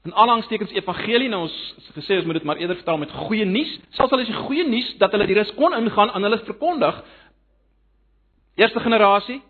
In 0.00 0.14
aanhalingstekens 0.16 0.70
evangelie 0.72 1.28
nou 1.28 1.42
ons 1.44 1.54
gesê 1.92 2.16
ons 2.16 2.24
moet 2.24 2.38
dit 2.38 2.44
maar 2.48 2.56
eerder 2.56 2.78
vertaal 2.78 3.02
met 3.02 3.10
goeie 3.12 3.44
nuus. 3.44 3.74
Selfs 3.98 4.14
al 4.16 4.22
is 4.22 4.30
die 4.30 4.38
goeie 4.46 4.64
nuus 4.64 4.94
dat 5.02 5.12
hulle 5.12 5.26
die 5.28 5.36
rus 5.36 5.50
kon 5.58 5.76
ingaan 5.76 6.14
aan 6.14 6.24
hulle 6.24 6.38
verkondig. 6.46 7.02
Eerste 8.56 8.80
generasie 8.80 9.42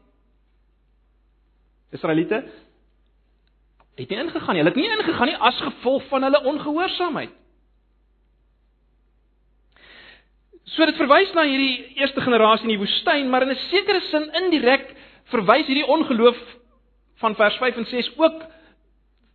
Israeliete 1.94 2.42
het 4.02 4.12
nie 4.12 4.22
ingegaan 4.24 4.54
nie. 4.54 4.62
Hulle 4.62 4.74
het 4.74 4.80
nie 4.80 4.90
ingegaan 4.98 5.30
nie 5.30 5.40
as 5.50 5.60
gevolg 5.60 6.06
van 6.08 6.22
hulle 6.22 6.42
ongehoorsaamheid. 6.52 7.36
So 10.70 10.86
dit 10.86 10.98
verwys 11.00 11.32
na 11.34 11.42
hierdie 11.48 11.96
eerste 11.98 12.22
generasie 12.22 12.68
in 12.68 12.76
die 12.76 12.80
woestyn, 12.80 13.30
maar 13.30 13.42
in 13.42 13.50
'n 13.50 13.62
sekere 13.70 14.00
sin 14.10 14.30
indirek 14.42 14.94
verwys 15.32 15.66
hierdie 15.66 15.86
ongeloof 15.86 16.38
van 17.20 17.34
vers 17.34 17.56
5 17.56 17.76
en 17.76 17.86
6 17.86 18.12
ook 18.16 18.44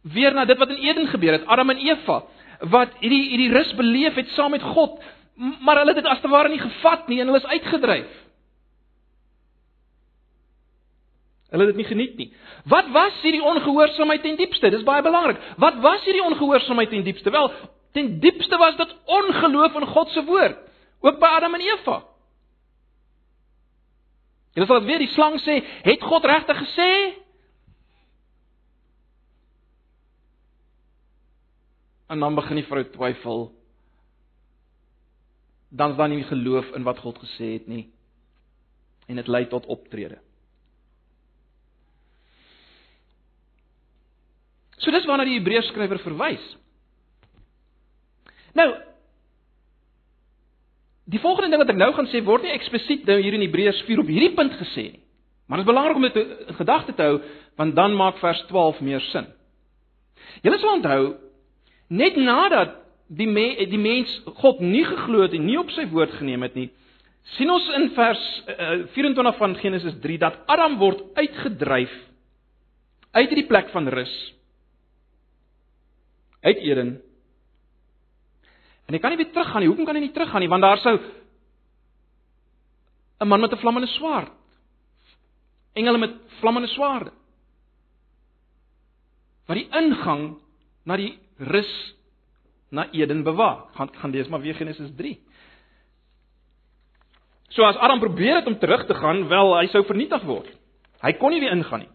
weer 0.01 0.34
na 0.34 0.45
dit 0.45 0.58
wat 0.58 0.69
in 0.69 0.84
Eden 0.84 1.08
gebeur 1.08 1.32
het, 1.32 1.45
Adam 1.45 1.69
en 1.69 1.78
Eva, 1.78 2.23
wat 2.60 2.93
hierdie 2.99 3.30
hierdie 3.30 3.51
rus 3.51 3.73
beleef 3.75 4.15
het 4.15 4.28
saam 4.28 4.51
met 4.51 4.62
God, 4.62 5.01
maar 5.36 5.78
hulle 5.78 5.93
het 5.93 6.04
dit 6.04 6.12
as 6.12 6.21
te 6.21 6.32
ware 6.32 6.49
nie 6.49 6.60
gevat 6.60 7.08
nie 7.08 7.19
en 7.21 7.28
hulle 7.28 7.41
is 7.41 7.51
uitgedryf. 7.58 8.12
Hulle 11.49 11.65
het 11.65 11.75
dit 11.75 11.82
nie 11.82 11.89
geniet 11.89 12.17
nie. 12.17 12.32
Wat 12.65 12.89
was 12.91 13.21
hierdie 13.21 13.43
ongehoorsaamheid 13.43 14.21
ten 14.21 14.36
diepste? 14.36 14.69
Dis 14.73 14.84
baie 14.84 15.04
belangrik. 15.06 15.38
Wat 15.62 15.78
was 15.84 16.04
hierdie 16.04 16.23
ongehoorsaamheid 16.23 16.89
ten 16.89 17.04
diepste? 17.06 17.30
Wel, 17.30 17.51
ten 17.93 18.19
diepste 18.19 18.58
was 18.58 18.78
dit 18.78 18.95
ongeloof 19.06 19.75
in 19.75 19.88
God 19.88 20.10
se 20.10 20.23
woord, 20.25 20.58
ook 20.99 21.19
by 21.19 21.30
Adam 21.38 21.54
en 21.54 21.62
Eva. 21.62 21.99
En 24.56 24.63
as 24.63 24.71
wat 24.71 24.88
weer 24.88 25.04
die 25.04 25.12
slang 25.12 25.38
sê, 25.43 25.60
het 25.84 26.01
God 26.01 26.25
regtig 26.25 26.58
gesê? 26.63 26.89
En 32.08 32.19
dan 32.19 32.36
begin 32.36 32.62
die 32.62 32.65
vrou 32.65 32.84
twyfel. 32.89 33.49
Dan 35.69 35.91
is 35.91 35.97
daar 35.97 36.10
nie 36.10 36.23
geloof 36.23 36.71
in 36.78 36.86
wat 36.88 37.01
God 37.04 37.19
gesê 37.19 37.58
het 37.58 37.67
nie. 37.67 37.89
En 39.06 39.19
dit 39.19 39.28
lei 39.28 39.43
tot 39.51 39.65
optrede. 39.65 40.21
So 44.86 44.93
dis 44.93 45.08
waarna 45.10 45.26
die 45.26 45.39
Hebreërs 45.39 45.71
skrywer 45.74 46.02
verwys. 46.06 46.43
Nou 48.56 48.69
Die 51.06 51.21
volgende 51.21 51.52
ding 51.54 51.62
wat 51.62 51.69
ek 51.69 51.78
nou 51.78 51.91
gaan 51.93 52.08
sê 52.10 52.17
word 52.26 52.48
nie 52.48 52.54
eksplisiet 52.56 53.04
nou 53.06 53.19
hier 53.21 53.36
in 53.38 53.43
Hebreërs 53.45 53.84
4 53.86 54.00
op 54.02 54.08
hierdie 54.10 54.32
punt 54.34 54.56
gesê 54.58 54.88
nie. 54.88 55.02
Maar 55.45 55.62
dit 55.62 55.67
is 55.67 55.69
belangrik 55.69 56.00
om 56.00 56.06
dit 56.08 56.15
in 56.17 56.58
gedagte 56.58 56.95
te 56.98 57.06
hou 57.06 57.19
want 57.60 57.76
dan 57.78 57.93
maak 57.93 58.17
vers 58.17 58.41
12 58.50 58.80
meer 58.82 59.04
sin. 59.12 59.28
Julle 60.41 60.58
sal 60.58 60.80
onthou 60.80 61.04
net 61.93 62.17
nadat 62.17 62.74
die 63.08 63.28
me, 63.30 63.45
die 63.69 63.78
mens 63.78 64.10
God 64.41 64.63
nie 64.65 64.82
geglo 64.88 65.21
het 65.28 65.36
en 65.38 65.45
nie 65.45 65.60
op 65.62 65.69
sy 65.76 65.86
woord 65.91 66.15
geneem 66.17 66.41
het 66.48 66.58
nie, 66.58 66.71
sien 67.38 67.54
ons 67.54 67.67
in 67.78 67.91
vers 67.93 68.24
uh, 68.50 68.56
eh, 68.56 68.80
24 68.98 69.38
van 69.38 69.54
Genesis 69.62 70.00
3 70.02 70.17
dat 70.26 70.41
Adam 70.50 70.80
word 70.82 71.06
uitgedryf 71.17 71.93
uit 73.13 73.30
hierdie 73.30 73.48
plek 73.50 73.69
van 73.74 73.93
rus 73.93 74.13
uit 76.45 76.58
Eden. 76.62 77.01
En 78.86 78.93
hy 78.93 79.01
kan 79.01 79.13
nie 79.13 79.17
weer 79.17 79.31
teruggaan 79.34 79.63
nie. 79.63 79.69
Hoekom 79.69 79.88
kan 79.88 79.97
hy 79.97 80.03
nie 80.05 80.13
teruggaan 80.13 80.43
nie? 80.45 80.51
Want 80.51 80.62
daar 80.62 80.81
sou 80.84 80.99
'n 83.19 83.27
man 83.27 83.39
met 83.39 83.51
'n 83.51 83.58
vlammende 83.58 83.88
swaard. 83.88 84.31
Engele 85.73 85.97
met 85.97 86.13
vlammende 86.39 86.67
swaarde. 86.67 87.12
Wat 89.45 89.58
die 89.58 89.69
ingang 89.71 90.38
na 90.84 90.95
die 90.97 91.19
rus 91.38 91.95
na 92.69 92.91
Eden 92.91 93.23
bewaak. 93.23 93.75
Gaan 93.75 93.89
gaan 93.95 94.12
lees 94.12 94.27
maar 94.27 94.41
weer 94.41 94.55
Genesis 94.55 94.91
3. 94.95 95.19
So 97.49 97.63
as 97.63 97.75
Adam 97.75 97.99
probeer 97.99 98.36
het 98.36 98.47
om 98.47 98.60
terug 98.60 98.86
te 98.86 98.93
gaan, 98.93 99.27
wel 99.27 99.58
hy 99.58 99.67
sou 99.67 99.86
vernietig 99.86 100.23
word. 100.23 100.49
Hy 101.01 101.13
kon 101.13 101.31
nie 101.31 101.39
weer 101.39 101.51
ingaan 101.51 101.79
nie. 101.79 101.94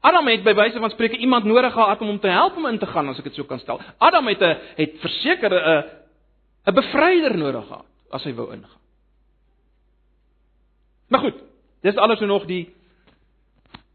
Adam 0.00 0.26
het 0.26 0.44
by 0.44 0.54
wyse 0.56 0.80
van 0.80 0.90
spreuke 0.90 1.16
iemand 1.16 1.44
nodig 1.44 1.72
gehad 1.72 2.00
om 2.00 2.06
hom 2.06 2.20
te 2.20 2.28
help 2.28 2.56
om 2.56 2.66
in 2.66 2.78
te 2.78 2.86
gaan 2.86 3.08
as 3.08 3.18
ek 3.18 3.24
dit 3.24 3.34
so 3.34 3.44
kan 3.44 3.58
stel. 3.60 3.80
Adam 3.98 4.26
het 4.26 4.40
'n 4.40 4.56
het 4.76 4.98
verseker 5.00 5.52
'n 5.52 5.84
'n 6.66 6.74
bevryder 6.74 7.36
nodig 7.36 7.66
gehad 7.66 7.86
as 8.10 8.24
hy 8.24 8.34
wou 8.34 8.52
ingaan. 8.52 8.80
Maar 11.08 11.20
goed, 11.20 11.34
dis 11.82 11.96
alles 11.96 12.20
nog 12.20 12.46
die 12.46 12.74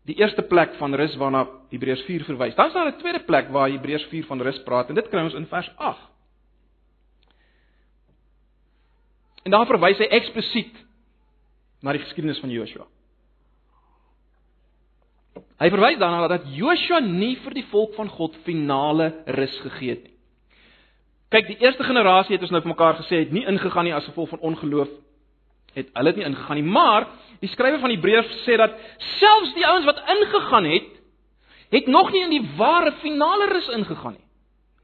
die 0.05 0.15
eerste 0.15 0.41
plek 0.41 0.75
van 0.77 0.93
rus 0.93 1.15
waarna 1.15 1.47
Hebreërs 1.69 2.03
4 2.05 2.23
verwys. 2.23 2.55
Dan 2.55 2.67
is 2.67 2.73
daar 2.73 2.87
'n 2.87 2.97
tweede 2.97 3.23
plek 3.23 3.49
waar 3.49 3.69
Hebreërs 3.69 4.05
4 4.05 4.25
van 4.25 4.41
rus 4.41 4.63
praat 4.63 4.89
en 4.89 4.95
dit 4.95 5.09
kry 5.09 5.23
ons 5.23 5.33
in 5.33 5.47
vers 5.47 5.71
8. 5.75 5.99
En 9.43 9.51
daar 9.51 9.65
verwys 9.65 9.97
hy 9.97 10.05
eksplisiet 10.05 10.75
na 11.81 11.91
die 11.91 12.01
geskiedenis 12.01 12.39
van 12.39 12.49
Joshua. 12.49 12.85
Hy 15.59 15.69
verwys 15.69 15.99
daarna 15.99 16.27
dat 16.27 16.49
Joshua 16.51 16.99
nie 16.99 17.35
vir 17.43 17.53
die 17.53 17.65
volk 17.71 17.95
van 17.95 18.09
God 18.09 18.35
finale 18.43 19.11
rus 19.25 19.55
gegee 19.63 19.89
het 19.95 20.03
nie. 20.03 20.13
Kyk, 21.29 21.47
die 21.47 21.57
eerste 21.63 21.83
generasie 21.83 22.35
het 22.35 22.43
ons 22.45 22.51
nou 22.51 22.61
vir 22.61 22.71
mekaar 22.71 22.99
gesê 22.99 23.23
het 23.23 23.31
nie 23.31 23.45
ingegaan 23.47 23.87
nie 23.87 23.95
as 23.95 24.05
gevolg 24.05 24.29
van 24.29 24.39
ongeloof 24.39 24.91
het 25.75 25.89
hulle 25.93 26.11
het 26.11 26.19
nie 26.19 26.25
ingegaan 26.25 26.59
nie, 26.59 26.69
maar 26.71 27.07
die 27.41 27.49
skrywer 27.51 27.81
van 27.83 27.91
Hebreërs 27.91 28.29
sê 28.45 28.55
dat 28.59 28.77
selfs 29.19 29.53
die 29.57 29.65
ouens 29.67 29.87
wat 29.89 29.99
ingegaan 30.13 30.69
het, 30.69 30.93
het 31.75 31.89
nog 31.91 32.11
nie 32.13 32.23
in 32.23 32.31
die 32.31 32.45
ware 32.55 32.93
finale 33.01 33.49
rus 33.51 33.67
ingegaan 33.75 34.15
nie. 34.15 34.23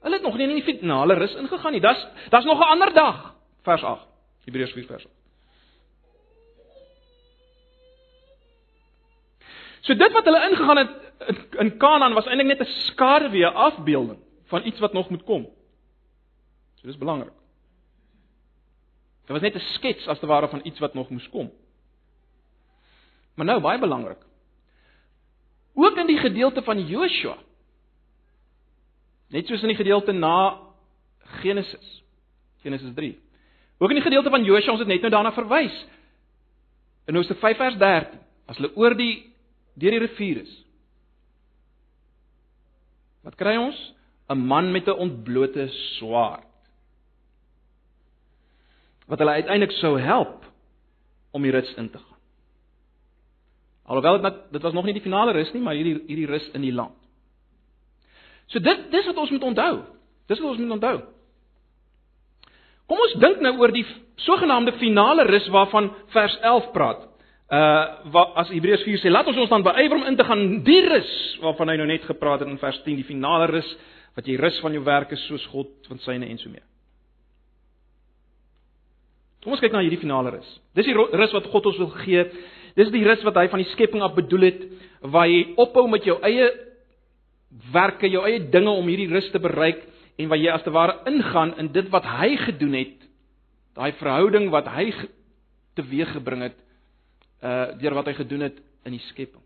Hulle 0.03 0.17
het 0.17 0.25
nog 0.25 0.35
nie 0.37 0.49
in 0.49 0.57
die 0.57 0.65
finale 0.67 1.15
rus 1.15 1.35
ingegaan 1.39 1.77
nie. 1.77 1.81
Das 1.83 1.99
das 2.29 2.45
nog 2.45 2.59
'n 2.59 2.71
ander 2.73 2.93
dag, 2.93 3.33
vers 3.63 3.83
8. 3.83 4.07
Hebreërs 4.45 4.73
4 4.73 4.85
vers 4.85 5.05
8. 5.05 5.20
So 9.81 9.97
dit 9.97 10.13
wat 10.13 10.25
hulle 10.25 10.49
ingegaan 10.49 10.77
het 10.77 10.97
in 11.61 11.77
Kanaan 11.77 12.13
was 12.13 12.25
eintlik 12.25 12.47
net 12.47 12.61
'n 12.67 12.71
skaduwee 12.89 13.47
afbeelding 13.47 14.19
van 14.45 14.65
iets 14.65 14.79
wat 14.79 14.93
nog 14.93 15.09
moet 15.09 15.23
kom. 15.23 15.43
So 16.75 16.87
dis 16.87 16.97
belangrik. 16.97 17.33
Dit 19.21 19.29
was 19.29 19.41
net 19.41 19.55
'n 19.55 19.59
skets 19.73 20.07
as 20.07 20.19
te 20.19 20.25
ware 20.25 20.47
van 20.47 20.61
iets 20.63 20.79
wat 20.79 20.93
nog 20.93 21.09
moes 21.09 21.29
kom. 21.29 21.51
Maar 23.35 23.45
nou 23.45 23.61
baie 23.61 23.79
belangrik. 23.79 24.17
Ook 25.73 25.97
in 25.97 26.07
die 26.07 26.17
gedeelte 26.17 26.61
van 26.61 26.85
Joshua. 26.87 27.37
Net 29.27 29.47
soos 29.47 29.61
in 29.61 29.67
die 29.67 29.77
gedeelte 29.77 30.11
na 30.11 30.59
Genesis. 31.19 32.03
Genesis 32.61 32.93
3. 32.93 33.19
Ook 33.77 33.89
in 33.89 33.95
die 33.95 34.03
gedeelte 34.03 34.29
van 34.29 34.43
Joshua 34.43 34.71
ons 34.71 34.79
het 34.79 34.87
net 34.87 35.01
nou 35.01 35.11
daarna 35.11 35.31
verwys. 35.31 35.87
In 37.05 37.15
Hoofstuk 37.15 37.37
5 37.37 37.57
vers 37.57 37.77
13, 37.77 38.19
as 38.45 38.57
hulle 38.57 38.75
oor 38.75 38.95
die 38.95 39.30
deur 39.73 39.95
die 39.95 40.03
rivier 40.03 40.41
is. 40.43 40.53
Wat 43.25 43.37
kry 43.37 43.55
ons? 43.57 43.77
'n 44.31 44.37
Man 44.37 44.71
met 44.71 44.87
'n 44.87 44.97
ontblote 44.97 45.67
swaard. 45.97 46.47
Wat 49.07 49.19
hulle 49.19 49.31
uiteindelik 49.31 49.75
sou 49.77 49.99
help 49.99 50.45
om 51.31 51.41
die 51.41 51.51
rus 51.51 51.73
in 51.75 51.89
te 51.89 51.97
gaan. 51.97 52.19
Alhoewel 53.85 54.21
dit 54.21 54.51
dit 54.51 54.61
was 54.61 54.73
nog 54.73 54.85
nie 54.85 54.93
die 54.93 55.01
finale 55.01 55.31
rus 55.31 55.51
nie, 55.53 55.61
maar 55.61 55.73
hierdie 55.73 56.03
hierdie 56.07 56.27
rus 56.27 56.49
in 56.53 56.61
die 56.61 56.73
land. 56.73 56.95
So 58.47 58.59
dit 58.59 58.91
dis 58.91 59.05
wat 59.05 59.17
ons 59.17 59.29
moet 59.29 59.43
onthou. 59.43 59.83
Dis 60.27 60.39
wat 60.39 60.49
ons 60.49 60.59
moet 60.59 60.71
onthou. 60.71 61.01
Kom 62.85 62.99
ons 62.99 63.13
dink 63.19 63.39
nou 63.39 63.57
oor 63.57 63.71
die 63.71 63.85
sogenaamde 64.15 64.73
finale 64.79 65.23
rus 65.23 65.47
waarvan 65.47 65.91
vers 66.07 66.37
11 66.39 66.71
praat 66.71 67.07
uh 67.51 68.11
wat 68.13 68.35
as 68.39 68.51
Hebreërs 68.53 68.85
4 68.87 69.01
sê, 69.01 69.11
laat 69.11 69.27
ons 69.27 69.41
ons 69.43 69.49
dan 69.51 69.65
beywer 69.65 69.97
om 69.97 70.05
in 70.07 70.15
te 70.15 70.23
gaan 70.23 70.61
die 70.63 70.81
rus 70.87 71.11
waarvan 71.43 71.73
hy 71.73 71.79
nou 71.81 71.87
net 71.89 72.05
gepraat 72.07 72.45
het 72.45 72.49
in 72.51 72.59
vers 72.61 72.79
10, 72.85 73.01
die 73.01 73.07
finale 73.07 73.49
rus 73.51 73.67
wat 74.15 74.27
jy 74.27 74.37
rus 74.39 74.59
van 74.63 74.75
jou 74.75 74.83
werke 74.87 75.19
soos 75.27 75.43
God 75.51 75.71
van 75.91 75.99
syne 76.05 76.29
en 76.31 76.39
so 76.39 76.51
meer. 76.51 76.63
Kom 79.43 79.55
ons 79.55 79.63
kyk 79.63 79.73
na 79.73 79.81
hierdie 79.81 79.99
finale 79.99 80.35
rus. 80.35 80.47
Dis 80.77 80.87
die 80.87 80.95
rus 80.95 81.35
wat 81.35 81.47
God 81.51 81.69
ons 81.71 81.79
wil 81.81 81.91
gee. 82.03 82.23
Dis 82.77 82.91
die 82.93 83.03
rus 83.03 83.23
wat 83.27 83.39
hy 83.41 83.47
van 83.51 83.63
die 83.63 83.71
skepping 83.73 84.03
af 84.05 84.15
bedoel 84.15 84.47
het 84.47 84.65
waar 85.11 85.27
jy 85.27 85.55
ophou 85.59 85.87
met 85.89 86.05
jou 86.05 86.19
eie 86.23 86.47
werke, 87.73 88.07
jou 88.07 88.21
eie 88.27 88.39
dinge 88.53 88.71
om 88.71 88.87
hierdie 88.87 89.09
rus 89.11 89.27
te 89.33 89.41
bereik 89.41 89.81
en 90.21 90.29
waar 90.31 90.39
jy 90.39 90.51
as 90.53 90.63
te 90.63 90.71
ware 90.71 90.99
ingaan 91.09 91.55
in 91.59 91.71
dit 91.73 91.89
wat 91.91 92.05
hy 92.05 92.35
gedoen 92.45 92.77
het. 92.79 92.99
Daai 93.75 93.91
verhouding 93.99 94.51
wat 94.53 94.69
hy 94.71 94.91
teweeggebring 95.79 96.45
het 96.47 96.59
uh 97.41 97.77
deur 97.81 97.93
wat 97.93 98.05
hy 98.05 98.13
gedoen 98.13 98.39
het 98.47 98.61
in 98.83 98.95
die 98.97 99.05
skepping. 99.09 99.43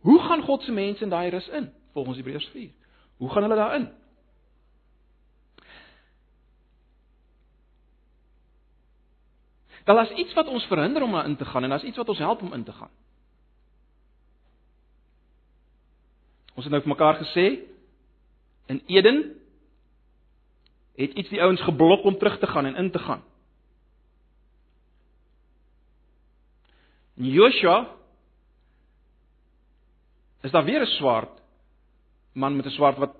Hoe 0.00 0.18
gaan 0.20 0.42
God 0.42 0.62
se 0.62 0.72
mense 0.72 1.02
in 1.02 1.10
daai 1.10 1.30
rus 1.30 1.48
in 1.48 1.72
volgens 1.92 2.16
Hebreërs 2.16 2.50
4? 2.52 2.70
Hoe 3.16 3.30
gaan 3.30 3.42
hulle 3.42 3.56
daarin? 3.56 3.88
Daar 9.84 10.02
is 10.02 10.16
iets 10.16 10.34
wat 10.34 10.46
ons 10.46 10.64
verhinder 10.64 11.02
om 11.02 11.12
daarin 11.12 11.36
te 11.36 11.44
gaan 11.44 11.62
en 11.62 11.70
daar's 11.70 11.82
iets 11.82 11.96
wat 11.96 12.08
ons 12.08 12.18
help 12.18 12.42
om 12.42 12.52
in 12.52 12.64
te 12.64 12.72
gaan. 12.72 12.90
Ons 16.54 16.66
het 16.66 16.72
nou 16.74 16.82
vir 16.82 16.90
mekaar 16.90 17.16
gesê 17.22 17.46
in 18.66 18.82
Eden 18.86 19.22
het 20.98 21.12
iets 21.12 21.28
die 21.28 21.42
ouens 21.42 21.62
geblok 21.62 22.04
om 22.04 22.18
terug 22.18 22.38
te 22.38 22.46
gaan 22.46 22.66
en 22.66 22.76
in 22.76 22.90
te 22.90 22.98
gaan. 22.98 23.22
In 27.18 27.32
Joshua 27.34 27.96
is 30.46 30.54
daar 30.54 30.64
weer 30.64 30.80
'n 30.80 30.96
swart 30.98 31.38
man 32.32 32.56
met 32.56 32.66
'n 32.66 32.70
swart 32.70 32.98
wat 32.98 33.16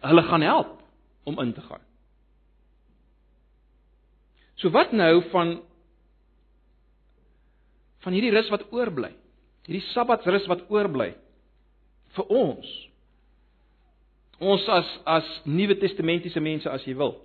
hulle 0.00 0.22
gaan 0.22 0.40
help 0.40 0.82
om 1.22 1.40
in 1.40 1.52
te 1.52 1.60
gaan. 1.60 1.80
So 4.54 4.70
wat 4.70 4.92
nou 4.92 5.22
van 5.30 5.62
van 7.98 8.12
hierdie 8.12 8.30
rus 8.30 8.48
wat 8.48 8.72
oorbly? 8.72 9.14
Hierdie 9.66 9.88
Sabbatsrus 9.88 10.46
wat 10.46 10.70
oorbly 10.70 11.16
vir 12.16 12.24
ons. 12.24 12.88
Ons 14.38 14.68
as 14.68 15.00
as 15.04 15.40
Nuwe 15.44 15.76
Testamentiese 15.78 16.40
mense 16.40 16.70
as 16.70 16.84
jy 16.84 16.94
wil. 16.94 17.16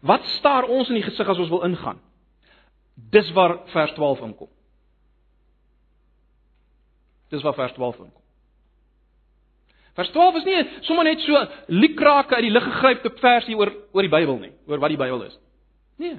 Wat 0.00 0.24
staar 0.24 0.64
ons 0.64 0.88
in 0.88 0.94
die 0.94 1.02
gesig 1.02 1.28
as 1.28 1.38
ons 1.38 1.48
wil 1.48 1.64
ingaan? 1.64 2.00
Dis 2.98 3.30
waar 3.32 3.60
vers 3.72 3.92
12 3.94 4.20
inkom. 4.26 4.48
Dis 7.28 7.42
waar 7.42 7.54
vers 7.54 7.72
12 7.72 7.98
inkom. 7.98 8.24
Vers 9.98 10.10
12 10.14 10.36
is 10.36 10.44
nie 10.46 10.58
sommer 10.86 11.04
net 11.04 11.22
so 11.26 11.40
liekrake 11.66 12.36
uit 12.38 12.46
die 12.46 12.54
lug 12.54 12.64
gegrypte 12.64 13.10
versie 13.18 13.56
oor 13.58 13.72
oor 13.92 14.06
die 14.06 14.12
Bybel 14.12 14.38
nie, 14.38 14.52
oor 14.70 14.82
wat 14.82 14.94
die 14.94 15.00
Bybel 15.00 15.24
is. 15.26 15.38
Nee. 15.98 16.18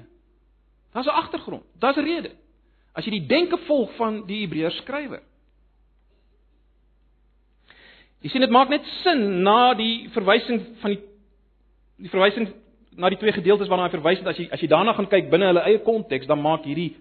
Daar's 0.92 1.08
'n 1.08 1.20
agtergrond, 1.22 1.64
daar's 1.80 1.98
'n 1.98 2.04
rede. 2.04 2.32
As 2.94 3.06
jy 3.06 3.12
die 3.12 3.28
denke 3.28 3.58
volg 3.58 3.96
van 3.96 4.26
die 4.26 4.42
Hebreërs 4.42 4.78
skrywer. 4.78 5.22
Jy 8.22 8.30
sien 8.30 8.42
dit 8.42 8.52
maak 8.52 8.70
net 8.70 8.86
sin 9.04 9.44
na 9.44 9.74
die 9.74 10.10
verwysing 10.10 10.60
van 10.82 10.90
die 10.90 11.02
die 12.00 12.10
verwysing 12.10 12.54
na 13.00 13.10
die 13.12 13.20
twee 13.20 13.34
gedeeltes 13.36 13.70
waarna 13.72 13.88
hy 13.88 13.96
verwys 13.96 14.22
het 14.22 14.28
as 14.28 14.40
jy 14.40 14.50
as 14.54 14.62
jy 14.62 14.70
daarna 14.72 14.94
gaan 14.98 15.10
kyk 15.12 15.32
binne 15.32 15.50
hulle 15.52 15.66
eie 15.70 15.82
konteks 15.86 16.28
dan 16.28 16.42
maak 16.44 16.68
hierdie 16.68 16.94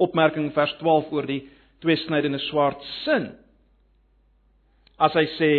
opmerking 0.00 0.48
vers 0.56 0.72
12 0.80 1.12
oor 1.12 1.28
die 1.28 1.42
twee 1.82 1.98
snydende 2.04 2.40
swaard 2.48 2.80
sin. 3.04 3.30
As 5.00 5.14
hy 5.16 5.26
sê 5.36 5.52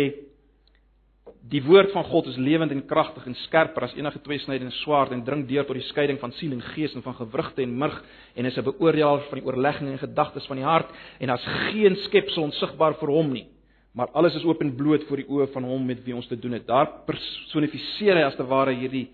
die 1.52 1.62
woord 1.66 1.90
van 1.94 2.06
God 2.06 2.28
is 2.30 2.38
lewend 2.38 2.72
en 2.74 2.84
kragtig 2.86 3.24
en 3.26 3.34
skerper 3.44 3.88
as 3.88 3.94
enige 3.98 4.20
twee 4.24 4.42
snydende 4.42 4.74
swaard 4.80 5.12
en 5.14 5.24
dring 5.26 5.46
deur 5.48 5.66
tot 5.66 5.78
die 5.78 5.88
skeiding 5.90 6.20
van 6.22 6.34
siel 6.38 6.54
en 6.54 6.62
gees 6.72 6.94
en 6.96 7.04
van 7.04 7.18
gewrigte 7.18 7.64
en 7.64 7.78
murg 7.78 7.98
en 8.36 8.46
is 8.46 8.58
'n 8.58 8.64
beoordelaar 8.70 9.26
van 9.30 9.38
die 9.38 9.46
oorlegging 9.46 9.88
en 9.90 9.98
gedagtes 9.98 10.46
van 10.46 10.56
die 10.56 10.64
hart 10.64 10.88
en 11.20 11.28
daar's 11.28 11.48
geen 11.70 11.96
skepsel 12.06 12.44
onsigbaar 12.44 12.94
vir 12.94 13.08
hom 13.08 13.32
nie 13.32 13.46
maar 13.92 14.08
alles 14.12 14.34
is 14.34 14.44
oop 14.44 14.60
en 14.60 14.74
bloot 14.76 15.04
voor 15.08 15.20
die 15.20 15.28
oë 15.28 15.50
van 15.52 15.64
hom 15.68 15.84
met 15.86 16.00
wie 16.04 16.14
ons 16.16 16.26
te 16.26 16.38
doen 16.38 16.56
het. 16.56 16.64
Daar 16.66 16.88
personifiseer 17.06 18.16
hy 18.16 18.22
as 18.24 18.38
te 18.38 18.46
ware 18.48 18.72
hierdie 18.72 19.10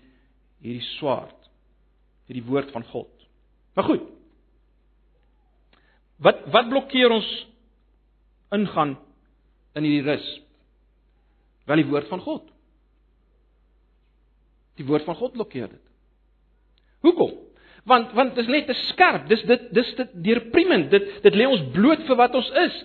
hierdie 0.63 0.85
swaard, 0.97 1.49
hierdie 2.29 2.45
woord 2.47 2.71
van 2.75 2.85
God. 2.91 3.27
Maar 3.77 3.87
goed. 3.87 4.07
Wat 6.19 6.43
wat 6.51 6.69
blokkeer 6.71 7.13
ons 7.15 7.27
ingaan 8.55 8.97
in 9.79 9.87
hierdie 9.87 10.07
rus? 10.07 10.25
Wel 11.69 11.83
die 11.83 11.89
woord 11.91 12.09
van 12.11 12.23
God. 12.25 12.47
Die 14.79 14.87
woord 14.87 15.05
van 15.07 15.15
God 15.15 15.35
blokkeer 15.35 15.69
dit. 15.71 15.85
Hoekom? 17.05 17.37
Want 17.87 18.11
want 18.17 18.35
dit 18.35 18.43
is 18.43 18.51
net 18.51 18.67
te 18.67 18.75
skerp. 18.89 19.27
Dis 19.31 19.43
dit 19.47 19.67
dis 19.75 19.93
dit 19.95 20.15
deurpriemend. 20.27 20.89
Dit 20.91 21.07
dit 21.23 21.39
lê 21.39 21.47
ons 21.47 21.67
bloot 21.75 22.03
vir 22.07 22.19
wat 22.19 22.35
ons 22.35 22.51
is. 22.65 22.81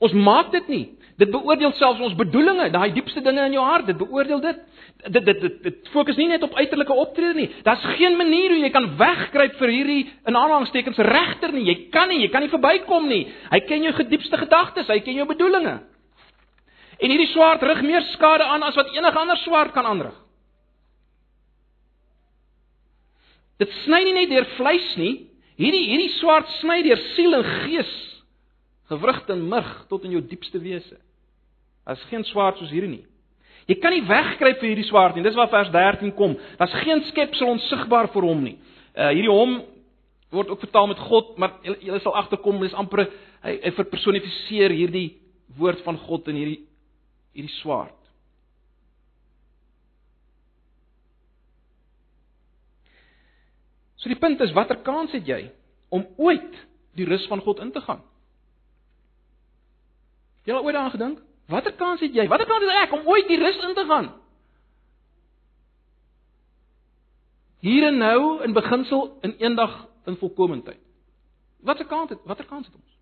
Ons 0.00 0.16
maak 0.16 0.52
dit 0.54 0.68
nie. 0.72 0.84
Dit 1.20 1.28
beoordeel 1.32 1.74
selfs 1.76 2.00
ons 2.00 2.16
bedoelings, 2.16 2.72
daai 2.72 2.94
diepste 2.96 3.20
dinge 3.20 3.42
in 3.44 3.58
jou 3.58 3.64
hart, 3.64 3.90
dit 3.90 3.98
beoordeel 4.00 4.40
dit. 4.40 4.60
Dit 5.08 5.24
dit 5.24 5.40
dit, 5.40 5.62
dit 5.62 5.88
fokus 5.94 6.16
nie 6.16 6.28
net 6.28 6.42
op 6.42 6.54
uiterlike 6.54 6.92
optrede 6.92 7.38
nie. 7.38 7.48
Daar's 7.64 7.84
geen 7.96 8.16
manier 8.16 8.52
hoe 8.52 8.60
jy 8.60 8.70
kan 8.74 8.88
wegkruip 9.00 9.56
vir 9.60 9.72
hierdie 9.72 10.00
in 10.28 10.36
aanhalingstekens 10.36 11.00
regter 11.08 11.54
nie. 11.54 11.64
Jy 11.68 11.76
kan 11.94 12.10
nie, 12.10 12.20
jy 12.24 12.28
kan 12.32 12.44
nie 12.44 12.52
verbykom 12.52 13.08
nie. 13.08 13.22
Hy 13.50 13.60
ken 13.68 13.86
jou 13.86 13.94
diepste 14.10 14.40
gedagtes, 14.40 14.90
hy 14.92 14.98
ken 15.04 15.16
jou 15.16 15.26
bedoelings. 15.30 15.86
En 17.00 17.08
hierdie 17.08 17.30
swaard 17.32 17.62
rig 17.64 17.80
meer 17.86 18.04
skade 18.12 18.44
aan 18.44 18.62
as 18.66 18.76
wat 18.76 18.92
enige 18.92 19.18
ander 19.18 19.40
swaard 19.40 19.72
kan 19.72 19.88
aanrig. 19.88 20.16
Dit 23.60 23.72
sny 23.84 24.02
nie 24.04 24.16
net 24.16 24.32
deur 24.32 24.48
vleis 24.58 24.92
nie. 25.00 25.14
Hierdie 25.60 25.86
hierdie 25.92 26.12
swaard 26.18 26.48
sny 26.60 26.80
deur 26.84 27.00
siel 27.14 27.36
en 27.36 27.48
gees 27.64 27.92
gewrigte 28.90 29.36
en 29.36 29.46
murg 29.48 29.70
tot 29.88 30.04
in 30.04 30.16
jou 30.16 30.22
diepste 30.26 30.58
wese. 30.58 30.98
Daar's 31.86 32.02
geen 32.10 32.24
swaard 32.26 32.58
soos 32.58 32.72
hierdie 32.74 32.90
nie. 32.98 33.04
Jy 33.70 33.76
kan 33.78 33.94
nie 33.94 34.02
wegkruip 34.02 34.58
vir 34.58 34.72
hierdie 34.72 34.88
swaard 34.88 35.14
nie. 35.14 35.22
Dis 35.22 35.36
waar 35.38 35.50
vers 35.52 35.70
13 35.70 36.10
kom. 36.18 36.34
Daar's 36.58 36.74
geen 36.82 37.04
skepsel 37.10 37.52
onsigbaar 37.52 38.10
vir 38.10 38.26
hom 38.26 38.42
nie. 38.42 38.56
Uh 38.96 39.12
hierdie 39.12 39.30
hom 39.30 39.60
word 40.34 40.50
ook 40.50 40.62
vertaal 40.62 40.88
met 40.90 40.98
God, 40.98 41.36
maar 41.38 41.56
jy 41.62 41.98
sal 42.02 42.14
agterkom 42.18 42.60
dis 42.62 42.74
amper 42.78 43.04
hy, 43.42 43.54
hy 43.64 43.72
verpersonifiseer 43.74 44.74
hierdie 44.74 45.08
woord 45.58 45.82
van 45.86 45.98
God 46.02 46.30
in 46.30 46.38
hierdie 46.38 46.60
hierdie 47.34 47.54
swaard. 47.60 47.94
So 54.00 54.10
die 54.10 54.18
punt 54.18 54.40
is 54.42 54.54
watter 54.56 54.80
kans 54.82 55.14
het 55.14 55.28
jy 55.28 55.44
om 55.94 56.06
ooit 56.18 56.54
die 56.98 57.06
rus 57.06 57.26
van 57.30 57.42
God 57.44 57.60
in 57.62 57.70
te 57.74 57.82
gaan? 57.84 58.02
Jy 60.46 60.56
al 60.56 60.64
ooit 60.64 60.74
daaraan 60.74 60.96
gedink? 60.96 61.26
Watter 61.50 61.74
kans 61.74 62.00
het 62.00 62.14
jy? 62.14 62.28
Watter 62.30 62.46
kans 62.46 62.62
het 62.62 62.76
ek 62.84 62.92
om 62.94 63.08
ooit 63.10 63.26
die 63.28 63.38
rus 63.40 63.58
in 63.66 63.74
te 63.74 63.84
gaan? 63.88 64.12
Hier 67.60 67.88
en 67.88 67.98
nou 67.98 68.20
in 68.46 68.54
beginsel 68.56 69.08
in 69.26 69.34
eendag 69.42 69.74
in 70.08 70.16
volkomendheid. 70.16 70.80
Watter 71.66 71.86
kans 71.86 72.14
het 72.14 72.22
watter 72.24 72.46
kans 72.46 72.66
het 72.66 72.74
ons? 72.74 72.96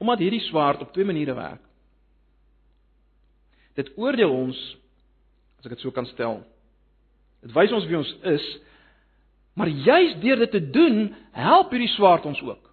Omdat 0.00 0.24
hierdie 0.24 0.40
swaard 0.48 0.80
op 0.80 0.92
twee 0.96 1.04
maniere 1.04 1.34
werk. 1.36 1.62
Dit 3.76 3.92
oordeel 4.00 4.32
ons 4.32 4.56
as 5.60 5.68
ek 5.68 5.76
dit 5.76 5.84
so 5.84 5.92
kan 5.92 6.08
stel. 6.08 6.40
Dit 7.44 7.52
wys 7.52 7.72
ons 7.76 7.86
wie 7.86 8.00
ons 8.00 8.16
is 8.32 8.48
Maar 9.58 9.68
juis 9.68 10.14
deur 10.22 10.36
dit 10.44 10.50
te 10.50 10.62
doen, 10.70 11.14
help 11.36 11.72
hierdie 11.74 11.90
swaard 11.96 12.26
ons 12.26 12.42
ook. 12.42 12.68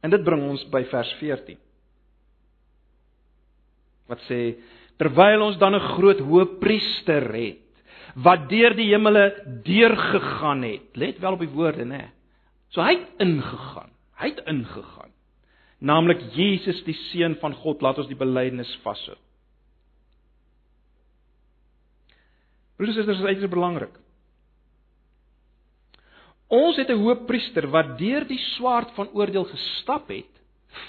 En 0.00 0.10
dit 0.10 0.22
bring 0.24 0.46
ons 0.48 0.62
by 0.72 0.84
vers 0.88 1.10
14. 1.20 1.58
Wat 4.10 4.22
sê 4.28 4.40
terwyl 5.00 5.42
ons 5.42 5.58
dan 5.58 5.74
'n 5.74 5.88
groot 5.96 6.20
hoëpriester 6.20 7.32
het 7.32 7.66
wat 8.14 8.48
deur 8.50 8.74
die 8.74 8.90
hemele 8.90 9.30
deurgegaan 9.64 10.62
het. 10.62 10.96
Let 10.96 11.20
wel 11.22 11.32
op 11.32 11.44
die 11.44 11.54
woorde, 11.54 11.84
né? 11.84 12.10
So 12.74 12.82
hy 12.82 12.98
het 12.98 13.22
ingegaan. 13.22 13.90
Hy 14.20 14.32
het 14.34 14.42
ingegaan. 14.46 15.12
Naamlik 15.80 16.20
Jesus 16.34 16.82
die 16.84 16.96
seun 17.08 17.36
van 17.40 17.54
God, 17.54 17.82
laat 17.82 17.98
ons 17.98 18.08
die 18.10 18.18
belydenis 18.18 18.72
vashou. 18.84 19.16
Broers 22.80 22.96
en 22.96 23.04
susters, 23.04 23.18
dit 23.20 23.26
is 23.26 23.34
uiters 23.34 23.52
belangrik. 23.52 23.96
Ons 26.48 26.76
het 26.80 26.88
'n 26.88 26.98
hoëpriester 26.98 27.68
wat 27.70 27.98
deur 27.98 28.24
die 28.26 28.40
swaard 28.56 28.90
van 28.96 29.08
oordeel 29.12 29.44
gestap 29.44 30.08
het 30.08 30.32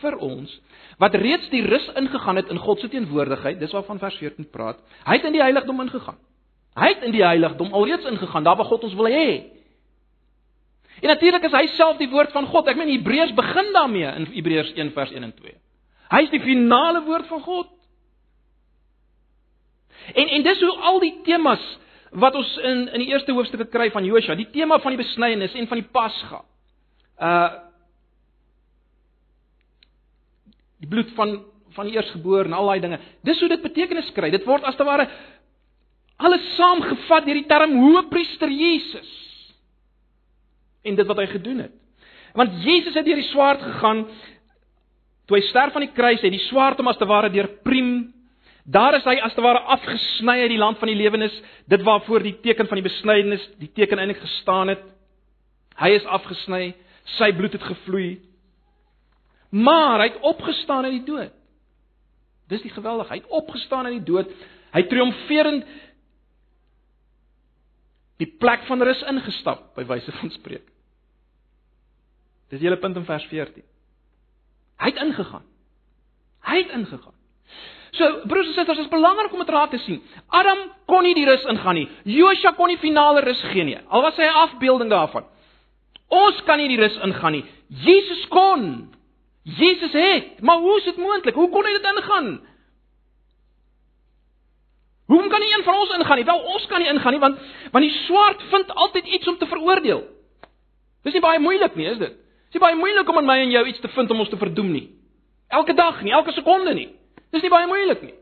vir 0.01 0.15
ons, 0.17 0.61
wat 0.97 1.13
reeds 1.15 1.49
die 1.49 1.65
rus 1.65 1.87
ingegaan 1.95 2.35
het 2.35 2.49
in 2.49 2.57
God 2.57 2.79
se 2.79 2.89
teenwoordigheid, 2.89 3.59
dis 3.59 3.71
waarvan 3.71 3.99
vers 3.99 4.15
14 4.17 4.49
praat. 4.49 4.79
Hy 5.05 5.13
het 5.13 5.25
in 5.25 5.33
die 5.33 5.41
heiligdom 5.41 5.81
ingegaan. 5.81 6.17
Hy 6.75 6.87
het 6.87 7.03
in 7.03 7.11
die 7.11 7.25
heiligdom 7.25 7.73
alreeds 7.73 8.05
ingegaan, 8.05 8.43
daar 8.43 8.55
waar 8.55 8.65
God 8.65 8.83
ons 8.83 8.93
wil 8.93 9.07
hê. 9.07 9.43
En 11.01 11.07
natuurlik 11.07 11.43
is 11.43 11.51
hy 11.51 11.67
self 11.67 11.97
die 11.97 12.09
woord 12.09 12.31
van 12.31 12.45
God. 12.45 12.67
Ek 12.67 12.77
meen 12.77 12.89
Hebreërs 12.89 13.33
begin 13.33 13.73
daarmee 13.73 14.07
in 14.15 14.25
Hebreërs 14.25 14.73
1 14.73 14.91
vers 14.91 15.11
1 15.11 15.23
en 15.23 15.33
2. 15.33 15.55
Hy 16.09 16.21
is 16.21 16.29
die 16.29 16.41
finale 16.41 17.03
woord 17.03 17.27
van 17.27 17.41
God. 17.41 17.67
En 20.13 20.27
en 20.27 20.43
dis 20.43 20.61
hoe 20.61 20.77
al 20.77 20.99
die 20.99 21.13
temas 21.23 21.63
wat 22.11 22.35
ons 22.35 22.57
in 22.57 22.87
in 22.91 23.03
die 23.05 23.11
eerste 23.13 23.31
hoofstuk 23.31 23.69
kry 23.71 23.89
van 23.91 24.05
Josua, 24.05 24.35
die 24.35 24.49
tema 24.51 24.79
van 24.79 24.95
die 24.95 25.03
besnydenis 25.03 25.55
en 25.55 25.67
van 25.67 25.79
die 25.79 25.89
Pasga. 25.91 26.43
Uh 27.19 27.49
die 30.81 30.89
bloed 30.89 31.11
van 31.15 31.37
van 31.75 31.87
die 31.87 31.95
eersgebore 31.95 32.49
en 32.49 32.53
al 32.57 32.67
daai 32.67 32.81
dinge. 32.83 32.99
Dis 33.23 33.39
hoe 33.39 33.47
dit 33.49 33.61
betekenis 33.61 34.09
kry. 34.15 34.31
Dit 34.33 34.47
word 34.49 34.65
as 34.67 34.75
te 34.75 34.83
ware 34.83 35.07
alles 36.21 36.43
saamgevat 36.57 37.25
deur 37.25 37.39
die 37.39 37.47
term 37.49 37.77
Hoëpriester 37.79 38.51
Jesus. 38.51 39.11
En 40.85 40.97
dit 40.97 41.07
wat 41.07 41.21
hy 41.21 41.27
gedoen 41.31 41.63
het. 41.65 41.77
Want 42.37 42.61
Jesus 42.65 42.95
het 42.95 43.05
deur 43.05 43.19
die 43.19 43.29
swaard 43.29 43.61
gegaan 43.63 44.05
toe 45.27 45.37
hy 45.37 45.43
sterf 45.47 45.75
aan 45.75 45.85
die 45.85 45.95
kruis, 45.95 46.21
het 46.21 46.33
die 46.33 46.43
swaard 46.49 46.79
hom 46.81 46.89
as 46.91 46.99
te 46.99 47.07
ware 47.07 47.29
deur 47.31 47.47
priem 47.63 48.11
Daar 48.63 48.95
is 48.95 49.05
hy 49.07 49.15
as 49.25 49.33
te 49.33 49.41
ware 49.41 49.63
afgesny 49.73 50.37
uit 50.43 50.53
die 50.53 50.61
land 50.61 50.77
van 50.77 50.91
die 50.91 50.97
lewenis, 50.97 51.33
dit 51.65 51.81
waarvoor 51.85 52.23
die 52.25 52.35
teken 52.43 52.67
van 52.69 52.77
die 52.77 52.85
besnydenis, 52.85 53.43
die 53.61 53.71
teken 53.73 53.99
eintlik 53.99 54.21
gestaan 54.21 54.69
het. 54.73 54.83
Hy 55.81 55.89
is 55.97 56.05
afgesny, 56.05 56.75
sy 57.17 57.31
bloed 57.33 57.55
het 57.57 57.65
gevloei. 57.65 58.19
Maar 59.51 60.03
hy 60.03 60.09
het 60.11 60.25
opgestaan 60.29 60.85
uit 60.85 60.99
die 60.99 61.07
dood. 61.09 61.33
Dis 62.51 62.61
die 62.61 62.73
geweldig, 62.73 63.09
hy 63.09 63.21
het 63.21 63.31
opgestaan 63.33 63.87
uit 63.89 63.97
die 63.97 64.09
dood. 64.11 64.29
Hy 64.75 64.83
triomferend 64.91 65.65
die 68.21 68.29
plek 68.39 68.67
van 68.67 68.83
rus 68.85 69.01
ingestap 69.09 69.71
by 69.75 69.87
wyse 69.89 70.13
van 70.19 70.31
spreek. 70.35 70.67
Dis 72.51 72.59
die 72.59 72.67
hele 72.67 72.79
punt 72.79 72.99
in 72.99 73.07
vers 73.07 73.25
14. 73.31 73.65
Hy 74.81 74.91
het 74.91 75.01
ingegaan. 75.01 75.47
Hy 76.45 76.57
het 76.61 76.75
ingegaan. 76.75 77.17
So 77.91 78.07
broers 78.23 78.47
en 78.47 78.53
susters, 78.53 78.77
dit 78.77 78.85
is 78.85 78.91
belangrik 78.91 79.33
om 79.33 79.39
dit 79.43 79.49
raak 79.49 79.69
te 79.73 79.79
sien. 79.83 79.99
Adam 80.27 80.57
kon 80.87 81.03
nie 81.03 81.15
die 81.15 81.25
rus 81.27 81.43
ingaan 81.51 81.75
nie. 81.75 81.87
Josua 82.07 82.53
kon 82.55 82.71
nie 82.71 82.79
finale 82.79 83.23
rus 83.25 83.41
gee 83.51 83.65
nie. 83.67 83.77
Al 83.89 84.01
was 84.01 84.15
hy 84.15 84.23
'n 84.23 84.39
afbeelding 84.45 84.89
daarvan. 84.89 85.25
Ons 86.07 86.43
kan 86.43 86.57
nie 86.57 86.67
die 86.67 86.79
rus 86.79 86.97
ingaan 87.03 87.31
nie. 87.31 87.45
Jesus 87.67 88.27
kon. 88.27 88.93
Jesus 89.43 89.91
het. 89.91 90.41
Maar 90.41 90.57
hoe 90.57 90.77
is 90.77 90.83
dit 90.83 90.97
moontlik? 90.97 91.35
Hoe 91.35 91.49
kon 91.49 91.65
hy 91.65 91.71
dit 91.71 91.95
ingaan? 91.95 92.41
Hoe 95.11 95.27
kan 95.27 95.39
nie 95.39 95.53
een 95.57 95.63
van 95.63 95.75
ons 95.75 95.95
ingaan 95.95 96.15
nie? 96.15 96.25
Wel, 96.25 96.39
ons 96.39 96.65
kan 96.67 96.79
nie 96.79 96.89
ingaan 96.89 97.11
nie 97.11 97.19
want 97.19 97.39
want 97.71 97.83
die 97.83 97.95
swaard 98.05 98.41
vind 98.49 98.73
altyd 98.73 99.07
iets 99.07 99.27
om 99.27 99.37
te 99.37 99.47
veroordeel. 99.47 100.03
Dis 101.03 101.13
nie 101.13 101.21
baie 101.21 101.39
moeilik 101.39 101.75
nie, 101.75 101.87
is 101.91 101.97
dit? 101.97 102.15
Dis 102.51 102.59
nie 102.59 102.63
baie 102.63 102.75
moeilik 102.75 103.09
om 103.09 103.17
in 103.17 103.25
my 103.25 103.37
en 103.41 103.51
jou 103.51 103.65
iets 103.67 103.79
te 103.79 103.87
vind 103.87 104.11
om 104.11 104.19
ons 104.19 104.29
te 104.29 104.37
verdoem 104.37 104.71
nie. 104.71 104.89
Elke 105.47 105.73
dag 105.73 106.01
nie, 106.01 106.13
elke 106.15 106.31
sekonde 106.31 106.73
nie. 106.73 106.89
Dis 107.31 107.43
nie 107.45 107.51
baie 107.51 107.67
moeilik 107.69 108.01
nie. 108.03 108.15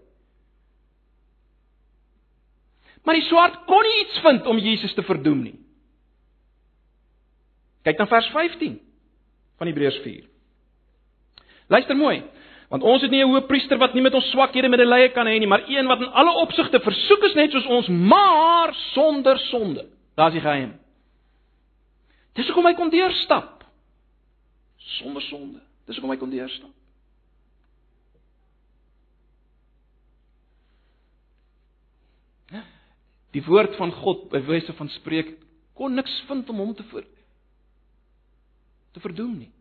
Maar 3.05 3.17
die 3.17 3.25
swaard 3.25 3.61
kon 3.69 3.85
nie 3.85 4.01
iets 4.03 4.19
vind 4.21 4.47
om 4.47 4.59
Jesus 4.61 4.93
te 4.93 5.05
verdoem 5.07 5.43
nie. 5.47 5.55
Kyk 7.87 7.97
dan 7.97 8.09
vers 8.11 8.27
15 8.35 8.75
van 9.57 9.71
Hebreërs 9.71 10.01
4. 10.03 10.27
Luister 11.69 11.97
mooi, 11.97 12.19
want 12.69 12.83
ons 12.83 13.01
het 13.01 13.11
nie 13.11 13.23
'n 13.23 13.29
hoëpriester 13.29 13.77
wat 13.77 13.93
nie 13.93 14.01
met 14.01 14.13
ons 14.13 14.29
swakhede 14.29 14.69
medelee 14.69 15.09
kan 15.09 15.25
hê 15.25 15.39
nie, 15.39 15.47
maar 15.47 15.63
een 15.67 15.87
wat 15.87 16.01
in 16.01 16.11
alle 16.11 16.33
opsigte 16.41 16.79
versoek 16.79 17.23
is 17.23 17.33
net 17.33 17.51
soos 17.51 17.65
ons, 17.65 17.87
maar 17.87 18.73
sonder 18.93 19.37
sonde. 19.37 19.87
Daar's 20.15 20.33
die 20.33 20.41
geheim. 20.41 20.79
Dis 22.33 22.45
hoekom 22.45 22.65
hy 22.65 22.73
kon 22.73 22.89
deurstap 22.89 23.59
sonder 24.77 25.21
sonde. 25.21 25.59
Dis 25.87 25.97
hoekom 25.97 26.13
hy 26.13 26.17
kon 26.17 26.29
deurstap. 26.29 26.78
Die 33.31 33.43
woord 33.45 33.75
van 33.77 33.91
God 33.91 34.29
by 34.31 34.41
wyse 34.47 34.73
van 34.73 34.89
spreek 34.89 35.35
kon 35.77 35.93
niks 35.95 36.23
vind 36.27 36.49
om 36.49 36.57
hom 36.63 36.75
te 36.75 36.83
ver 36.91 37.05
te 38.89 38.99
verdoem 38.99 39.35
nie. 39.37 39.51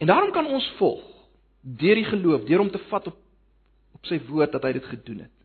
En 0.00 0.08
daarom 0.08 0.32
kan 0.32 0.46
ons 0.46 0.64
volg 0.78 1.02
deur 1.60 1.96
die 1.96 2.04
geloof, 2.04 2.42
deur 2.48 2.60
om 2.60 2.70
te 2.70 2.80
vat 2.90 3.06
op 3.12 3.20
op 3.94 4.08
sy 4.10 4.18
woord 4.28 4.52
dat 4.52 4.64
hy 4.66 4.72
dit 4.76 4.84
gedoen 4.84 5.20
het. 5.24 5.36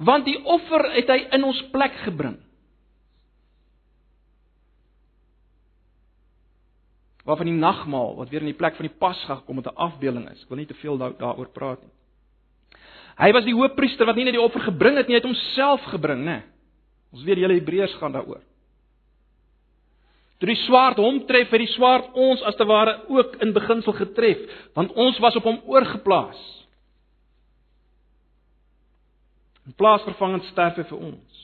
Want 0.00 0.24
die 0.24 0.38
offer 0.48 0.86
het 0.94 1.10
hy 1.12 1.18
in 1.36 1.42
ons 1.44 1.58
plek 1.72 1.98
gebring. 2.06 2.38
Waarvan 7.26 7.50
die 7.50 7.58
nagmaal 7.58 8.14
wat 8.16 8.30
weer 8.32 8.40
in 8.40 8.52
die 8.52 8.56
plek 8.56 8.78
van 8.78 8.88
die 8.88 8.96
Pasga 9.02 9.40
gekom 9.42 9.60
het 9.60 9.68
'n 9.68 9.76
afbeeling 9.76 10.30
is. 10.30 10.42
Ek 10.42 10.48
wil 10.48 10.62
nie 10.62 10.70
te 10.70 10.80
veel 10.80 10.96
daaroor 10.96 11.50
praat 11.52 11.82
nie. 11.82 11.92
Hy 13.20 13.32
was 13.36 13.44
die 13.44 13.56
hoofpriester 13.56 14.08
wat 14.08 14.16
nie 14.16 14.24
net 14.24 14.36
die 14.38 14.42
offer 14.42 14.62
gebring 14.64 14.96
het 14.96 15.08
nie, 15.08 15.18
hy 15.18 15.20
het 15.20 15.28
homself 15.28 15.84
gebring, 15.92 16.22
né? 16.24 16.38
Ons 17.12 17.26
weet 17.26 17.42
hele 17.42 17.58
Hebreërs 17.58 17.98
gaan 18.00 18.14
daaroor. 18.14 18.40
Toe 20.40 20.48
die 20.48 20.60
swaard 20.62 20.96
hom 21.02 21.18
tref, 21.28 21.50
het 21.52 21.60
die 21.60 21.72
swaard 21.74 22.14
ons 22.16 22.40
as 22.48 22.56
te 22.56 22.64
ware 22.64 22.94
ook 23.12 23.36
in 23.44 23.52
beginsel 23.52 23.92
getref, 23.98 24.40
want 24.78 24.94
ons 24.96 25.18
was 25.20 25.36
op 25.36 25.44
hom 25.50 25.58
oorgeplaas. 25.68 26.40
In 29.68 29.76
plaas 29.76 30.06
vervangend 30.08 30.48
sterf 30.48 30.80
hy 30.80 30.86
vir 30.88 31.02
ons. 31.10 31.42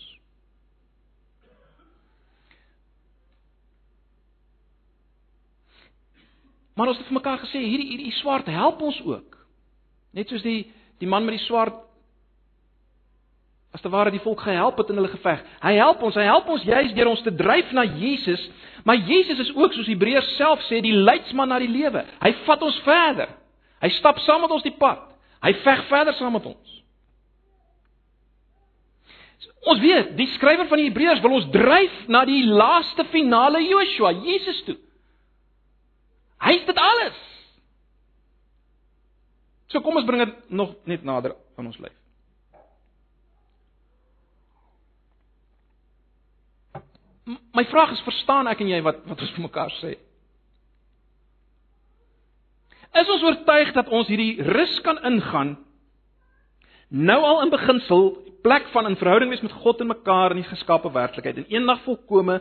Maar 6.76 6.92
ons 6.92 6.98
het 7.00 7.08
vir 7.08 7.16
mekaar 7.16 7.38
gesê 7.44 7.60
hierdie 7.60 7.90
hierdie 7.92 8.16
swaard 8.22 8.48
help 8.52 8.80
ons 8.84 8.96
ook. 9.04 9.36
Net 10.16 10.32
soos 10.32 10.44
die 10.44 10.70
die 11.02 11.08
man 11.08 11.24
met 11.24 11.36
die 11.36 11.44
swaard 11.44 11.82
as 13.76 13.82
te 13.84 13.92
ware 13.92 14.10
die 14.10 14.22
volk 14.24 14.40
gehelp 14.40 14.78
het 14.80 14.88
in 14.88 14.96
hulle 14.96 15.12
geveg. 15.12 15.42
Hy 15.60 15.74
help 15.76 16.04
ons, 16.06 16.16
hy 16.16 16.24
help 16.24 16.46
ons 16.48 16.62
juis 16.64 16.94
deur 16.96 17.10
ons 17.10 17.24
te 17.26 17.32
dryf 17.36 17.74
na 17.76 17.84
Jesus, 17.84 18.40
maar 18.88 18.96
Jesus 18.96 19.42
is 19.44 19.50
ook 19.52 19.74
soos 19.76 19.90
Hebreërs 19.90 20.30
self 20.38 20.62
sê, 20.70 20.80
die 20.80 20.94
leidsman 20.96 21.52
na 21.52 21.58
die 21.60 21.68
lewe. 21.68 22.06
Hy 22.22 22.32
vat 22.46 22.64
ons 22.64 22.78
verder. 22.86 23.34
Hy 23.84 23.90
stap 23.98 24.22
saam 24.24 24.46
met 24.46 24.54
ons 24.56 24.64
die 24.64 24.72
pad. 24.80 25.02
Hy 25.44 25.52
veg 25.60 25.84
verder 25.90 26.16
saam 26.16 26.32
met 26.38 26.48
ons. 26.48 26.72
Ons 29.66 29.82
weet, 29.82 30.14
die 30.16 30.28
skrywer 30.36 30.68
van 30.70 30.80
die 30.80 30.88
Hebreërs 30.88 31.20
wil 31.24 31.36
ons 31.40 31.48
dryf 31.52 32.04
na 32.08 32.22
die 32.24 32.44
laaste 32.46 33.04
finale 33.12 33.60
Joshua, 33.66 34.14
Jesus 34.24 34.62
toe. 34.64 34.78
Hy 36.46 36.54
het 36.60 36.68
dit 36.70 36.80
alles. 36.80 37.18
So 39.76 39.84
kom 39.84 39.98
ons 40.00 40.06
bring 40.08 40.22
dit 40.24 40.36
nog 40.56 40.70
net 40.88 41.02
nader 41.04 41.34
aan 41.60 41.66
ons 41.68 41.76
lyf. 41.84 41.92
My 47.52 47.64
vraag 47.68 47.92
is 47.92 48.00
verstaan 48.06 48.48
ek 48.48 48.62
en 48.64 48.70
jy 48.72 48.80
wat 48.86 49.02
wat 49.04 49.20
ons 49.20 49.34
vir 49.36 49.44
mekaar 49.44 49.76
sê? 49.82 49.92
Is 52.96 53.12
ons 53.18 53.28
oortuig 53.28 53.76
dat 53.76 53.92
ons 53.92 54.08
hierdie 54.08 54.40
rus 54.48 54.80
kan 54.86 55.02
ingaan 55.04 55.58
nou 56.88 57.20
al 57.20 57.42
in 57.44 57.52
beginsel 57.52 58.14
plek 58.46 58.72
van 58.72 58.88
in 58.88 58.96
verhouding 58.96 59.28
wees 59.34 59.44
met 59.44 59.60
God 59.60 59.82
en 59.84 59.92
mekaar 59.92 60.32
in 60.32 60.40
die 60.40 60.48
geskape 60.54 60.88
werklikheid 60.94 61.42
en 61.42 61.52
eendag 61.52 61.84
volkome 61.84 62.40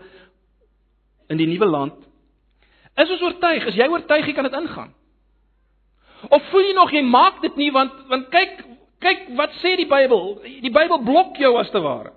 in 1.28 1.42
die 1.42 1.52
nuwe 1.52 1.68
land? 1.68 2.00
Is 2.96 3.12
ons 3.12 3.28
oortuig? 3.28 3.74
Is 3.74 3.82
jy 3.82 3.92
oortuig 3.92 4.30
jy 4.30 4.38
kan 4.38 4.48
dit 4.48 4.64
ingaan? 4.64 4.96
Of 6.30 6.50
voel 6.52 6.68
jy 6.70 6.74
nog 6.74 6.92
jy 6.92 7.02
maak 7.06 7.42
dit 7.42 7.56
nie 7.60 7.72
want 7.72 7.94
want 8.10 8.30
kyk 8.34 8.62
kyk 9.04 9.26
wat 9.38 9.54
sê 9.62 9.76
die 9.78 9.90
Bybel? 9.90 10.40
Die 10.64 10.74
Bybel 10.74 11.02
blok 11.04 11.38
jou 11.38 11.56
as 11.60 11.70
te 11.74 11.82
ware. 11.82 12.16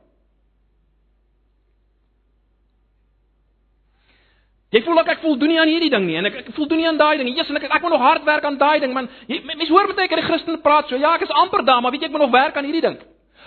Jy 4.68 4.83
voel 4.85 5.01
ek 5.01 5.23
voldoen 5.23 5.49
nie 5.49 5.61
aan 5.61 5.71
hierdie 5.71 5.92
ding 5.92 6.05
nie 6.05 6.18
en 6.21 6.29
ek 6.29 6.42
ek 6.42 6.49
voldoen 6.57 6.83
nie 6.83 6.88
aan 6.88 7.01
daai 7.01 7.16
ding 7.16 7.31
nie. 7.31 7.37
Jesus 7.38 7.55
en 7.55 7.61
ek 7.61 7.71
ek 7.73 7.85
moet 7.85 7.94
nog 7.94 8.05
hard 8.05 8.27
werk 8.29 8.44
aan 8.44 8.59
daai 8.61 8.81
ding 8.83 8.92
man. 8.92 9.09
Mense 9.29 9.73
hoor 9.73 9.88
baie 9.94 10.11
keer 10.11 10.21
die 10.21 10.27
Christene 10.27 10.61
praat 10.64 10.90
so. 10.92 10.99
Ja, 11.01 11.14
ek 11.16 11.25
is 11.25 11.33
amper 11.33 11.64
daar, 11.64 11.81
maar 11.81 11.94
weet 11.94 12.05
jy 12.05 12.11
ek 12.11 12.16
moet 12.16 12.27
nog 12.27 12.35
werk 12.35 12.57
aan 12.57 12.68
hierdie 12.68 12.85
ding. 12.85 12.99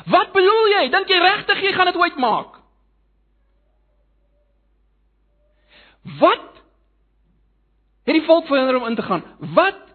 Wat 0.10 0.34
bedoel 0.34 0.71
jy? 0.74 0.88
Dink 0.89 1.13
jy 1.13 1.19
regtig 1.21 1.62
jy 1.62 1.76
gaan 1.76 1.91
dit 1.91 2.00
ooit 2.02 2.17
maak? 2.17 2.58
Wat 6.17 6.47
het 8.10 8.17
die 8.17 8.26
volk 8.26 8.50
verhinder 8.50 8.80
om 8.80 8.89
in 8.89 8.97
te 8.97 9.06
gaan? 9.06 9.21
Wat 9.54 9.90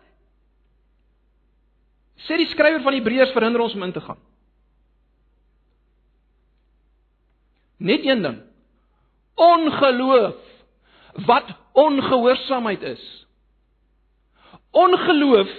sê 2.24 2.38
die 2.40 2.48
skrywer 2.52 2.82
van 2.82 2.96
Hebreërs 2.96 3.34
verhinder 3.36 3.60
ons 3.60 3.74
om 3.76 3.84
in 3.86 3.92
te 3.92 4.00
gaan? 4.00 4.18
Net 7.76 8.06
een 8.06 8.22
ding. 8.22 8.38
Ongeloof 9.36 10.34
wat 11.28 11.44
ongehoorsaamheid 11.72 12.82
is. 12.82 13.04
Ongeloof 14.70 15.52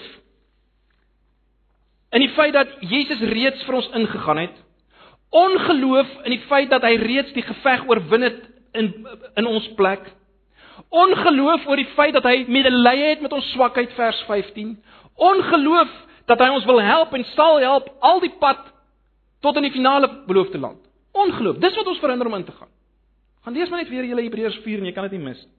in 2.10 2.24
die 2.24 2.34
feit 2.34 2.54
dat 2.54 2.68
Jesus 2.80 3.20
reeds 3.20 3.64
vir 3.68 3.78
ons 3.78 3.90
ingegaan 3.94 4.38
het. 4.38 4.56
Ongeloof 5.30 6.14
in 6.24 6.34
die 6.34 6.44
feit 6.48 6.70
dat 6.70 6.86
hy 6.88 6.96
reeds 7.02 7.34
die 7.36 7.46
geveg 7.46 7.86
oorwin 7.90 8.26
het 8.26 8.40
in 8.78 8.94
in 9.36 9.46
ons 9.46 9.68
plek. 9.76 10.06
Ongeloof 10.90 11.68
oor 11.68 11.76
die 11.76 11.94
feit 11.98 12.14
dat 12.14 12.24
hy 12.24 12.46
medelee 12.48 13.10
het 13.10 13.22
met 13.22 13.34
ons 13.34 13.52
swakheid 13.52 13.94
vers 13.98 14.22
15. 14.30 14.78
Ongeloof 15.16 15.90
dat 16.28 16.42
hy 16.44 16.50
ons 16.52 16.66
wil 16.68 16.82
help 16.84 17.14
en 17.16 17.24
sal 17.34 17.62
help 17.64 17.88
al 18.04 18.20
die 18.24 18.34
pad 18.40 18.66
tot 19.46 19.60
in 19.60 19.68
die 19.68 19.76
finale 19.76 20.10
beloofde 20.28 20.60
land. 20.60 20.82
Ongeloof, 21.16 21.62
dis 21.64 21.78
wat 21.80 21.88
ons 21.88 22.02
verhinder 22.04 22.28
om 22.28 22.36
in 22.36 22.46
te 22.46 22.56
gaan. 22.56 22.74
Gaan 23.46 23.56
lees 23.56 23.70
maar 23.72 23.80
net 23.80 23.92
weer 23.92 24.06
julle 24.06 24.26
Hebreërs 24.26 24.60
4 24.66 24.82
en 24.82 24.90
jy 24.90 24.96
kan 24.96 25.08
dit 25.08 25.16
nie 25.18 25.24
mis 25.30 25.40
nie. 25.46 25.58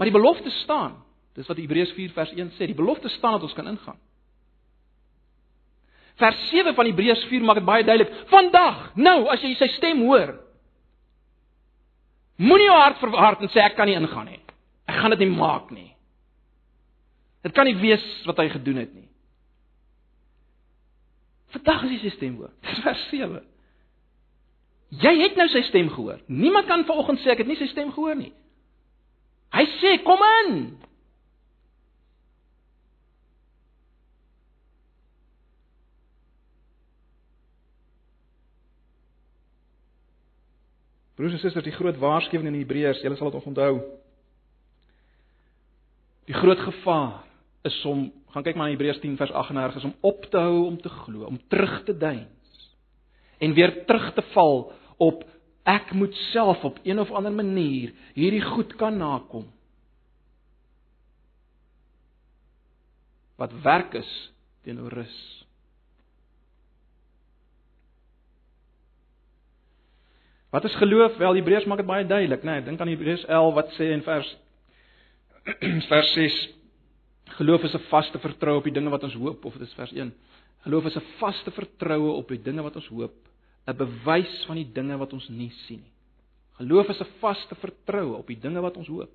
Maar 0.00 0.08
die 0.08 0.16
belofte 0.16 0.50
staan. 0.50 0.94
Dis 1.36 1.46
wat 1.46 1.58
Hebreërs 1.60 1.90
4 1.92 2.12
vers 2.16 2.30
1 2.32 2.54
sê. 2.56 2.66
Die 2.70 2.74
belofte 2.74 3.10
staan 3.12 3.36
dat 3.36 3.42
ons 3.44 3.52
kan 3.52 3.68
ingaan. 3.68 3.98
Vers 6.16 6.38
7 6.48 6.72
van 6.74 6.88
Hebreërs 6.88 7.26
4 7.28 7.44
maak 7.44 7.60
dit 7.60 7.66
baie 7.68 7.84
duidelik. 7.84 8.14
Vandag, 8.32 8.78
nou 8.96 9.26
as 9.28 9.44
jy 9.44 9.52
sy 9.60 9.68
stem 9.76 10.00
hoor, 10.08 10.32
moenie 12.40 12.68
jou 12.70 12.78
hart 12.80 13.00
verhard 13.02 13.44
en 13.44 13.52
sê 13.52 13.62
ek 13.64 13.76
kan 13.78 13.88
nie 13.88 13.98
ingaan 13.98 14.28
nie. 14.30 14.40
Ek 14.88 14.98
gaan 14.98 15.14
dit 15.14 15.22
nie 15.24 15.32
maak 15.36 15.70
nie. 15.74 15.90
Dit 17.44 17.54
kan 17.56 17.68
nie 17.68 17.76
wees 17.80 18.04
wat 18.28 18.40
hy 18.42 18.48
gedoen 18.52 18.82
het 18.82 18.92
nie. 18.96 19.06
Vandag 21.54 21.86
is 21.88 22.04
sy 22.04 22.12
stem 22.14 22.36
hoor. 22.38 22.52
Dis 22.66 22.82
vers 22.84 23.06
7. 23.10 23.40
Jy 25.00 25.12
het 25.22 25.38
nou 25.38 25.46
sy 25.50 25.62
stem 25.68 25.88
gehoor. 25.90 26.20
Niemand 26.26 26.68
kan 26.70 26.84
vanoggend 26.86 27.22
sê 27.22 27.32
ek 27.34 27.44
het 27.44 27.50
nie 27.50 27.58
sy 27.58 27.70
stem 27.70 27.92
gehoor 27.94 28.18
nie. 28.18 28.32
Hy 29.54 29.64
sê 29.78 29.96
kom 30.06 30.22
in. 30.44 30.54
Broers 41.20 41.34
en 41.36 41.42
susters, 41.42 41.66
die 41.66 41.74
groot 41.76 41.98
waarskuwing 42.00 42.48
in 42.48 42.62
Hebreërs, 42.62 43.02
julle 43.04 43.16
sal 43.18 43.28
dit 43.28 43.48
onthou. 43.50 43.74
Die 46.30 46.36
groot 46.38 46.62
gevaar 46.64 47.26
is 47.68 47.76
om 47.84 48.06
gaan 48.32 48.46
kyk 48.46 48.56
maar 48.56 48.70
na 48.70 48.72
Hebreërs 48.72 49.02
10 49.02 49.18
vers 49.20 49.34
38 49.36 49.76
is 49.82 49.84
om 49.84 49.92
op 50.08 50.24
te 50.32 50.40
hou 50.40 50.62
om 50.64 50.78
te 50.80 50.88
glo, 50.88 51.26
om 51.28 51.36
terug 51.52 51.82
te 51.84 51.92
deins 51.92 52.62
en 53.36 53.52
weer 53.52 53.74
terug 53.84 54.06
te 54.16 54.24
val 54.32 54.70
op 54.96 55.26
ek 55.68 55.92
moet 55.92 56.16
self 56.30 56.64
op 56.64 56.80
een 56.88 57.02
of 57.02 57.12
ander 57.12 57.36
manier 57.36 57.92
hierdie 58.16 58.44
goed 58.54 58.72
kan 58.80 58.96
nakom. 58.96 59.44
Wat 63.36 63.52
werk 63.60 63.92
is 64.00 64.12
teenoor 64.64 65.02
rus. 65.02 65.20
Wat 70.50 70.64
is 70.64 70.74
geloof? 70.74 71.16
Wel 71.16 71.34
Hebreërs 71.34 71.64
maak 71.64 71.78
dit 71.78 71.86
baie 71.86 72.06
duidelik, 72.06 72.42
né? 72.42 72.58
Nee, 72.58 72.62
Dink 72.62 72.80
aan 72.80 72.88
Hebreërs 72.88 73.24
11 73.24 73.54
wat 73.54 73.76
sê 73.78 73.92
in 73.94 74.02
vers 74.02 74.36
vers 75.92 76.12
6 76.12 76.40
Geloof 77.38 77.62
is 77.62 77.74
'n 77.74 77.86
vaste 77.88 78.18
vertroue 78.18 78.58
op 78.58 78.64
die 78.64 78.72
dinge 78.72 78.90
wat 78.90 79.02
ons 79.02 79.14
hoop 79.14 79.44
of 79.44 79.52
dit 79.52 79.62
is 79.62 79.74
vers 79.74 79.92
1. 79.92 80.12
Geloof 80.62 80.84
is 80.84 80.96
'n 80.96 81.06
vaste 81.18 81.50
vertroue 81.50 82.10
op 82.12 82.28
die 82.28 82.42
dinge 82.42 82.62
wat 82.62 82.76
ons 82.76 82.86
hoop, 82.86 83.14
'n 83.66 83.76
bewys 83.76 84.44
van 84.44 84.56
die 84.56 84.72
dinge 84.72 84.96
wat 84.96 85.12
ons 85.12 85.28
nie 85.28 85.50
sien 85.50 85.80
nie. 85.80 85.92
Geloof 86.58 86.88
is 86.88 87.00
'n 87.00 87.12
vaste 87.20 87.54
vertroue 87.54 88.16
op 88.16 88.26
die 88.26 88.38
dinge 88.38 88.60
wat 88.60 88.76
ons 88.76 88.88
hoop. 88.88 89.10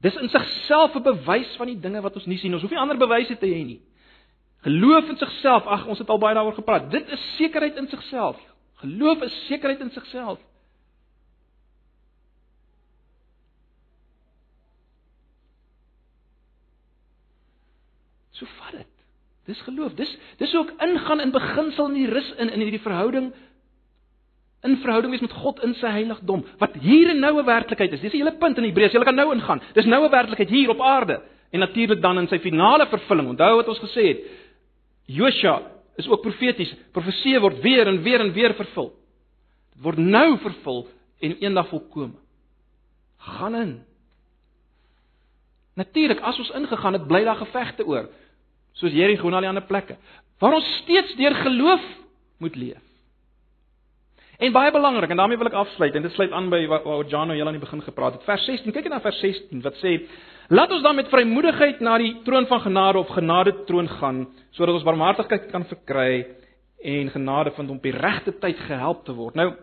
Dis 0.00 0.16
in 0.16 0.28
sigself 0.28 0.94
'n 0.94 1.02
bewys 1.02 1.56
van 1.56 1.66
die 1.66 1.80
dinge 1.80 2.00
wat 2.00 2.14
ons 2.14 2.26
nie 2.26 2.38
sien. 2.38 2.52
Ons 2.52 2.62
hoef 2.62 2.70
nie 2.70 2.78
ander 2.80 2.96
bewyse 2.96 3.38
te 3.38 3.46
hê 3.46 3.64
nie. 3.64 3.80
Geloof 4.62 5.08
in 5.08 5.16
sigself, 5.16 5.66
ag 5.66 5.86
ons 5.86 5.98
het 5.98 6.08
al 6.08 6.18
baie 6.18 6.34
daaroor 6.34 6.54
gepraat. 6.54 6.90
Dit 6.90 7.08
is 7.08 7.36
sekerheid 7.36 7.76
in 7.76 7.88
sigself. 7.88 8.36
Geloof 8.84 9.22
is 9.22 9.46
sekerheid 9.46 9.80
in 9.80 9.90
sigself. 9.90 10.38
So 18.36 18.46
vat 18.58 18.76
dit. 18.76 18.90
Dis 19.48 19.60
geloof. 19.64 19.94
Dis 19.96 20.12
dis 20.36 20.54
ook 20.54 20.74
ingaan 20.84 21.20
in 21.20 21.32
beginsel 21.32 21.88
in 21.88 21.96
die 21.96 22.10
rus 22.10 22.30
in 22.36 22.52
in 22.52 22.60
hierdie 22.60 22.82
verhouding 22.84 23.32
in 24.64 24.76
verhouding 24.80 25.12
wees 25.12 25.24
met 25.24 25.32
God 25.36 25.60
in 25.64 25.74
sy 25.76 25.90
heiligdom 25.92 26.42
wat 26.60 26.76
hier 26.80 27.10
en 27.12 27.20
nou 27.20 27.38
'n 27.40 27.46
werklikheid 27.46 27.92
is. 27.92 28.00
Dis 28.00 28.12
die 28.12 28.20
hele 28.20 28.36
punt 28.36 28.58
in 28.58 28.64
Hebreërs. 28.64 28.92
Jy 28.92 29.04
kan 29.04 29.14
nou 29.14 29.32
ingaan. 29.32 29.62
Dis 29.74 29.84
nou 29.84 30.04
'n 30.04 30.10
werklikheid 30.10 30.48
hier 30.48 30.70
op 30.70 30.80
aarde 30.80 31.22
en 31.50 31.60
natuurlik 31.60 32.02
dan 32.02 32.18
in 32.18 32.28
sy 32.28 32.38
finale 32.38 32.86
vervulling. 32.86 33.28
Onthou 33.28 33.56
wat 33.56 33.68
ons 33.68 33.78
gesê 33.78 34.06
het. 34.08 34.20
Josua 35.06 35.62
is 35.96 36.08
ook 36.08 36.22
profeties. 36.22 36.74
Profeseë 36.92 37.40
word 37.40 37.60
weer 37.62 37.86
en 37.86 38.02
weer 38.02 38.20
en 38.20 38.32
weer 38.32 38.54
vervul. 38.54 38.92
Dit 39.74 39.82
word 39.82 39.98
nou 39.98 40.38
vervul 40.42 40.86
en 41.20 41.36
eendag 41.38 41.68
volkome. 41.68 42.18
Gaan 43.18 43.54
in. 43.54 43.74
Natuurlik 45.74 46.20
as 46.20 46.38
ons 46.38 46.52
ingegaan 46.54 46.92
het, 46.92 47.06
bly 47.06 47.24
daar 47.24 47.40
gevegte 47.40 47.86
oor 47.86 48.10
soos 48.74 48.94
Jericho 48.94 49.28
en 49.30 49.36
al 49.38 49.46
die 49.46 49.50
ander 49.52 49.66
plekke 49.66 49.96
waar 50.42 50.56
ons 50.58 50.70
steeds 50.82 51.14
deur 51.18 51.34
geloof 51.34 51.84
moet 52.42 52.56
leef. 52.58 52.83
En 54.38 54.52
baie 54.52 54.72
belangrik 54.72 55.10
en 55.10 55.16
daarmee 55.16 55.38
wil 55.38 55.46
ek 55.46 55.58
afsluit 55.58 55.94
en 55.94 56.02
dit 56.02 56.12
sluit 56.12 56.32
aan 56.32 56.50
by 56.50 56.64
wat 56.66 56.84
nou 56.84 57.34
heel 57.34 57.46
aan 57.46 57.58
die 57.58 57.62
begin 57.62 57.82
gepraat 57.82 58.18
het. 58.18 58.24
Vers 58.26 58.44
16, 58.44 58.72
kyk 58.72 58.88
net 58.88 58.96
na 58.96 59.00
vers 59.00 59.20
16 59.20 59.62
wat 59.62 59.76
sê: 59.82 60.00
"Laat 60.48 60.72
ons 60.72 60.82
dan 60.82 60.96
met 60.96 61.08
vrymoedigheid 61.08 61.80
na 61.80 61.98
die 61.98 62.22
troon 62.24 62.46
van 62.46 62.60
genade 62.60 62.98
of 62.98 63.08
genade 63.08 63.64
troon 63.64 63.88
gaan, 63.88 64.26
sodat 64.50 64.74
ons 64.74 64.84
barmhartigheid 64.84 65.50
kan 65.50 65.64
verkry 65.64 66.26
en 66.82 67.10
genade 67.10 67.50
vind 67.50 67.70
om 67.70 67.76
op 67.76 67.82
die 67.82 67.92
regte 67.92 68.38
tyd 68.38 68.58
gehelp 68.58 69.04
te 69.04 69.12
word." 69.12 69.34
Nou 69.34 69.54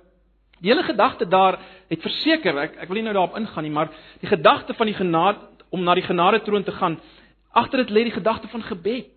Die 0.62 0.70
hele 0.70 0.84
gedagte 0.84 1.26
daar 1.26 1.58
het 1.90 2.02
verseker, 2.02 2.58
ek 2.58 2.76
ek 2.84 2.88
wil 2.88 2.96
nie 2.96 3.04
nou 3.04 3.14
daarop 3.14 3.36
ingaan 3.36 3.64
nie, 3.64 3.72
maar 3.72 3.90
die 4.22 4.30
gedagte 4.30 4.74
van 4.74 4.86
die 4.86 4.94
genade 4.94 5.40
om 5.72 5.84
na 5.84 5.96
die 5.96 6.06
genade 6.06 6.44
troon 6.46 6.64
te 6.64 6.72
gaan 6.72 7.00
Agter 7.52 7.84
dit 7.84 7.92
lê 7.92 8.06
die 8.08 8.16
gedagte 8.16 8.48
van 8.48 8.64
gebed. 8.64 9.10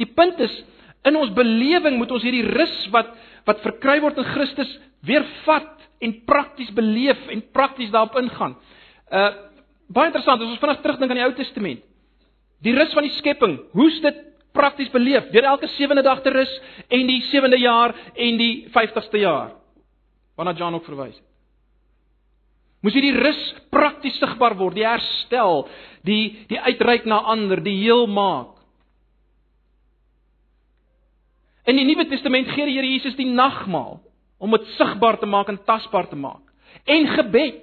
Die 0.00 0.08
punt 0.08 0.40
is 0.40 0.54
in 1.04 1.16
ons 1.20 1.34
belewing 1.36 1.98
moet 2.00 2.14
ons 2.16 2.24
hierdie 2.24 2.46
rus 2.48 2.76
wat 2.94 3.10
wat 3.48 3.64
verkry 3.64 3.98
word 4.02 4.18
in 4.20 4.28
Christus 4.34 4.70
weer 5.04 5.24
vat 5.44 5.82
en 6.04 6.14
prakties 6.28 6.70
beleef 6.74 7.20
en 7.32 7.42
prakties 7.52 7.92
daarop 7.94 8.16
ingaan. 8.20 8.56
Uh 9.10 9.32
baie 9.94 10.08
interessant, 10.08 10.40
as 10.40 10.48
ons 10.48 10.60
vinnig 10.62 10.78
terugdink 10.80 11.12
aan 11.12 11.18
die 11.20 11.26
Ou 11.26 11.34
Testament. 11.36 11.82
Die 12.64 12.72
rus 12.72 12.94
van 12.96 13.04
die 13.04 13.12
skepping, 13.18 13.58
hoe's 13.76 13.98
dit 14.02 14.22
prakties 14.56 14.88
beleef? 14.90 15.28
Deur 15.34 15.44
elke 15.50 15.68
sewende 15.74 16.02
dag 16.02 16.22
te 16.24 16.32
rus 16.32 16.50
en 16.88 17.04
die 17.10 17.20
sewende 17.28 17.58
jaar 17.60 17.92
en 18.14 18.40
die 18.40 18.64
50ste 18.72 19.20
jaar. 19.20 19.52
Waarna 20.38 20.56
John 20.56 20.80
ook 20.80 20.88
verwys 20.88 21.12
het. 21.18 21.22
Moes 22.84 22.96
hierdie 22.96 23.14
rus 23.16 23.40
prakties 23.72 24.18
sigbaar 24.20 24.58
word, 24.60 24.76
die 24.76 24.84
herstel, 24.84 25.62
die 26.04 26.44
die 26.50 26.60
uitreik 26.60 27.06
na 27.08 27.22
ander, 27.32 27.62
die 27.64 27.78
heel 27.80 28.04
maak. 28.12 28.53
In 31.64 31.78
die 31.80 31.86
Nuwe 31.88 32.06
Testament 32.10 32.50
gee 32.52 32.66
die 32.68 32.76
Here 32.76 32.88
Jesus 32.88 33.16
die 33.16 33.28
nagmaal 33.28 34.02
om 34.38 34.52
dit 34.52 34.66
sigbaar 34.76 35.18
te 35.20 35.26
maak 35.26 35.48
en 35.48 35.62
tasbaar 35.64 36.08
te 36.10 36.16
maak. 36.16 36.42
En 36.84 37.06
gebed. 37.14 37.62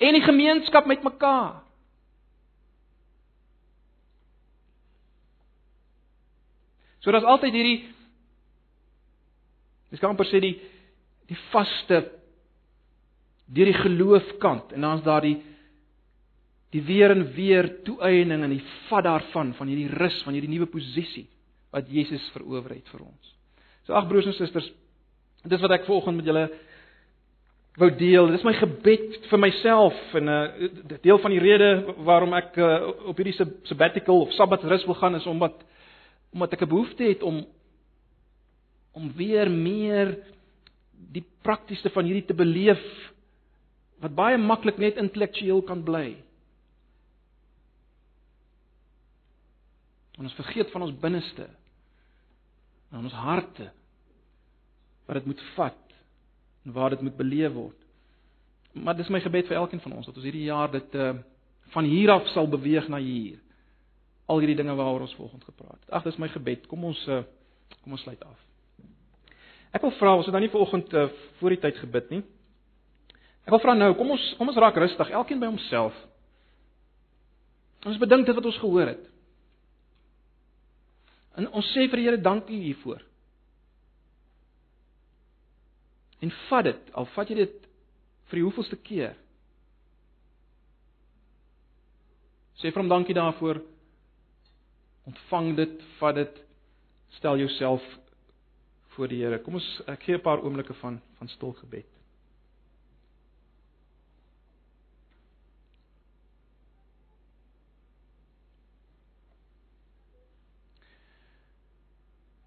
En 0.00 0.16
die 0.16 0.24
gemeenskap 0.24 0.86
met 0.88 1.04
mekaar. 1.04 1.60
So 7.04 7.12
daar's 7.12 7.28
altyd 7.28 7.52
hierdie 7.52 7.80
Dis 9.92 10.00
kan 10.02 10.10
amper 10.10 10.26
sê 10.26 10.40
die 10.42 10.56
die 11.30 11.36
vaste 11.52 12.00
deur 13.54 13.68
die 13.70 13.76
geloofkant 13.78 14.72
en 14.74 14.84
dan's 14.84 15.04
daar 15.06 15.22
die 15.24 15.36
die 16.74 16.82
weer 16.84 17.14
en 17.14 17.22
weer 17.36 17.68
toeëning 17.86 18.42
en 18.44 18.52
die 18.52 18.64
vat 18.88 19.06
daarvan 19.06 19.52
van 19.56 19.70
hierdie 19.70 19.92
rus 19.94 20.18
van 20.26 20.34
hierdie 20.36 20.50
nuwe 20.50 20.66
posisie 20.72 21.28
wat 21.74 21.90
Jesus 21.90 22.22
verower 22.36 22.76
het 22.76 22.88
vir 22.92 23.02
ons. 23.02 23.32
So 23.84 23.96
ag 23.98 24.06
broers 24.08 24.28
en 24.30 24.36
susters, 24.36 24.70
dis 25.44 25.64
wat 25.64 25.74
ek 25.76 25.88
vanoggend 25.88 26.20
met 26.20 26.28
julle 26.30 26.44
wou 27.80 27.90
deel. 27.98 28.30
Dis 28.30 28.44
my 28.46 28.54
gebed 28.54 29.26
vir 29.30 29.40
myself 29.42 29.96
en 30.14 30.24
'n 30.24 30.28
uh, 30.30 30.64
eh, 30.64 31.00
deel 31.02 31.18
van 31.18 31.30
die 31.34 31.42
rede 31.42 31.94
waarom 32.06 32.32
ek 32.34 32.56
uh, 32.56 33.08
op 33.10 33.16
hierdie 33.18 33.34
sabbatical 33.66 34.20
of 34.20 34.32
sabbatrus 34.32 34.86
wil 34.86 34.94
gaan 34.94 35.14
is 35.14 35.26
omdat 35.26 35.64
omdat 36.32 36.52
ek 36.52 36.62
'n 36.62 36.68
behoefte 36.68 37.04
het 37.04 37.22
om 37.22 37.46
om 38.92 39.12
weer 39.12 39.50
meer 39.50 40.18
die 41.12 41.24
praktiese 41.42 41.90
van 41.90 42.04
hierdie 42.04 42.26
te 42.26 42.34
beleef 42.34 42.82
wat 43.98 44.14
baie 44.14 44.38
maklik 44.38 44.78
net 44.78 44.96
intellektueel 44.96 45.62
kan 45.62 45.82
bly. 45.82 46.16
En 50.18 50.24
ons 50.24 50.34
vergeet 50.34 50.70
van 50.70 50.82
ons 50.82 50.98
binneste. 51.00 51.48
En 52.92 53.04
ons 53.04 53.16
harte 53.24 53.70
wat 55.06 55.20
dit 55.20 55.26
moet 55.26 55.42
vat 55.54 55.96
en 56.64 56.72
waar 56.72 56.90
dit 56.90 57.00
moet 57.00 57.16
beleef 57.16 57.52
word. 57.52 57.80
Maar 58.72 58.96
dis 58.96 59.08
my 59.12 59.20
gebed 59.20 59.46
vir 59.46 59.60
elkeen 59.60 59.82
van 59.84 59.92
ons 59.98 60.06
dat 60.08 60.16
ons 60.16 60.26
hierdie 60.26 60.48
jaar 60.48 60.72
dit 60.72 61.00
uh 61.00 61.14
van 61.72 61.86
hier 61.88 62.10
af 62.12 62.26
sal 62.30 62.46
beweeg 62.48 62.86
na 62.92 62.98
hier. 63.00 63.38
Al 64.28 64.38
hierdie 64.38 64.56
dinge 64.56 64.74
waaroor 64.76 65.06
ons 65.06 65.14
volgens 65.16 65.44
gepraat 65.44 65.80
het. 65.80 65.90
Ag, 65.90 66.02
dis 66.04 66.18
my 66.20 66.28
gebed. 66.28 66.66
Kom 66.70 66.84
ons 66.84 67.00
uh 67.08 67.22
kom 67.82 67.96
ons 67.96 68.02
sluit 68.04 68.20
af. 68.24 68.40
Ek 69.74 69.82
wil 69.82 69.94
vra, 69.98 70.12
ons 70.14 70.28
het 70.28 70.34
dan 70.34 70.44
nie 70.44 70.52
vanoggend 70.52 70.92
uh 70.92 71.08
voor 71.40 71.54
die 71.56 71.60
tyd 71.62 71.80
gebid 71.82 72.10
nie. 72.10 72.22
Ek 73.44 73.52
wil 73.52 73.60
vra 73.60 73.74
nou, 73.76 73.90
kom 73.98 74.12
ons 74.14 74.26
kom 74.38 74.48
ons 74.52 74.60
raak 74.60 74.76
rustig, 74.80 75.10
elkeen 75.10 75.40
by 75.40 75.50
homself. 75.50 75.96
Ons 77.84 78.00
bedink 78.00 78.26
dit 78.26 78.36
wat 78.36 78.46
ons 78.48 78.60
gehoor 78.62 78.94
het. 78.94 79.02
En 81.38 81.48
ons 81.50 81.72
sê 81.74 81.88
vir 81.88 82.00
die 82.00 82.06
Here 82.06 82.20
dankie 82.22 82.60
hiervoor. 82.62 83.02
En 86.22 86.32
vat 86.48 86.64
dit, 86.64 86.90
al 86.94 87.08
vat 87.14 87.30
jy 87.30 87.36
dit 87.42 87.56
vir 88.30 88.40
die 88.40 88.44
hoeveelste 88.46 88.78
keer. 88.86 89.16
Sê 92.62 92.70
vir 92.70 92.80
hom 92.80 92.92
dankie 92.92 93.16
daarvoor. 93.16 93.60
Ontvang 95.10 95.50
dit, 95.58 95.82
vat 95.98 96.16
dit, 96.16 96.38
stel 97.18 97.42
jouself 97.42 97.84
voor 98.94 99.10
die 99.10 99.20
Here. 99.24 99.42
Kom 99.42 99.58
ons 99.58 99.68
ek 99.90 100.06
gee 100.06 100.16
'n 100.16 100.22
paar 100.22 100.40
oomblikke 100.40 100.74
van 100.80 101.00
van 101.18 101.28
stil 101.28 101.52
gebed. 101.52 101.90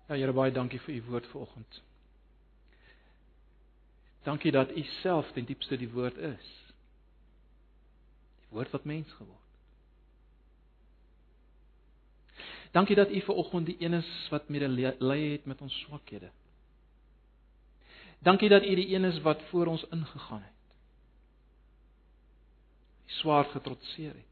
Ja 0.08 0.16
Here 0.16 0.34
baie 0.34 0.52
dankie 0.52 0.80
vir 0.80 0.96
u 0.96 1.02
woord 1.10 1.28
vanoggend. 1.28 1.82
Dankie 4.24 4.52
dat 4.52 4.72
u 4.72 4.84
self 5.02 5.32
ten 5.32 5.46
diepste 5.46 5.78
die 5.78 5.90
woord 5.92 6.18
is. 6.18 6.48
Die 8.40 8.50
woord 8.56 8.72
wat 8.72 8.84
mens 8.84 9.12
geword. 9.12 9.44
Dankie 12.72 12.96
dat 12.96 13.12
u 13.12 13.22
vanoggend 13.22 13.66
die 13.66 13.78
een 13.80 13.94
is 13.94 14.28
wat 14.30 14.50
medelee 14.50 15.32
het 15.32 15.46
met 15.46 15.62
ons 15.62 15.80
swakhede. 15.80 16.32
Dankie 18.20 18.50
dat 18.50 18.64
u 18.64 18.76
die 18.76 18.96
een 18.96 19.04
is 19.04 19.22
wat 19.22 19.42
voor 19.50 19.66
ons 19.66 19.88
ingegaan 19.92 20.42
het. 20.42 20.76
Die 23.06 23.16
swaard 23.16 23.52
getrotseer 23.52 24.14
het. 24.14 24.26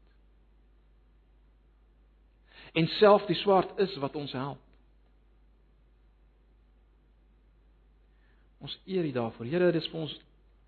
En 2.72 2.86
self 2.86 3.24
die 3.26 3.36
swaard 3.36 3.78
is 3.78 3.96
wat 3.96 4.14
ons 4.14 4.32
help. 4.32 4.65
Ons 8.66 8.78
eer 8.90 9.06
U 9.06 9.12
daarvoor. 9.14 9.46
Here, 9.46 9.70
dit 9.70 9.82
is 9.82 9.90
vir 9.92 10.00
ons 10.00 10.16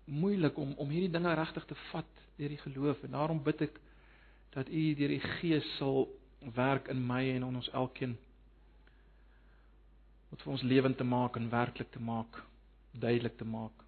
moeilik 0.09 0.57
om 0.57 0.71
om 0.81 0.89
hierdie 0.89 1.11
dinge 1.11 1.33
regtig 1.35 1.65
te 1.69 1.77
vat 1.89 2.23
deur 2.39 2.53
die 2.53 2.61
geloof 2.63 3.03
en 3.03 3.13
daarom 3.17 3.41
bid 3.43 3.65
ek 3.67 3.75
dat 4.55 4.71
U 4.71 4.83
deur 4.97 5.11
die 5.13 5.21
Gees 5.39 5.67
sal 5.77 6.07
werk 6.55 6.87
in 6.93 7.01
my 7.05 7.21
en 7.33 7.43
in 7.49 7.59
ons 7.59 7.69
elkeen 7.75 8.15
wat 10.29 10.45
vir 10.45 10.53
ons 10.53 10.65
lewend 10.71 10.97
te 10.97 11.05
maak 11.05 11.37
en 11.37 11.49
werklik 11.51 11.89
te 11.91 12.01
maak, 12.01 12.39
duidelik 12.93 13.35
te 13.37 13.45
maak. 13.45 13.85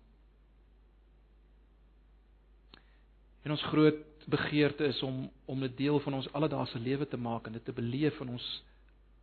En 3.45 3.53
ons 3.55 3.65
groot 3.71 4.03
begeerte 4.29 4.89
is 4.89 5.01
om 5.05 5.23
om 5.45 5.65
dit 5.67 5.77
deel 5.85 5.99
van 6.03 6.19
ons 6.19 6.29
alledaagse 6.37 6.79
lewe 6.79 7.07
te 7.07 7.17
maak 7.17 7.47
en 7.47 7.57
dit 7.57 7.65
te 7.65 7.77
beleef 7.77 8.19
in 8.21 8.35
ons 8.35 8.51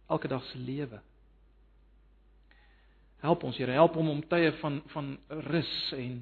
elke 0.09 0.31
dag 0.31 0.45
se 0.51 0.59
lewe. 0.59 1.03
Help 3.23 3.45
ons, 3.45 3.57
Here, 3.59 3.75
help 3.75 3.97
hom 3.99 4.13
om 4.13 4.25
tye 4.31 4.53
van 4.61 4.81
van 4.95 5.15
rus 5.51 5.77
en 5.97 6.21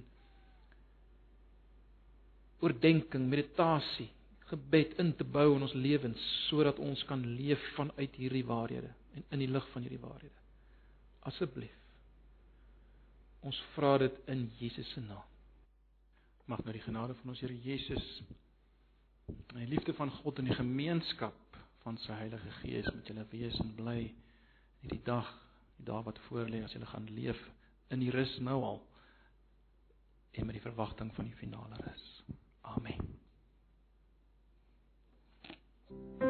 oordeenking, 2.65 3.27
meditasie, 3.29 4.09
gebed 4.49 4.95
in 5.03 5.13
te 5.19 5.27
bou 5.27 5.51
in 5.57 5.65
ons 5.67 5.75
lewens 5.75 6.23
sodat 6.47 6.79
ons 6.83 7.03
kan 7.09 7.23
leef 7.37 7.63
vanuit 7.77 8.15
hierdie 8.17 8.45
waarhede 8.47 8.93
en 9.17 9.25
in 9.35 9.43
die 9.43 9.51
lig 9.51 9.67
van 9.73 9.85
hierdie 9.85 10.03
waarhede. 10.03 10.35
Asseblief. 11.27 11.75
Ons 13.47 13.59
vra 13.75 13.97
dit 14.03 14.21
in 14.33 14.47
Jesus 14.59 14.89
se 14.95 15.03
naam. 15.03 15.25
Mag 16.47 16.63
nou 16.65 16.75
die 16.75 16.85
genade 16.85 17.17
van 17.21 17.35
ons 17.35 17.43
Here 17.43 17.57
Jesus 17.65 18.07
en 19.27 19.59
die 19.59 19.73
liefde 19.73 19.95
van 19.99 20.13
God 20.21 20.39
en 20.39 20.47
die 20.47 20.55
gemeenskap 20.55 21.59
van 21.83 21.99
sy 22.03 22.15
Heilige 22.15 22.53
Gees 22.61 22.87
met 22.95 23.11
julle 23.11 23.27
wees 23.33 23.59
en 23.63 23.73
bly 23.75 24.01
hierdie 24.83 25.03
dag, 25.07 25.27
die 25.77 25.89
dag 25.89 26.05
wat 26.05 26.21
voorlê 26.29 26.63
as 26.65 26.73
julle 26.77 26.89
gaan 26.91 27.09
leef 27.11 27.41
in 27.89 28.03
die 28.03 28.11
rus 28.11 28.39
nou 28.39 28.63
al 28.63 28.83
en 30.37 30.47
met 30.47 30.59
die 30.59 30.65
verwagting 30.65 31.15
van 31.15 31.31
die 31.31 31.39
finale 31.39 31.81
rus. 31.85 32.25
Amen. 32.61 33.17
pursue 35.89 36.26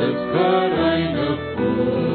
das 0.00 0.14
Kareiner 0.32 1.38
Fuß. 1.56 2.09